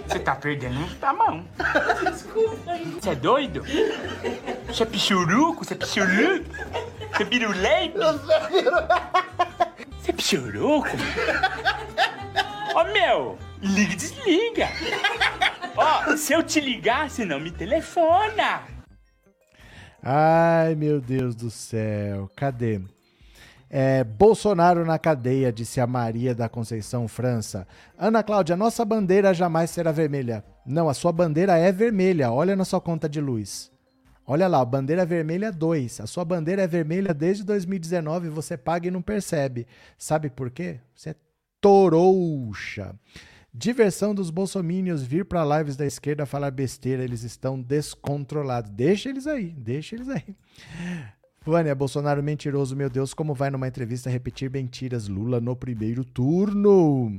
[0.06, 1.47] Você tá perdendo a mão.
[2.10, 2.78] Desculpa.
[3.01, 3.62] Você é doido?
[4.66, 5.62] Você é pichuruco?
[5.64, 6.51] Você é pichuruco?
[7.12, 8.01] Você é biruleiro?
[10.01, 10.89] Você é pichuruco?
[12.74, 14.68] Ó, oh, meu, liga e desliga.
[15.77, 18.62] Ó, oh, se eu te ligar, você não me telefona.
[20.02, 22.31] Ai, meu Deus do céu.
[22.35, 22.81] Cadê?
[23.72, 27.68] É, Bolsonaro na cadeia, disse a Maria da Conceição França.
[27.97, 30.44] Ana Cláudia, nossa bandeira jamais será vermelha.
[30.66, 32.32] Não, a sua bandeira é vermelha.
[32.32, 33.70] Olha na sua conta de luz.
[34.26, 36.01] Olha lá, bandeira vermelha 2.
[36.01, 39.68] A sua bandeira é vermelha desde 2019 e você paga e não percebe.
[39.97, 40.80] Sabe por quê?
[40.94, 41.14] Você é
[41.60, 42.94] torouxa.
[43.52, 48.70] Diversão dos bolsomínios vir para lives da esquerda falar besteira, eles estão descontrolados.
[48.70, 50.36] Deixa eles aí, deixa eles aí.
[51.43, 55.09] Vânia, Bolsonaro mentiroso, meu Deus, como vai numa entrevista repetir mentiras?
[55.09, 57.19] Lula no primeiro turno.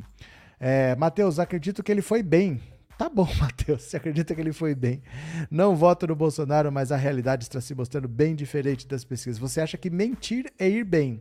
[0.60, 2.62] É, Matheus, acredito que ele foi bem.
[3.00, 5.02] Tá bom, Matheus, você acredita que ele foi bem.
[5.50, 9.40] Não voto no Bolsonaro, mas a realidade está se mostrando bem diferente das pesquisas.
[9.40, 11.20] Você acha que mentir é ir bem?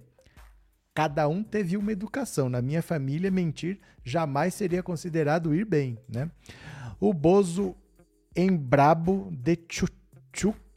[0.95, 2.51] Cada um teve uma educação.
[2.51, 6.31] Na minha família, mentir jamais seria considerado ir bem, né?
[7.01, 7.75] O Bozo
[8.37, 10.70] em brabo de Chuchuk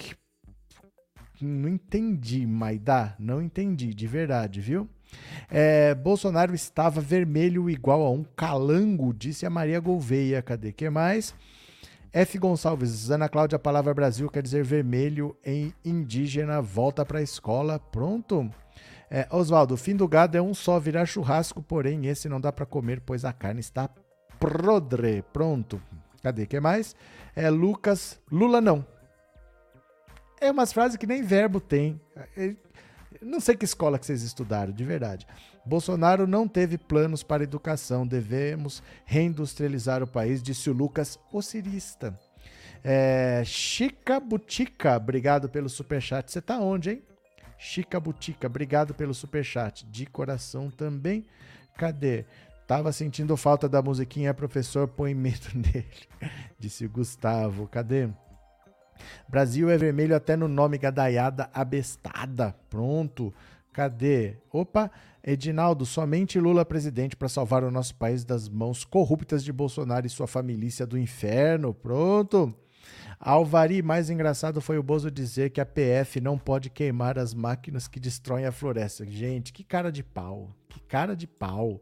[1.41, 3.15] não entendi, Maidá.
[3.19, 4.87] Não entendi, de verdade, viu?
[5.49, 10.41] É, Bolsonaro estava vermelho igual a um calango, disse a Maria Gouveia.
[10.41, 11.33] Cadê que mais?
[12.11, 12.37] F.
[12.37, 17.79] Gonçalves, Ana Cláudia, a palavra Brasil quer dizer vermelho em indígena, volta para a escola.
[17.79, 18.49] Pronto?
[19.09, 22.65] É, Oswaldo, fim do gado é um só, virar churrasco, porém esse não dá para
[22.65, 23.89] comer, pois a carne está
[24.39, 25.23] prodre.
[25.33, 25.81] Pronto.
[26.21, 26.95] Cadê que mais?
[27.35, 28.85] É Lucas, Lula não.
[30.43, 32.01] É umas frases que nem verbo tem.
[32.35, 32.53] É,
[33.21, 35.25] não sei que escola que vocês estudaram, de verdade.
[35.65, 38.05] Bolsonaro não teve planos para educação.
[38.05, 42.19] Devemos reindustrializar o país, disse o Lucas Ocirista.
[42.83, 46.29] É, Chica Butica, obrigado pelo superchat.
[46.29, 47.03] Você tá onde, hein?
[47.57, 49.85] Chica Butica, obrigado pelo superchat.
[49.85, 51.25] De coração também.
[51.77, 52.25] Cadê?
[52.67, 55.87] Tava sentindo falta da musiquinha, professor, põe medo nele.
[56.59, 57.65] Disse Gustavo.
[57.67, 58.09] Cadê?
[59.27, 62.55] Brasil é vermelho até no nome gadaiada abestada.
[62.69, 63.33] Pronto.
[63.71, 64.35] Cadê?
[64.51, 64.91] Opa,
[65.23, 70.09] Edinaldo, somente Lula presidente para salvar o nosso país das mãos corruptas de Bolsonaro e
[70.09, 71.73] sua família do inferno.
[71.73, 72.53] Pronto.
[73.25, 77.87] Alvari, mais engraçado foi o Bozo dizer que a PF não pode queimar as máquinas
[77.87, 79.05] que destroem a floresta.
[79.05, 80.53] Gente, que cara de pau.
[80.67, 81.81] Que cara de pau.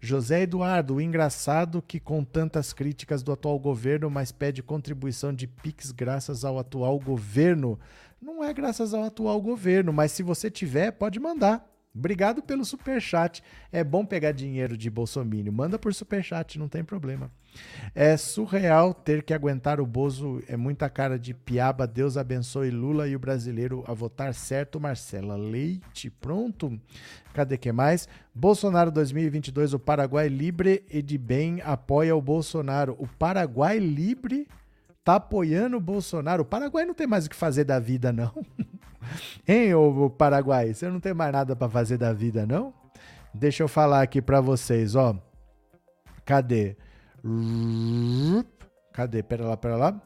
[0.00, 5.46] José Eduardo, o engraçado que com tantas críticas do atual governo, mas pede contribuição de
[5.46, 7.78] Pix graças ao atual governo.
[8.18, 11.67] Não é graças ao atual governo, mas se você tiver, pode mandar.
[11.94, 13.42] Obrigado pelo super chat.
[13.72, 15.52] É bom pegar dinheiro de Bolsonaro.
[15.52, 17.30] Manda por super chat, não tem problema.
[17.94, 20.42] É surreal ter que aguentar o Bozo.
[20.46, 21.86] É muita cara de piaba.
[21.86, 24.78] Deus abençoe Lula e o brasileiro a votar certo.
[24.78, 26.78] Marcela Leite, pronto.
[27.34, 28.08] Cadê que mais?
[28.34, 29.74] Bolsonaro 2022.
[29.74, 32.94] O Paraguai Libre e de bem apoia o Bolsonaro.
[32.98, 34.46] O Paraguai Libre
[35.02, 36.42] tá apoiando o Bolsonaro.
[36.42, 38.32] O Paraguai não tem mais o que fazer da vida, não.
[39.46, 40.74] hein, ô Paraguai?
[40.74, 42.72] Você não tem mais nada para fazer da vida, não?
[43.32, 45.16] Deixa eu falar aqui para vocês, ó.
[46.24, 46.76] Cadê?
[48.92, 49.22] Cadê?
[49.22, 50.00] Pera lá, pera lá.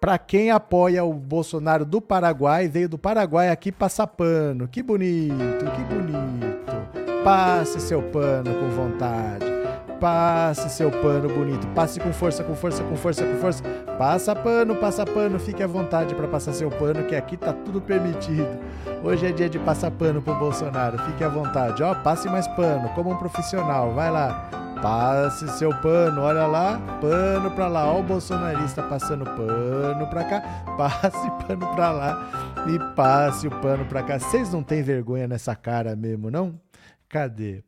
[0.00, 4.68] Para quem apoia o Bolsonaro do Paraguai, veio do Paraguai aqui passar pano.
[4.68, 7.24] Que bonito, que bonito.
[7.24, 9.63] Passe seu pano com vontade.
[10.04, 11.66] Passe seu pano bonito.
[11.68, 13.62] Passe com força, com força, com força, com força.
[13.96, 15.38] Passa pano, passa pano.
[15.38, 18.60] Fique à vontade para passar seu pano, que aqui tá tudo permitido.
[19.02, 20.98] Hoje é dia de passar pano pro Bolsonaro.
[20.98, 21.82] Fique à vontade.
[21.82, 23.94] Ó, passe mais pano, como um profissional.
[23.94, 24.50] Vai lá.
[24.82, 27.90] Passe seu pano, olha lá, pano pra lá.
[27.90, 30.42] Ó o bolsonarista passando pano pra cá,
[30.76, 32.30] passe pano pra lá
[32.68, 34.18] e passe o pano pra cá.
[34.18, 36.60] Vocês não têm vergonha nessa cara mesmo, não?
[37.08, 37.64] Cadê?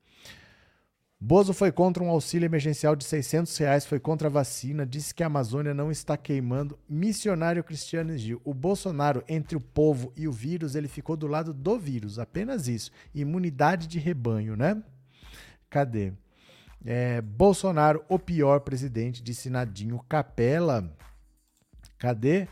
[1.19, 5.23] Bozo foi contra um auxílio emergencial de 600 reais, foi contra a vacina, disse que
[5.23, 6.79] a Amazônia não está queimando.
[6.87, 8.41] Missionário Cristiano Gil.
[8.45, 12.69] O Bolsonaro, entre o povo e o vírus, ele ficou do lado do vírus, apenas
[12.69, 12.91] isso.
[13.15, 14.83] Imunidade de rebanho, né?
[15.71, 16.13] Cadê?
[16.85, 20.95] É, Bolsonaro, o pior presidente, disse Nadinho Capela.
[21.99, 22.47] Cadê?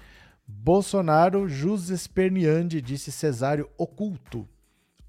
[0.49, 4.49] Bolsonaro, Jus Esperniandi, disse Cesário Oculto.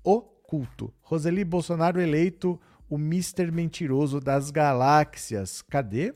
[0.04, 0.94] Oculto.
[1.02, 2.60] Roseli Bolsonaro eleito
[2.90, 5.62] o Mister Mentiroso das Galáxias.
[5.62, 6.14] Cadê?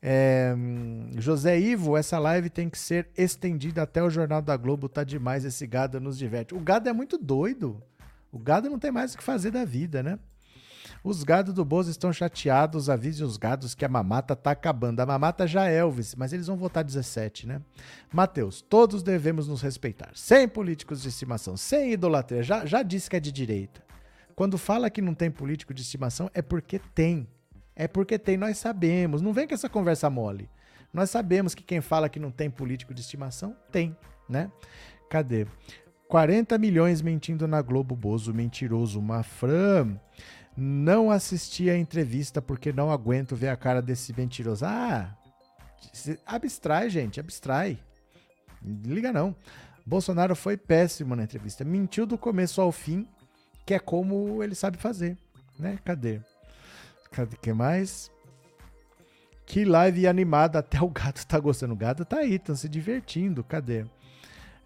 [0.00, 0.54] É,
[1.16, 5.44] José Ivo, essa live tem que ser estendida até o Jornal da Globo, tá demais,
[5.44, 6.54] esse gado nos diverte.
[6.54, 7.82] O gado é muito doido.
[8.30, 10.18] O gado não tem mais o que fazer da vida, né?
[11.02, 15.00] Os gados do Bozo estão chateados, avise os gados que a mamata tá acabando.
[15.00, 17.60] A mamata já é Elvis, mas eles vão votar 17, né?
[18.12, 20.10] Mateus, todos devemos nos respeitar.
[20.14, 22.42] Sem políticos de estimação, sem idolatria.
[22.42, 23.85] Já, já disse que é de direita.
[24.36, 27.26] Quando fala que não tem político de estimação, é porque tem.
[27.74, 29.22] É porque tem, nós sabemos.
[29.22, 30.50] Não vem com essa conversa mole.
[30.92, 33.96] Nós sabemos que quem fala que não tem político de estimação, tem,
[34.28, 34.52] né?
[35.08, 35.46] Cadê?
[36.06, 39.00] 40 milhões mentindo na Globo Bozo, mentiroso.
[39.00, 39.98] Mafran,
[40.54, 44.66] não assisti a entrevista porque não aguento ver a cara desse mentiroso.
[44.66, 45.16] Ah,
[46.26, 47.78] abstrai, gente, abstrai.
[48.62, 49.34] Liga não.
[49.84, 51.64] Bolsonaro foi péssimo na entrevista.
[51.64, 53.08] Mentiu do começo ao fim
[53.66, 55.18] que é como ele sabe fazer,
[55.58, 55.76] né?
[55.84, 56.20] Cadê?
[57.10, 58.12] Cadê que mais?
[59.44, 61.74] Que live animada, até o gato tá gostando.
[61.74, 63.42] O gato tá aí, estão se divertindo.
[63.42, 63.84] Cadê?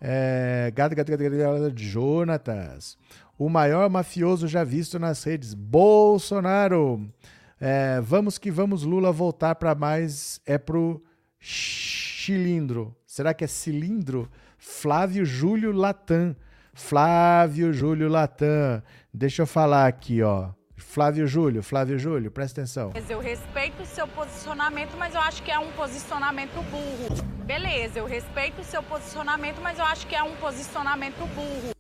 [0.01, 2.99] É, gato, gato, gato, gato, Jonatas.
[3.39, 5.55] O maior mafioso já visto nas redes.
[5.55, 7.11] Bolsonaro.
[7.59, 10.41] É, vamos que vamos, Lula voltar para mais.
[10.45, 11.03] É pro
[11.41, 12.95] cilindro.
[13.07, 14.31] Será que é cilindro?
[14.59, 16.37] Flávio Júlio Latam.
[16.81, 18.83] Flávio Júlio Latam.
[19.15, 20.49] Deixa eu falar aqui, ó.
[20.77, 22.93] Flávio Júlio, Flávio Júlio, presta atenção.
[23.09, 27.15] Eu respeito o seu posicionamento, mas eu acho que é um posicionamento burro.
[27.45, 31.71] Beleza, eu respeito o seu posicionamento, mas eu acho que é um posicionamento burro.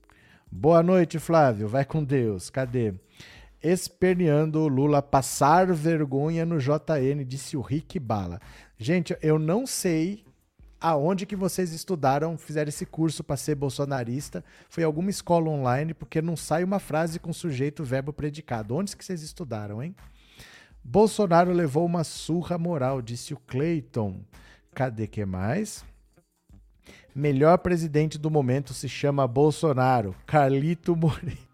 [0.53, 1.67] Boa noite, Flávio.
[1.67, 2.51] Vai com Deus.
[2.51, 2.95] Cadê?
[3.61, 8.39] Esperneando Lula passar vergonha no JN, disse o Rick Bala.
[8.79, 10.25] Gente, eu não sei
[10.81, 14.43] aonde que vocês estudaram, fizeram esse curso para ser bolsonarista?
[14.69, 18.75] Foi alguma escola online, porque não sai uma frase com sujeito, verbo, predicado.
[18.75, 19.95] Onde que vocês estudaram, hein?
[20.83, 24.21] Bolsonaro levou uma surra moral, disse o Clayton.
[24.75, 25.85] Cadê que mais?
[27.15, 30.15] Melhor presidente do momento se chama Bolsonaro.
[30.27, 31.51] Carlito Moreira.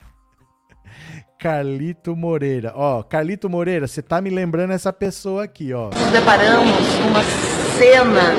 [1.38, 2.72] Carlito Moreira.
[2.74, 5.90] Ó, Carlito Moreira, você tá me lembrando essa pessoa aqui, ó.
[5.90, 6.72] Nos deparamos
[7.02, 8.34] com uma cena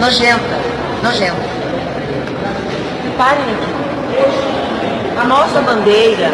[0.00, 0.58] nojenta,
[1.02, 1.48] nojenta.
[3.04, 3.78] Reparem aqui.
[5.20, 6.30] A nossa bandeira,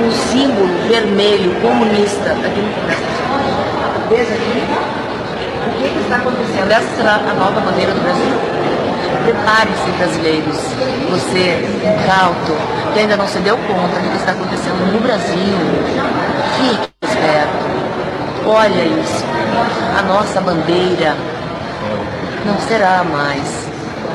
[0.00, 2.70] o símbolo vermelho comunista aqui no
[4.08, 4.64] Veja aqui.
[5.68, 6.72] O que, que está acontecendo?
[6.72, 8.32] Essa será a nova bandeira do Brasil.
[9.24, 10.56] Prepare-se, brasileiros.
[11.10, 12.56] Você, incauto,
[12.92, 15.54] que ainda não se deu conta do que está acontecendo no Brasil.
[16.56, 17.69] Fique esperto.
[18.52, 19.24] Olha isso.
[19.96, 21.14] A nossa bandeira
[22.44, 23.48] não será mais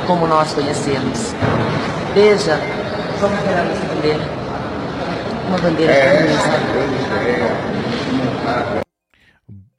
[0.05, 1.33] como nós conhecemos.
[2.13, 2.57] Veja,
[3.21, 4.19] vamos ver a nossa bandeira.
[5.47, 6.49] Uma bandeira é, comunista.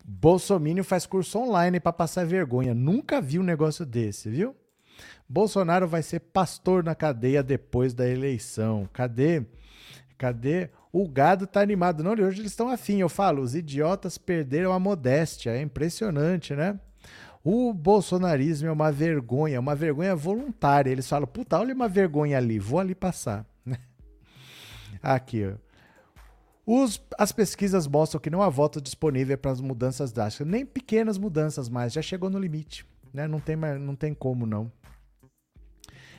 [0.02, 2.72] Bolsonaro faz curso online para passar vergonha.
[2.72, 4.56] Nunca vi um negócio desse, viu?
[5.28, 8.88] Bolsonaro vai ser pastor na cadeia depois da eleição.
[8.90, 9.42] Cadê?
[10.16, 10.70] Cadê?
[10.98, 12.02] O gado tá animado.
[12.02, 13.00] Não, hoje eles estão afim.
[13.00, 15.50] Eu falo, os idiotas perderam a modéstia.
[15.50, 16.80] É impressionante, né?
[17.44, 20.90] O bolsonarismo é uma vergonha, uma vergonha voluntária.
[20.90, 23.44] Eles falam, puta, olha uma vergonha ali, vou ali passar.
[25.02, 25.58] Aqui, ó.
[26.64, 31.18] Os, as pesquisas mostram que não há voto disponível para as mudanças drásticas, nem pequenas
[31.18, 32.86] mudanças mais, já chegou no limite.
[33.12, 33.28] Né?
[33.28, 34.72] Não, tem, não tem como não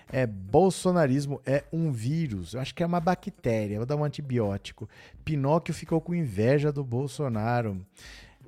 [0.09, 2.53] é bolsonarismo é um vírus.
[2.53, 3.77] Eu acho que é uma bactéria.
[3.77, 4.89] Vou dar um antibiótico.
[5.23, 7.85] Pinóquio ficou com inveja do Bolsonaro.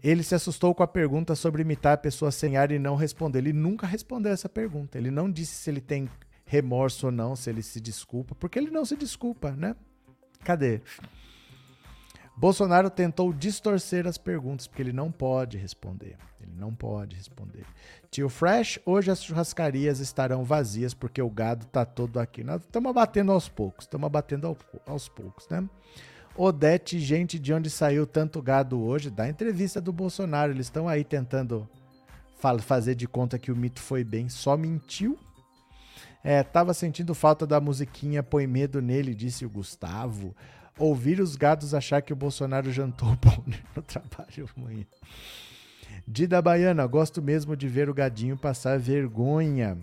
[0.02, 3.40] Ele se assustou com a pergunta sobre imitar a pessoa sem ar e não responder.
[3.40, 4.98] Ele nunca respondeu essa pergunta.
[4.98, 6.10] Ele não disse se ele tem
[6.46, 9.76] remorso ou não, se ele se desculpa, porque ele não se desculpa, né?
[10.44, 10.82] Cadê?
[12.36, 16.16] Bolsonaro tentou distorcer as perguntas, porque ele não pode responder.
[16.42, 17.66] Ele não pode responder.
[18.12, 22.44] Tio Fresh, hoje as churrascarias estarão vazias porque o gado tá todo aqui.
[22.44, 24.58] Nós estamos abatendo aos poucos, estamos abatendo ao,
[24.88, 25.68] aos poucos, né?
[26.36, 29.10] Odete, gente, de onde saiu tanto gado hoje?
[29.10, 30.52] Da entrevista do Bolsonaro.
[30.52, 31.70] Eles estão aí tentando
[32.62, 35.20] fazer de conta que o mito foi bem, só mentiu.
[36.24, 40.36] É, tava sentindo falta da musiquinha Põe Medo Nele, disse o Gustavo.
[40.78, 43.44] Ouvir os gados achar que o Bolsonaro jantou bom
[43.76, 44.86] no trabalho amanhã.
[46.12, 49.78] Dida Baiana, gosto mesmo de ver o gadinho passar vergonha.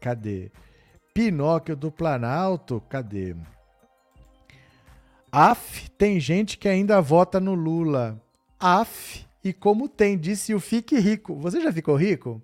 [0.00, 0.52] Cadê?
[1.12, 3.34] Pinóquio do Planalto, cadê?
[5.32, 8.22] Af, tem gente que ainda vota no Lula.
[8.56, 11.34] Af, e como tem, disse o Fique Rico.
[11.40, 12.40] Você já ficou rico?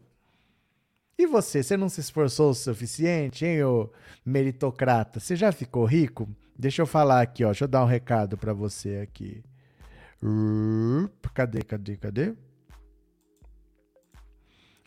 [1.16, 3.88] E você, você não se esforçou o suficiente, hein, ô
[4.26, 5.20] meritocrata?
[5.20, 6.28] Você já ficou rico?
[6.58, 7.50] Deixa eu falar aqui, ó.
[7.50, 9.40] Deixa eu dar um recado para você aqui.
[11.32, 12.34] Cadê, cadê, cadê?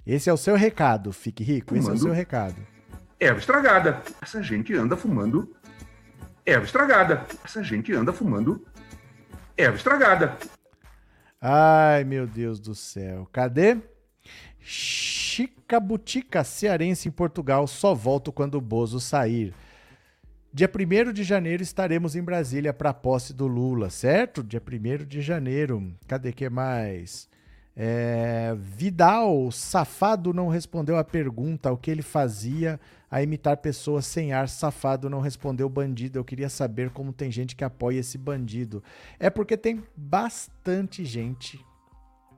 [0.06, 1.70] Esse é o seu recado, fique rico.
[1.70, 2.58] Fumando Esse é o seu recado.
[3.20, 4.02] Erva estragada.
[4.22, 5.56] Essa gente anda fumando
[6.46, 7.26] erva estragada.
[7.44, 8.66] Essa gente anda fumando
[9.58, 10.38] erva estragada.
[11.40, 13.28] Ai, meu Deus do céu.
[13.32, 13.78] Cadê?
[14.60, 17.66] Chica Butica Cearense em Portugal.
[17.66, 19.54] Só volto quando o Bozo sair.
[20.54, 24.44] Dia 1 de janeiro estaremos em Brasília para a posse do Lula, certo?
[24.44, 25.96] Dia 1 de janeiro.
[26.08, 27.28] Cadê que mais?
[27.76, 32.80] É, Vidal, safado, não respondeu a pergunta o que ele fazia
[33.10, 34.48] a imitar pessoas sem ar.
[34.48, 36.20] Safado não respondeu bandido.
[36.20, 38.84] Eu queria saber como tem gente que apoia esse bandido.
[39.20, 41.60] É porque tem bastante gente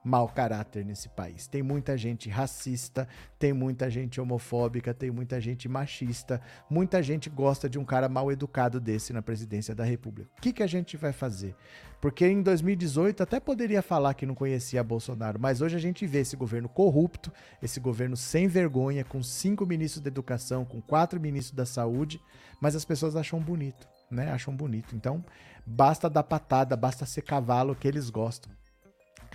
[0.05, 1.47] mau caráter nesse país.
[1.47, 3.07] Tem muita gente racista,
[3.39, 8.31] tem muita gente homofóbica, tem muita gente machista, muita gente gosta de um cara mal
[8.31, 10.29] educado desse na presidência da República.
[10.37, 11.55] O que, que a gente vai fazer?
[11.99, 16.19] Porque em 2018 até poderia falar que não conhecia Bolsonaro, mas hoje a gente vê
[16.19, 21.55] esse governo corrupto, esse governo sem vergonha, com cinco ministros da educação, com quatro ministros
[21.55, 22.21] da saúde,
[22.61, 24.31] mas as pessoas acham bonito, né?
[24.31, 24.95] Acham bonito.
[24.95, 25.25] Então,
[25.65, 28.51] basta dar patada, basta ser cavalo que eles gostam.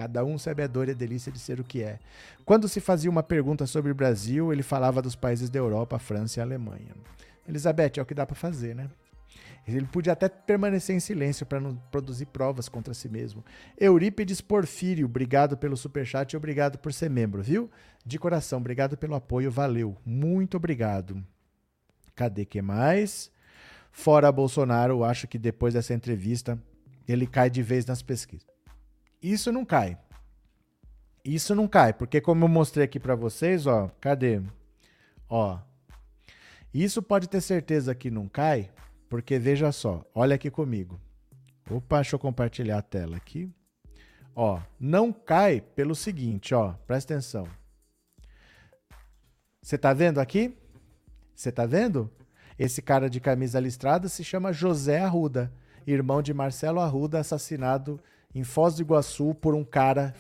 [0.01, 1.99] Cada um sabe a dor e a delícia de ser o que é.
[2.47, 6.41] Quando se fazia uma pergunta sobre o Brasil, ele falava dos países da Europa, França
[6.41, 6.95] e Alemanha.
[7.47, 8.89] Elizabeth, é o que dá para fazer, né?
[9.69, 13.45] Ele podia até permanecer em silêncio para não produzir provas contra si mesmo.
[13.79, 17.71] Eurípides Porfírio, obrigado pelo superchat e obrigado por ser membro, viu?
[18.03, 19.95] De coração, obrigado pelo apoio, valeu.
[20.03, 21.23] Muito obrigado.
[22.15, 23.31] Cadê que mais?
[23.93, 26.59] Fora Bolsonaro, acho que depois dessa entrevista
[27.07, 28.50] ele cai de vez nas pesquisas.
[29.23, 29.99] Isso não cai.
[31.25, 34.41] Isso não cai, porque como eu mostrei aqui para vocês, ó, cadê?
[35.29, 35.59] Ó.
[36.73, 38.71] Isso pode ter certeza que não cai,
[39.09, 40.99] porque veja só, olha aqui comigo.
[41.71, 43.53] Opa, deixa eu compartilhar a tela aqui.
[44.35, 47.47] Ó, não cai pelo seguinte, ó, presta atenção.
[49.61, 50.57] Você tá vendo aqui?
[51.35, 52.11] Você tá vendo?
[52.59, 55.53] Esse cara de camisa listrada se chama José Arruda,
[55.87, 58.01] irmão de Marcelo Arruda, assassinado
[58.35, 60.15] em Foz do Iguaçu por um cara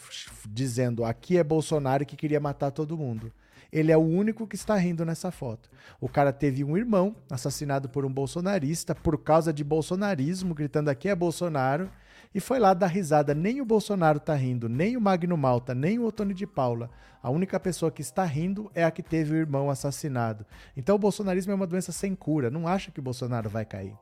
[0.48, 3.32] dizendo aqui é Bolsonaro que queria matar todo mundo.
[3.72, 5.70] Ele é o único que está rindo nessa foto.
[6.00, 11.08] O cara teve um irmão assassinado por um bolsonarista por causa de bolsonarismo, gritando aqui
[11.08, 11.88] é Bolsonaro,
[12.34, 13.32] e foi lá dar risada.
[13.32, 16.90] Nem o Bolsonaro está rindo, nem o Magno Malta, nem o Otônio de Paula.
[17.22, 20.44] A única pessoa que está rindo é a que teve o irmão assassinado.
[20.76, 22.50] Então o bolsonarismo é uma doença sem cura.
[22.50, 23.94] Não acha que o Bolsonaro vai cair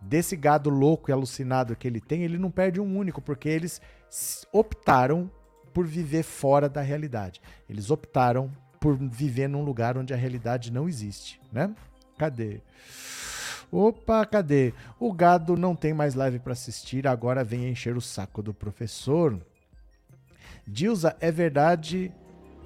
[0.00, 3.80] desse gado louco e alucinado que ele tem, ele não perde um único, porque eles
[4.52, 5.30] optaram
[5.72, 7.40] por viver fora da realidade.
[7.68, 8.50] Eles optaram
[8.80, 11.74] por viver num lugar onde a realidade não existe, né?
[12.16, 12.60] Cadê?
[13.70, 14.72] Opa, cadê?
[14.98, 19.38] O gado não tem mais live para assistir, agora vem encher o saco do professor.
[20.66, 22.12] Dilza, é verdade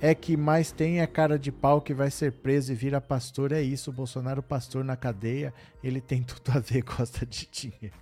[0.01, 3.53] é que mais tem é cara de pau que vai ser preso e vira pastor.
[3.53, 5.53] É isso, Bolsonaro pastor na cadeia,
[5.85, 7.97] ele tem tudo a ver, gosta de dinheiro.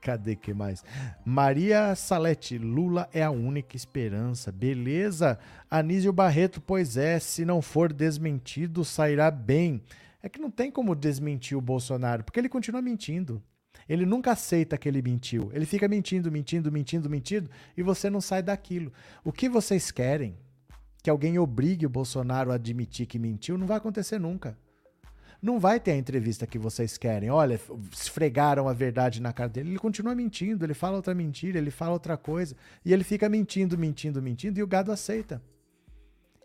[0.00, 0.84] Cadê que mais?
[1.24, 4.52] Maria Salete, Lula é a única esperança.
[4.52, 5.38] Beleza?
[5.70, 9.82] Anísio Barreto, pois é, se não for desmentido, sairá bem.
[10.22, 13.42] É que não tem como desmentir o Bolsonaro, porque ele continua mentindo.
[13.88, 15.50] Ele nunca aceita que ele mentiu.
[15.52, 18.92] Ele fica mentindo, mentindo, mentindo, mentindo, e você não sai daquilo.
[19.24, 20.36] O que vocês querem?
[21.02, 24.56] Que alguém obrigue o Bolsonaro a admitir que mentiu, não vai acontecer nunca.
[25.40, 27.30] Não vai ter a entrevista que vocês querem.
[27.30, 27.60] Olha,
[27.92, 29.70] esfregaram a verdade na cara dele.
[29.70, 32.56] Ele continua mentindo, ele fala outra mentira, ele fala outra coisa.
[32.84, 35.40] E ele fica mentindo, mentindo, mentindo, e o gado aceita.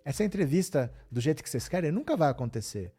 [0.05, 2.91] Essa entrevista, do jeito que vocês querem, nunca vai acontecer.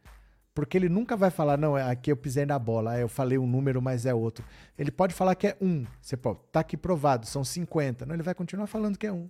[0.53, 3.47] Porque ele nunca vai falar, não, é, aqui eu pisei na bola, eu falei um
[3.47, 4.45] número, mas é outro.
[4.79, 5.85] Ele pode falar que é um.
[6.01, 8.07] Você pode, tá aqui provado, são 50.
[8.07, 9.29] Não, ele vai continuar falando que é um.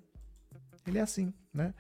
[0.86, 1.73] Ele é assim, né?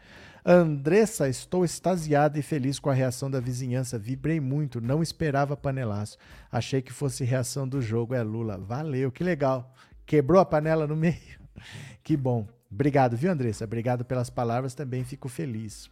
[0.44, 3.98] Andressa, estou extasiada e feliz com a reação da vizinhança.
[3.98, 6.18] Vibrei muito, não esperava panelaço.
[6.50, 8.14] Achei que fosse reação do jogo.
[8.14, 8.58] É Lula.
[8.58, 9.74] Valeu, que legal.
[10.06, 11.42] Quebrou a panela no meio?
[12.02, 12.46] Que bom.
[12.70, 13.64] Obrigado, viu, Andressa?
[13.64, 15.88] Obrigado pelas palavras, também fico feliz.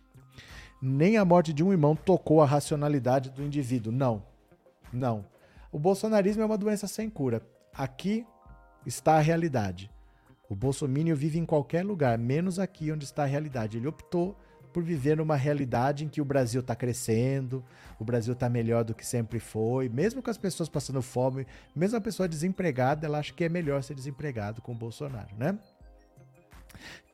[0.83, 3.93] Nem a morte de um irmão tocou a racionalidade do indivíduo.
[3.93, 4.25] Não.
[4.93, 5.25] Não.
[5.71, 7.41] O bolsonarismo é uma doença sem cura.
[7.73, 8.27] Aqui
[8.85, 9.89] está a realidade.
[10.53, 13.79] O bolsomínio vive em qualquer lugar, menos aqui onde está a realidade.
[13.79, 14.37] Ele optou
[14.71, 17.65] por viver numa realidade em que o Brasil está crescendo,
[17.99, 21.97] o Brasil está melhor do que sempre foi, mesmo com as pessoas passando fome, mesmo
[21.97, 25.59] a pessoa desempregada, ela acha que é melhor ser desempregado com o Bolsonaro, né?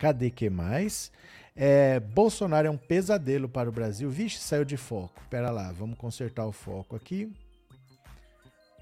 [0.01, 1.13] Cadê que mais?
[1.55, 4.11] É, Bolsonaro é um pesadelo para o Brasil.
[4.11, 5.23] Vixe, saiu de foco.
[5.31, 7.33] Pera lá, vamos consertar o foco aqui.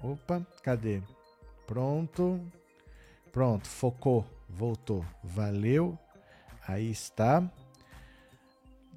[0.01, 0.99] Opa, cadê?
[1.67, 2.41] Pronto.
[3.31, 5.05] Pronto, focou, voltou.
[5.23, 5.97] Valeu.
[6.67, 7.43] Aí está.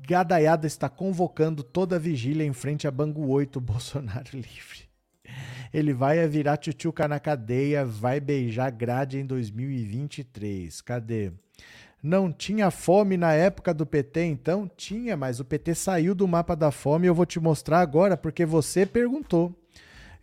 [0.06, 4.88] Gadaiada está convocando toda a vigília em frente a Bangu 8, Bolsonaro livre.
[5.72, 10.80] Ele vai virar tchutchuca na cadeia, vai beijar grade em 2023.
[10.80, 11.32] Cadê?
[12.02, 14.68] Não tinha fome na época do PT, então?
[14.74, 18.44] Tinha, mas o PT saiu do mapa da fome eu vou te mostrar agora porque
[18.44, 19.54] você perguntou.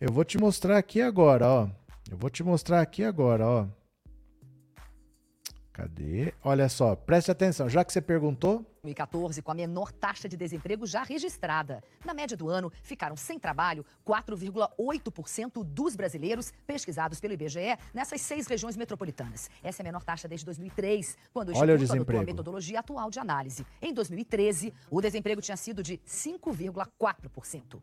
[0.00, 1.68] Eu vou te mostrar aqui agora, ó.
[2.10, 3.66] Eu vou te mostrar aqui agora, ó.
[5.78, 6.34] Cadê?
[6.42, 8.66] Olha só, preste atenção, já que você perguntou.
[8.82, 11.84] 2014, com a menor taxa de desemprego já registrada.
[12.04, 18.48] Na média do ano, ficaram sem trabalho 4,8% dos brasileiros pesquisados pelo IBGE nessas seis
[18.48, 19.48] regiões metropolitanas.
[19.62, 22.80] Essa é a menor taxa desde 2003, quando o Olha Instituto o adotou a metodologia
[22.80, 23.64] atual de análise.
[23.80, 27.80] Em 2013, o desemprego tinha sido de 5,4%.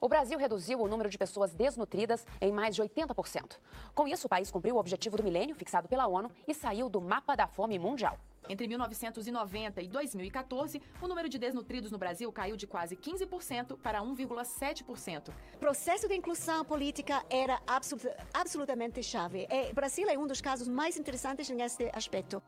[0.00, 3.58] O Brasil reduziu o número de pessoas desnutridas em mais de 80%.
[3.94, 7.00] Com isso, o país cumpriu o objetivo do milênio fixado pela ONU e saiu do
[7.00, 8.18] mapa da fome mundial.
[8.48, 14.00] Entre 1990 e 2014, o número de desnutridos no Brasil caiu de quase 15% para
[14.00, 15.30] 1,7%.
[15.54, 19.48] O processo de inclusão política era absolut absolutamente chave.
[19.50, 22.40] E o Brasil é um dos casos mais interessantes nesse aspecto.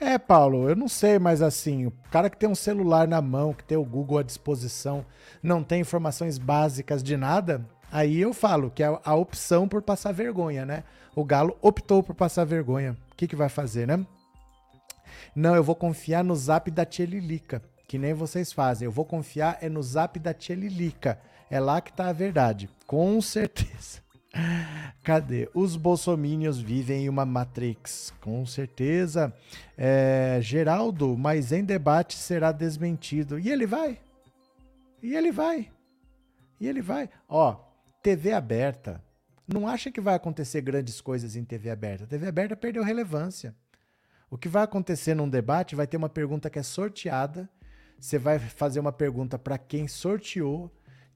[0.00, 3.52] É, Paulo, eu não sei, mas assim, o cara que tem um celular na mão,
[3.52, 5.04] que tem o Google à disposição,
[5.42, 10.12] não tem informações básicas de nada, aí eu falo que é a opção por passar
[10.12, 10.84] vergonha, né?
[11.14, 12.96] O Galo optou por passar vergonha.
[13.12, 14.06] O que, que vai fazer, né?
[15.36, 18.86] Não, eu vou confiar no zap da tia Lilica, que nem vocês fazem.
[18.86, 21.20] Eu vou confiar é no zap da tia Lilica.
[21.50, 24.00] É lá que tá a verdade, com certeza.
[25.02, 25.48] Cadê?
[25.54, 29.34] Os bolsomínios vivem em uma Matrix, com certeza.
[29.76, 33.38] É, Geraldo, mas em debate será desmentido.
[33.38, 33.98] E ele vai.
[35.02, 35.70] E ele vai.
[36.60, 37.08] E ele vai.
[37.28, 37.56] Ó,
[38.02, 39.02] TV aberta.
[39.48, 42.06] Não acha que vai acontecer grandes coisas em TV aberta.
[42.06, 43.54] TV aberta perdeu relevância.
[44.30, 47.48] O que vai acontecer num debate vai ter uma pergunta que é sorteada.
[47.98, 50.70] Você vai fazer uma pergunta para quem sorteou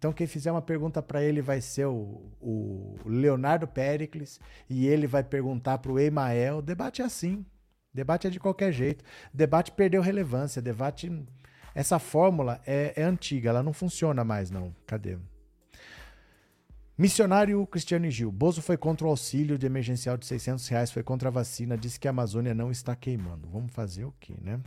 [0.04, 5.06] então, quem fizer uma pergunta para ele vai ser o, o, Leonardo Pericles e ele
[5.06, 6.60] vai perguntar para o Emael.
[6.60, 7.42] Debate é assim.
[7.90, 9.02] Debate é de qualquer jeito.
[9.32, 10.60] Debate perdeu relevância.
[10.60, 11.10] Debate.
[11.74, 14.76] Essa fórmula é, é antiga, ela não funciona mais, não.
[14.86, 15.16] Cadê?
[16.98, 18.30] Missionário Cristiano Gil.
[18.30, 21.98] Bozo foi contra o auxílio de emergencial de 600 reais, foi contra a vacina, disse
[21.98, 23.48] que a Amazônia não está queimando.
[23.48, 24.60] Vamos fazer o quê, né?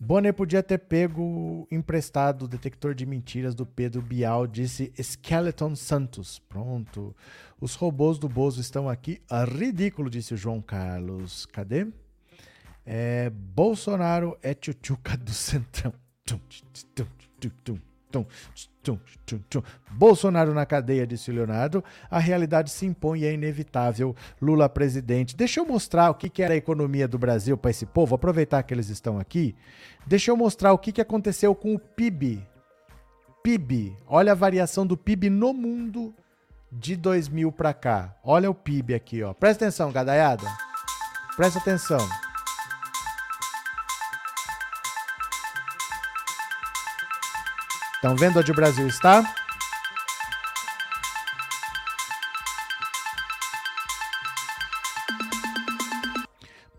[0.00, 6.38] Bonner podia ter pego emprestado o detector de mentiras do Pedro Bial, disse Skeleton Santos.
[6.38, 7.14] Pronto.
[7.60, 9.20] Os robôs do Bozo estão aqui.
[9.28, 11.46] Ah, ridículo, disse João Carlos.
[11.46, 11.88] Cadê?
[12.86, 15.92] É, Bolsonaro é tchutchuca do Centrão.
[16.24, 16.38] Tum,
[16.94, 17.78] tum, tum,
[18.10, 18.24] Tum,
[19.26, 19.62] tum, tum.
[19.90, 21.84] Bolsonaro na cadeia, disse Leonardo.
[22.10, 24.16] A realidade se impõe e é inevitável.
[24.40, 25.36] Lula presidente.
[25.36, 28.14] Deixa eu mostrar o que, que era a economia do Brasil para esse povo.
[28.14, 29.54] Aproveitar que eles estão aqui.
[30.06, 32.46] Deixa eu mostrar o que, que aconteceu com o PIB.
[33.42, 33.96] PIB.
[34.06, 36.14] Olha a variação do PIB no mundo
[36.72, 38.14] de 2000 para cá.
[38.24, 39.32] Olha o PIB aqui, ó.
[39.34, 40.46] Presta atenção, gadaiada.
[41.36, 42.27] Presta atenção.
[47.98, 49.24] Estão vendo onde o Brasil está?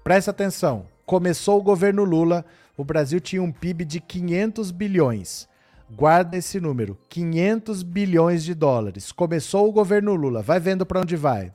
[0.02, 0.86] Presta atenção.
[1.06, 2.46] Começou o governo Lula,
[2.78, 5.50] o Brasil tinha um PIB de 500 bilhões.
[5.92, 9.12] Guarda esse número, 500 bilhões de dólares.
[9.12, 11.52] Começou o governo Lula, vai vendo para onde vai.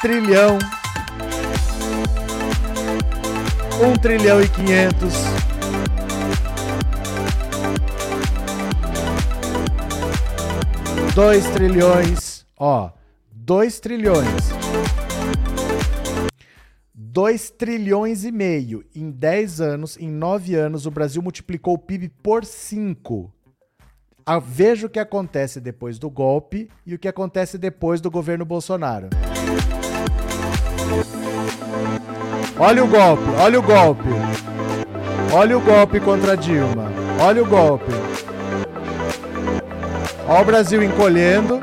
[0.00, 0.58] Trilhão.
[3.82, 5.14] Um trilhão e quinhentos.
[11.14, 12.46] Dois trilhões.
[12.58, 12.90] Ó,
[13.32, 14.58] dois trilhões.
[17.18, 18.84] 2 trilhões e meio.
[18.94, 23.32] Em 10 anos, em 9 anos, o Brasil multiplicou o PIB por 5.
[24.24, 28.44] Ah, veja o que acontece depois do golpe e o que acontece depois do governo
[28.44, 29.08] Bolsonaro.
[32.60, 34.08] Olha o golpe, olha o golpe.
[35.32, 36.90] Olha o golpe contra Dilma.
[37.20, 37.92] Olha o golpe.
[40.26, 41.60] Olha o Brasil encolhendo.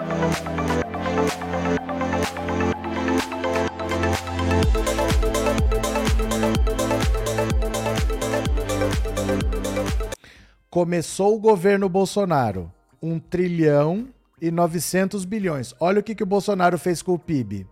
[10.69, 14.07] Começou o governo Bolsonaro, 1 trilhão
[14.41, 15.75] e 900 bilhões.
[15.77, 17.67] Olha o que, que o Bolsonaro fez com o PIB.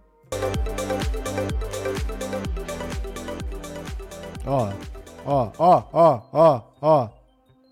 [4.46, 4.74] Ó,
[5.26, 7.10] ó, ó, ó, ó, ó.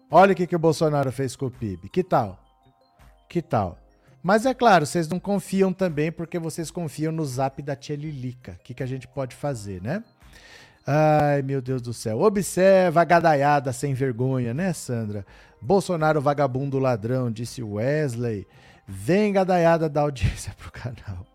[0.09, 1.89] Olha o que, que o Bolsonaro fez com o PIB.
[1.89, 2.39] Que tal?
[3.29, 3.77] Que tal?
[4.23, 8.57] Mas é claro, vocês não confiam também porque vocês confiam no zap da tia Lilica.
[8.59, 10.03] O que, que a gente pode fazer, né?
[10.85, 12.21] Ai, meu Deus do céu.
[12.21, 15.25] Observa a gadaiada sem vergonha, né, Sandra?
[15.61, 18.47] Bolsonaro vagabundo ladrão, disse Wesley.
[18.87, 21.25] Vem gadaiada da audiência pro canal.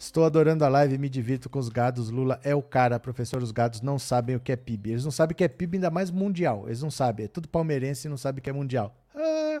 [0.00, 2.08] Estou adorando a live me divirto com os gados.
[2.08, 3.42] Lula é o cara, professor.
[3.42, 4.92] Os gados não sabem o que é PIB.
[4.92, 6.64] Eles não sabem o que é PIB, ainda mais mundial.
[6.64, 7.26] Eles não sabem.
[7.26, 8.96] É tudo palmeirense e não sabe o que é mundial.
[9.14, 9.60] Ah,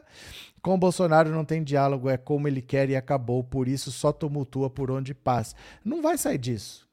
[0.62, 3.44] com Bolsonaro não tem diálogo, é como ele quer e acabou.
[3.44, 5.54] Por isso só tumultua por onde passa.
[5.84, 6.88] Não vai sair disso.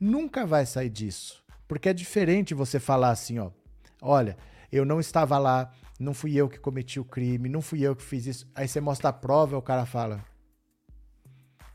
[0.00, 1.44] Nunca vai sair disso.
[1.68, 3.50] Porque é diferente você falar assim, ó.
[4.00, 4.38] Olha,
[4.72, 8.02] eu não estava lá, não fui eu que cometi o crime, não fui eu que
[8.02, 8.50] fiz isso.
[8.54, 10.24] Aí você mostra a prova e o cara fala: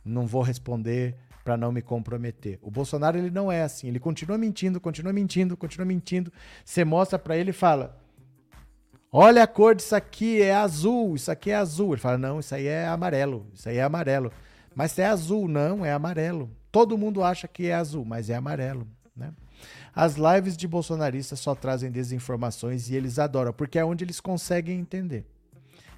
[0.06, 2.60] "Não vou responder para não me comprometer".
[2.61, 6.32] O Bolsonaro ele não é assim, ele continua mentindo, continua mentindo, continua mentindo.
[6.64, 7.98] Você mostra para ele e fala:
[9.11, 11.94] "Olha a cor disso aqui, é azul, isso aqui é azul".
[11.94, 14.32] Ele fala: "Não, isso aí é amarelo, isso aí é amarelo".
[14.76, 16.49] Mas é azul, não, é amarelo.
[16.72, 19.34] Todo mundo acha que é azul, mas é amarelo, né?
[19.95, 24.77] As lives de bolsonaristas só trazem desinformações e eles adoram, porque é onde eles conseguem
[24.77, 25.26] entender.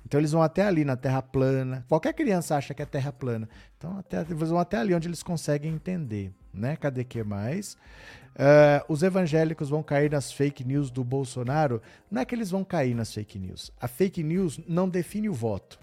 [0.08, 1.84] Então eles vão até ali na Terra plana.
[1.90, 3.50] Qualquer criança acha que é Terra plana.
[3.78, 6.78] Então até, eles vão até ali onde eles conseguem entender, né?
[6.78, 7.74] Cadê que mais?
[7.74, 11.82] Uh, os evangélicos vão cair nas fake news do Bolsonaro.
[12.10, 13.70] Não é que eles vão cair nas fake news.
[13.82, 15.78] A fake news não define o voto.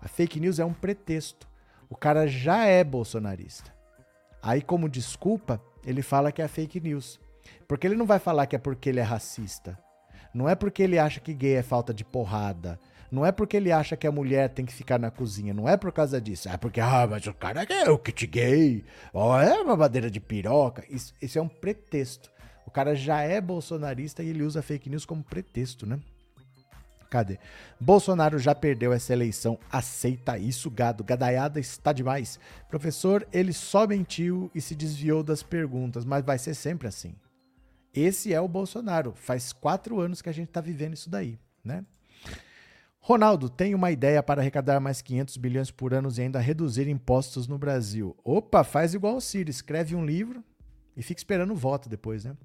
[0.00, 1.46] A fake news é um pretexto.
[1.90, 3.70] O cara já é bolsonarista.
[4.42, 7.20] Aí, como desculpa, ele fala que é fake news.
[7.68, 9.78] Porque ele não vai falar que é porque ele é racista.
[10.32, 12.80] Não é porque ele acha que gay é falta de porrada.
[13.12, 15.52] Não é porque ele acha que a mulher tem que ficar na cozinha.
[15.52, 16.48] Não é por causa disso.
[16.48, 18.82] É porque, ah, mas o cara é o kit gay.
[19.12, 20.82] Oh, é uma madeira de piroca.
[20.88, 22.32] Isso, isso é um pretexto.
[22.66, 26.00] O cara já é bolsonarista e ele usa fake news como pretexto, né?
[27.10, 27.38] Cadê?
[27.78, 29.58] Bolsonaro já perdeu essa eleição.
[29.70, 31.04] Aceita isso, gado.
[31.04, 32.40] Gadaiada está demais.
[32.70, 37.14] Professor, ele só mentiu e se desviou das perguntas, mas vai ser sempre assim.
[37.92, 39.12] Esse é o Bolsonaro.
[39.14, 41.84] Faz quatro anos que a gente está vivendo isso daí, né?
[43.04, 47.48] Ronaldo, tem uma ideia para arrecadar mais 500 bilhões por ano e ainda reduzir impostos
[47.48, 48.16] no Brasil.
[48.22, 50.42] Opa, faz igual o Ciro, escreve um livro
[50.96, 52.36] e fica esperando o voto depois, né?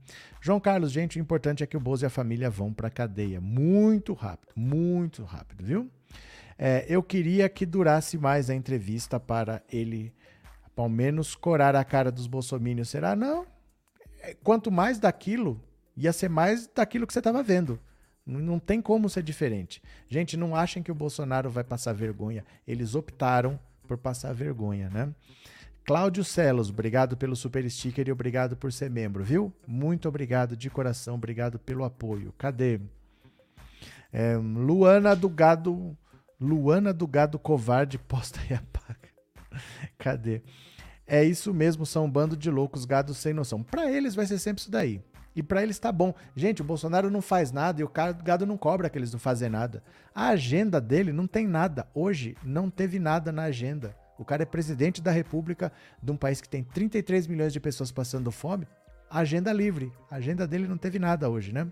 [0.42, 2.92] João Carlos, gente, o importante é que o Bozo e a família vão para a
[2.92, 3.40] cadeia.
[3.40, 5.92] Muito rápido, muito rápido, viu?
[6.58, 10.12] É, eu queria que durasse mais a entrevista para ele,
[10.76, 12.90] ao menos, corar a cara dos bolsomínios.
[12.90, 13.16] Será?
[13.16, 13.46] Não,
[14.22, 15.64] é, quanto mais daquilo,
[15.96, 17.80] ia ser mais daquilo que você estava vendo.
[18.28, 19.82] Não tem como ser diferente.
[20.10, 22.44] Gente, não achem que o Bolsonaro vai passar vergonha.
[22.68, 25.14] Eles optaram por passar vergonha, né?
[25.86, 29.54] Cláudio Celos, obrigado pelo super sticker e obrigado por ser membro, viu?
[29.66, 32.34] Muito obrigado de coração, obrigado pelo apoio.
[32.38, 32.82] Cadê?
[34.12, 35.98] É, Luana do Gado.
[36.40, 39.10] Luana do Gado Covarde posta e apaga.
[39.98, 40.42] Cadê?
[41.08, 43.64] É isso mesmo, são um bando de loucos, gados sem noção.
[43.64, 45.02] Para eles vai ser sempre isso daí.
[45.38, 46.16] E para eles tá bom.
[46.36, 47.92] Gente, o Bolsonaro não faz nada e o
[48.24, 49.84] gado não cobra que eles não fazem nada.
[50.14, 51.88] A agenda dele não tem nada.
[51.94, 53.96] Hoje não teve nada na agenda.
[54.18, 57.92] O cara é presidente da república de um país que tem 33 milhões de pessoas
[57.92, 58.68] passando fome.
[59.08, 59.94] Agenda livre.
[60.10, 61.68] A agenda dele não teve nada hoje, né?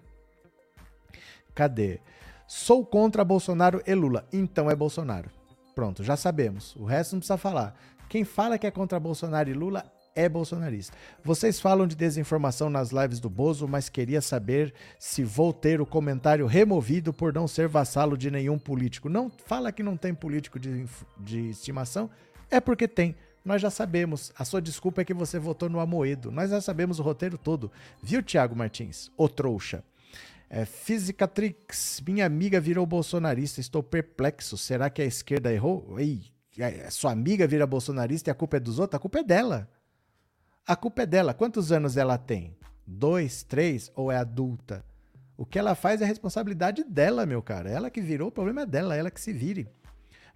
[1.56, 2.00] Cadê?
[2.46, 4.28] Sou contra Bolsonaro e Lula.
[4.32, 5.32] Então é Bolsonaro.
[5.74, 6.76] Pronto, já sabemos.
[6.76, 7.76] O resto não precisa falar.
[8.08, 10.96] Quem fala que é contra Bolsonaro e Lula é bolsonarista.
[11.24, 15.86] Vocês falam de desinformação nas lives do Bozo, mas queria saber se vou ter o
[15.86, 19.10] comentário removido por não ser vassalo de nenhum político.
[19.10, 20.86] Não fala que não tem político de,
[21.20, 22.10] de estimação,
[22.50, 23.16] é porque tem.
[23.44, 24.32] Nós já sabemos.
[24.38, 26.32] A sua desculpa é que você votou no Amoedo.
[26.32, 27.72] Nós já sabemos o roteiro todo.
[28.02, 29.12] Viu, Tiago Martins?
[29.16, 29.84] O trouxa.
[30.50, 33.60] É, Fisicatrix, minha amiga virou bolsonarista.
[33.60, 34.58] Estou perplexo.
[34.58, 36.00] Será que a esquerda errou?
[36.00, 36.24] Ei,
[36.90, 39.70] sua amiga vira bolsonarista e a culpa é dos outros, a culpa é dela.
[40.68, 41.32] A culpa é dela.
[41.32, 42.58] Quantos anos ela tem?
[42.88, 44.84] Dois, três ou é adulta?
[45.38, 47.70] O que ela faz é responsabilidade dela, meu cara.
[47.70, 49.68] Ela que virou, o problema é dela, ela que se vire.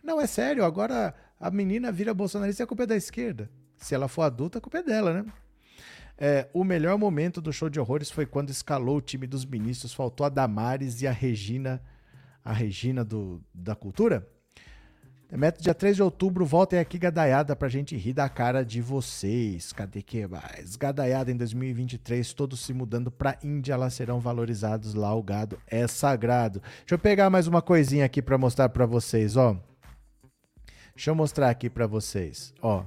[0.04, 3.50] Não, é sério, agora a menina vira bolsonarista e a culpa é da esquerda.
[3.76, 5.26] Se ela for adulta, a culpa é dela, né?
[6.16, 9.94] É, o melhor momento do show de horrores foi quando escalou o time dos ministros,
[9.94, 11.82] faltou a Damares e a Regina,
[12.44, 14.28] a Regina do, da Cultura.
[15.32, 19.72] Meta dia 3 de outubro, voltem aqui gadaiada pra gente rir da cara de vocês.
[19.72, 20.76] Cadê que mais?
[20.76, 25.86] Gadaiada em 2023, todos se mudando pra Índia, lá serão valorizados lá, o gado é
[25.88, 26.60] sagrado.
[26.80, 29.56] Deixa eu pegar mais uma coisinha aqui pra mostrar pra vocês, ó.
[30.96, 32.84] Deixa eu mostrar aqui pra vocês, ó.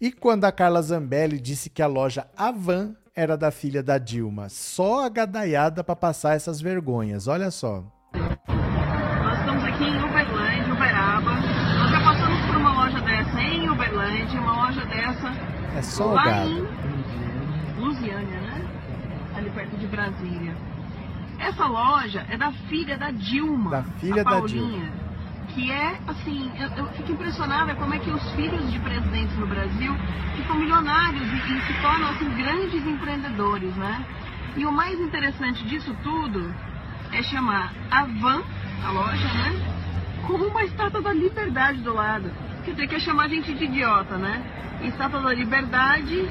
[0.00, 4.48] E quando a Carla Zambelli disse que a loja Avan era da filha da Dilma,
[4.48, 7.84] só a gadaiada pra passar essas vergonhas, olha só.
[8.14, 11.34] Nós estamos aqui em Uberlândia, Uberaba.
[11.34, 15.30] Nós já passamos por uma loja dessa em Uberlândia, uma loja dessa
[15.78, 16.50] É só o lá gado.
[16.50, 18.66] em Lusiânia, né?
[19.36, 20.56] Ali perto de Brasília.
[21.38, 23.70] Essa loja é da filha da Dilma.
[23.70, 24.90] Da filha da Paulinha,
[25.50, 29.46] Que é, assim, eu, eu fico impressionada como é que os filhos de presidentes no
[29.46, 29.94] Brasil
[30.36, 34.04] ficam milionários e, e se tornam, assim, grandes empreendedores, né?
[34.56, 36.52] E o mais interessante disso tudo
[37.12, 38.42] é chamar a Van,
[38.84, 40.24] a loja, né?
[40.26, 42.32] Com uma estátua da liberdade do lado.
[42.68, 44.42] Dizer, quer chamar a gente de idiota, né?
[44.84, 46.22] Estátua da liberdade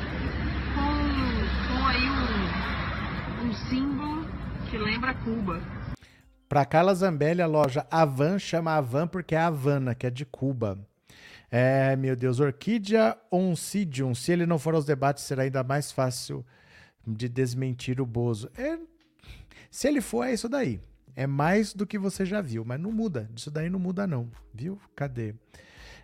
[0.75, 4.25] com, com aí um, um símbolo
[4.69, 5.61] que lembra Cuba.
[6.47, 10.79] Pra Carla Zambelli, a loja Avan chama Avan porque é Havana, que é de Cuba.
[11.51, 14.13] É, meu Deus, Orquídea Oncidium.
[14.13, 16.45] Se ele não for aos debates, será ainda mais fácil
[17.05, 18.49] de desmentir o Bozo.
[18.55, 18.77] É,
[19.71, 20.79] se ele for, é isso daí.
[21.15, 23.29] É mais do que você já viu, mas não muda.
[23.35, 24.29] Isso daí não muda, não.
[24.53, 24.79] Viu?
[24.95, 25.33] Cadê?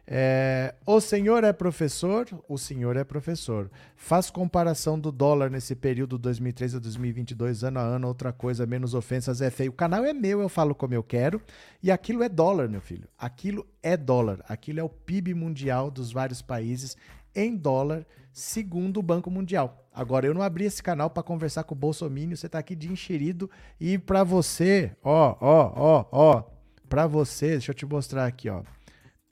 [0.05, 2.27] É, o senhor é professor?
[2.47, 3.71] O senhor é professor.
[3.95, 8.93] Faz comparação do dólar nesse período 2003 a 2022, ano a ano, outra coisa, menos
[8.93, 9.71] ofensas é feio.
[9.71, 11.41] O canal é meu, eu falo como eu quero.
[11.81, 13.07] E aquilo é dólar, meu filho.
[13.17, 14.43] Aquilo é dólar.
[14.47, 16.97] Aquilo é o PIB mundial dos vários países
[17.35, 19.87] em dólar, segundo o Banco Mundial.
[19.93, 22.91] Agora, eu não abri esse canal para conversar com o Bolsonaro, você tá aqui de
[22.91, 23.49] enxerido.
[23.79, 26.43] E para você, ó, ó, ó, ó,
[26.89, 28.63] para você, deixa eu te mostrar aqui, ó.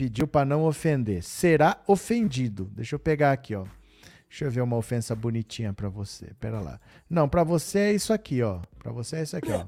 [0.02, 1.22] Pediu para não ofender.
[1.22, 2.66] Será ofendido.
[2.74, 3.66] Deixa eu pegar aqui, ó.
[4.28, 6.34] Deixa eu ver uma ofensa bonitinha para você.
[6.40, 6.82] Pera lá.
[7.08, 8.62] Não, para você é isso aqui, ó.
[8.80, 9.64] Para você é isso aqui, ó.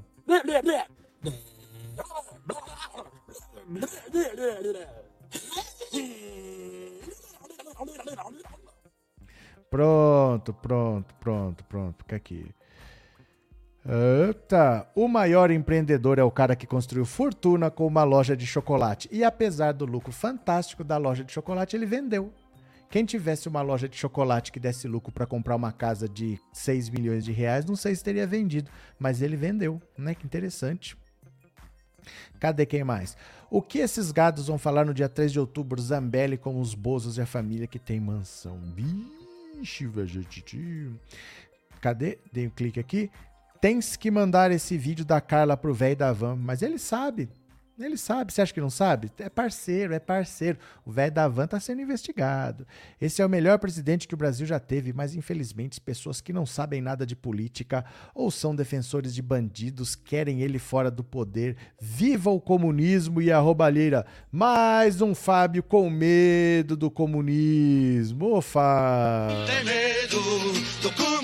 [9.70, 11.98] Pronto, pronto, pronto, pronto.
[11.98, 12.52] Fica aqui.
[13.86, 19.08] Eita, o maior empreendedor é o cara que construiu fortuna com uma loja de chocolate.
[19.12, 22.32] E apesar do lucro fantástico da loja de chocolate, ele vendeu.
[22.88, 26.88] Quem tivesse uma loja de chocolate que desse lucro para comprar uma casa de 6
[26.88, 30.14] milhões de reais, não sei se teria vendido, mas ele vendeu, né?
[30.14, 30.96] Que interessante.
[32.40, 33.16] Cadê quem mais?
[33.50, 35.80] O que esses gados vão falar no dia 3 de outubro?
[35.80, 38.58] Zambelli com os Bozos e a família que tem mansão.
[38.74, 41.00] Vixe, velho.
[41.80, 42.18] Cadê?
[42.32, 43.10] Dei um clique aqui.
[43.64, 46.36] Tens que mandar esse vídeo da Carla pro velho da van.
[46.36, 47.30] Mas ele sabe.
[47.78, 48.30] Ele sabe.
[48.30, 49.10] Você acha que não sabe?
[49.18, 50.58] É parceiro, é parceiro.
[50.84, 52.66] O velho da van tá sendo investigado.
[53.00, 56.44] Esse é o melhor presidente que o Brasil já teve, mas infelizmente pessoas que não
[56.44, 61.56] sabem nada de política ou são defensores de bandidos querem ele fora do poder.
[61.80, 64.04] Viva o comunismo e a roubalheira.
[64.30, 68.26] Mais um Fábio com medo do comunismo.
[68.26, 69.46] Ô, Fábio.
[69.46, 70.20] Tem medo
[70.82, 71.23] do comunismo,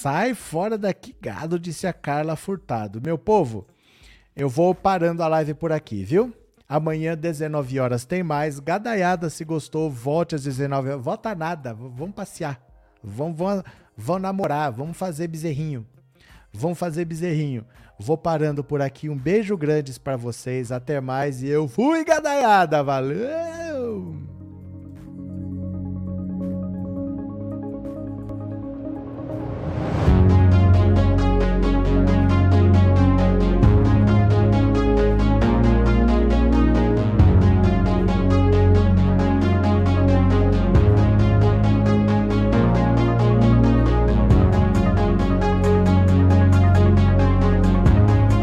[0.00, 3.02] Sai fora daqui, gado, disse a Carla Furtado.
[3.04, 3.66] Meu povo,
[4.36, 6.32] eu vou parando a live por aqui, viu?
[6.68, 8.60] Amanhã, 19 horas, tem mais.
[8.60, 11.04] Gadaiada, se gostou, volte às 19 horas.
[11.04, 12.64] Vota nada, vamos passear.
[13.02, 13.36] Vamos,
[13.96, 15.84] vamos namorar, vamos fazer bezerrinho.
[16.52, 17.66] Vamos fazer bezerrinho.
[17.98, 19.08] Vou parando por aqui.
[19.08, 20.70] Um beijo grande para vocês.
[20.70, 21.42] Até mais.
[21.42, 22.84] E eu fui, gadaiada.
[22.84, 24.27] Valeu!